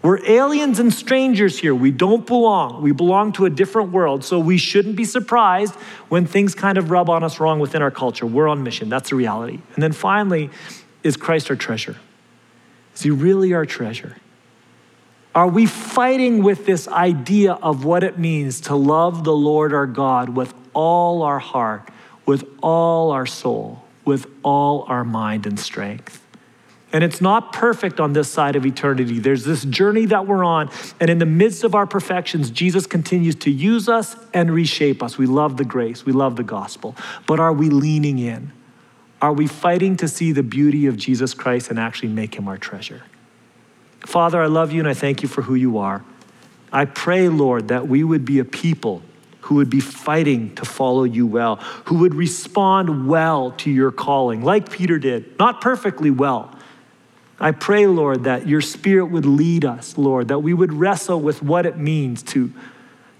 We're 0.00 0.24
aliens 0.24 0.78
and 0.78 0.92
strangers 0.92 1.58
here. 1.58 1.74
We 1.74 1.90
don't 1.90 2.24
belong. 2.24 2.82
We 2.82 2.92
belong 2.92 3.32
to 3.32 3.46
a 3.46 3.50
different 3.50 3.90
world. 3.90 4.24
So 4.24 4.38
we 4.38 4.56
shouldn't 4.56 4.94
be 4.94 5.04
surprised 5.04 5.74
when 6.08 6.24
things 6.24 6.54
kind 6.54 6.78
of 6.78 6.90
rub 6.90 7.10
on 7.10 7.24
us 7.24 7.40
wrong 7.40 7.58
within 7.58 7.82
our 7.82 7.90
culture. 7.90 8.24
We're 8.24 8.48
on 8.48 8.62
mission. 8.62 8.88
That's 8.88 9.10
the 9.10 9.16
reality. 9.16 9.60
And 9.74 9.82
then 9.82 9.92
finally, 9.92 10.50
is 11.02 11.16
Christ 11.16 11.50
our 11.50 11.56
treasure? 11.56 11.96
Is 12.94 13.02
he 13.02 13.10
really 13.10 13.54
our 13.54 13.66
treasure? 13.66 14.16
Are 15.34 15.48
we 15.48 15.66
fighting 15.66 16.42
with 16.42 16.64
this 16.64 16.88
idea 16.88 17.52
of 17.54 17.84
what 17.84 18.02
it 18.02 18.18
means 18.18 18.60
to 18.62 18.76
love 18.76 19.24
the 19.24 19.34
Lord 19.34 19.72
our 19.72 19.86
God 19.86 20.30
with 20.30 20.54
all 20.74 21.22
our 21.22 21.38
heart, 21.38 21.88
with 22.24 22.44
all 22.62 23.10
our 23.10 23.26
soul, 23.26 23.84
with 24.04 24.26
all 24.42 24.84
our 24.88 25.04
mind 25.04 25.46
and 25.46 25.58
strength? 25.58 26.24
And 26.92 27.04
it's 27.04 27.20
not 27.20 27.52
perfect 27.52 28.00
on 28.00 28.14
this 28.14 28.30
side 28.30 28.56
of 28.56 28.64
eternity. 28.64 29.18
There's 29.18 29.44
this 29.44 29.64
journey 29.64 30.06
that 30.06 30.26
we're 30.26 30.44
on. 30.44 30.70
And 31.00 31.10
in 31.10 31.18
the 31.18 31.26
midst 31.26 31.62
of 31.62 31.74
our 31.74 31.86
perfections, 31.86 32.50
Jesus 32.50 32.86
continues 32.86 33.34
to 33.36 33.50
use 33.50 33.88
us 33.88 34.16
and 34.32 34.50
reshape 34.50 35.02
us. 35.02 35.18
We 35.18 35.26
love 35.26 35.58
the 35.58 35.64
grace, 35.64 36.06
we 36.06 36.12
love 36.12 36.36
the 36.36 36.42
gospel. 36.42 36.96
But 37.26 37.40
are 37.40 37.52
we 37.52 37.68
leaning 37.68 38.18
in? 38.18 38.52
Are 39.20 39.32
we 39.32 39.46
fighting 39.46 39.96
to 39.98 40.08
see 40.08 40.32
the 40.32 40.42
beauty 40.42 40.86
of 40.86 40.96
Jesus 40.96 41.34
Christ 41.34 41.70
and 41.70 41.78
actually 41.78 42.10
make 42.10 42.36
him 42.36 42.48
our 42.48 42.56
treasure? 42.56 43.02
Father, 44.00 44.40
I 44.40 44.46
love 44.46 44.72
you 44.72 44.78
and 44.78 44.88
I 44.88 44.94
thank 44.94 45.22
you 45.22 45.28
for 45.28 45.42
who 45.42 45.56
you 45.56 45.78
are. 45.78 46.04
I 46.72 46.84
pray, 46.84 47.28
Lord, 47.28 47.68
that 47.68 47.88
we 47.88 48.04
would 48.04 48.24
be 48.24 48.38
a 48.38 48.44
people 48.44 49.02
who 49.42 49.56
would 49.56 49.70
be 49.70 49.80
fighting 49.80 50.54
to 50.54 50.64
follow 50.64 51.04
you 51.04 51.26
well, 51.26 51.56
who 51.86 51.96
would 51.98 52.14
respond 52.14 53.08
well 53.08 53.52
to 53.52 53.70
your 53.70 53.90
calling, 53.90 54.42
like 54.42 54.70
Peter 54.70 54.98
did, 54.98 55.38
not 55.38 55.60
perfectly 55.60 56.10
well 56.10 56.54
I 57.40 57.52
pray, 57.52 57.86
Lord, 57.86 58.24
that 58.24 58.48
your 58.48 58.60
spirit 58.60 59.06
would 59.06 59.24
lead 59.24 59.64
us, 59.64 59.96
Lord, 59.96 60.28
that 60.28 60.40
we 60.40 60.52
would 60.52 60.72
wrestle 60.72 61.20
with 61.20 61.42
what 61.42 61.66
it 61.66 61.78
means 61.78 62.22
to, 62.24 62.52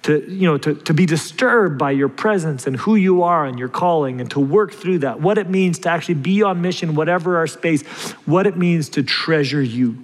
to, 0.03 0.29
you 0.29 0.49
know, 0.49 0.59
to, 0.59 0.75
to 0.75 0.95
be 0.95 1.07
disturbed 1.07 1.79
by 1.79 1.93
your 1.93 2.09
presence 2.09 2.67
and 2.67 2.77
who 2.79 2.97
you 2.97 3.23
are 3.23 3.47
and 3.47 3.59
your 3.59 3.69
calling 3.69 4.21
and 4.21 4.29
to 4.33 4.41
work 4.41 4.73
through 4.73 4.99
that, 5.01 5.21
what 5.21 5.39
it 5.39 5.49
means 5.49 5.79
to 5.81 5.89
actually 5.89 6.15
be 6.15 6.43
on 6.43 6.61
mission, 6.61 6.97
whatever 6.97 7.37
our 7.37 7.47
space, 7.47 7.83
what 8.27 8.47
it 8.47 8.57
means 8.57 8.89
to 8.91 9.05
treasure 9.05 9.63
you. 9.63 10.03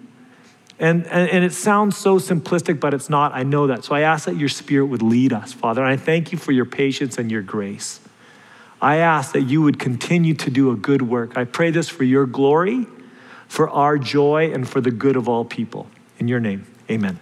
And, 0.79 1.07
and, 1.07 1.31
and, 1.31 1.45
it 1.45 1.53
sounds 1.53 1.97
so 1.97 2.19
simplistic, 2.19 2.81
but 2.81 2.95
it's 2.95 3.09
not. 3.09 3.33
I 3.33 3.45
know 3.45 3.69
that. 3.69 3.85
So 3.85 3.95
I 3.95 4.01
ask 4.01 4.27
that 4.27 4.37
your 4.37 4.49
spirit 4.49 4.87
would 4.87 5.03
lead 5.03 5.33
us, 5.33 5.53
Father. 5.53 5.83
And 5.83 5.91
I 5.91 5.97
thank 5.97 6.33
you 6.33 6.39
for 6.39 6.51
your 6.51 6.65
patience 6.65 7.17
and 7.17 7.31
your 7.31 7.43
grace. 7.43 8.01
I 8.83 8.97
ask 8.97 9.33
that 9.33 9.43
you 9.43 9.63
would 9.63 9.79
continue 9.79 10.35
to 10.35 10.51
do 10.51 10.73
a 10.73 10.77
good 10.77 11.01
work. 11.01 11.39
I 11.39 11.45
pray 11.45 11.71
this 11.71 11.89
for 11.89 12.03
your 12.03 12.27
glory 12.27 12.87
for 13.55 13.71
our 13.71 13.99
joy 13.99 14.51
and 14.53 14.69
for 14.69 14.81
the 14.81 14.91
good 14.91 15.15
of 15.15 15.29
all 15.29 15.45
people. 15.45 15.87
In 16.19 16.27
your 16.27 16.41
name, 16.41 16.67
amen. 16.91 17.21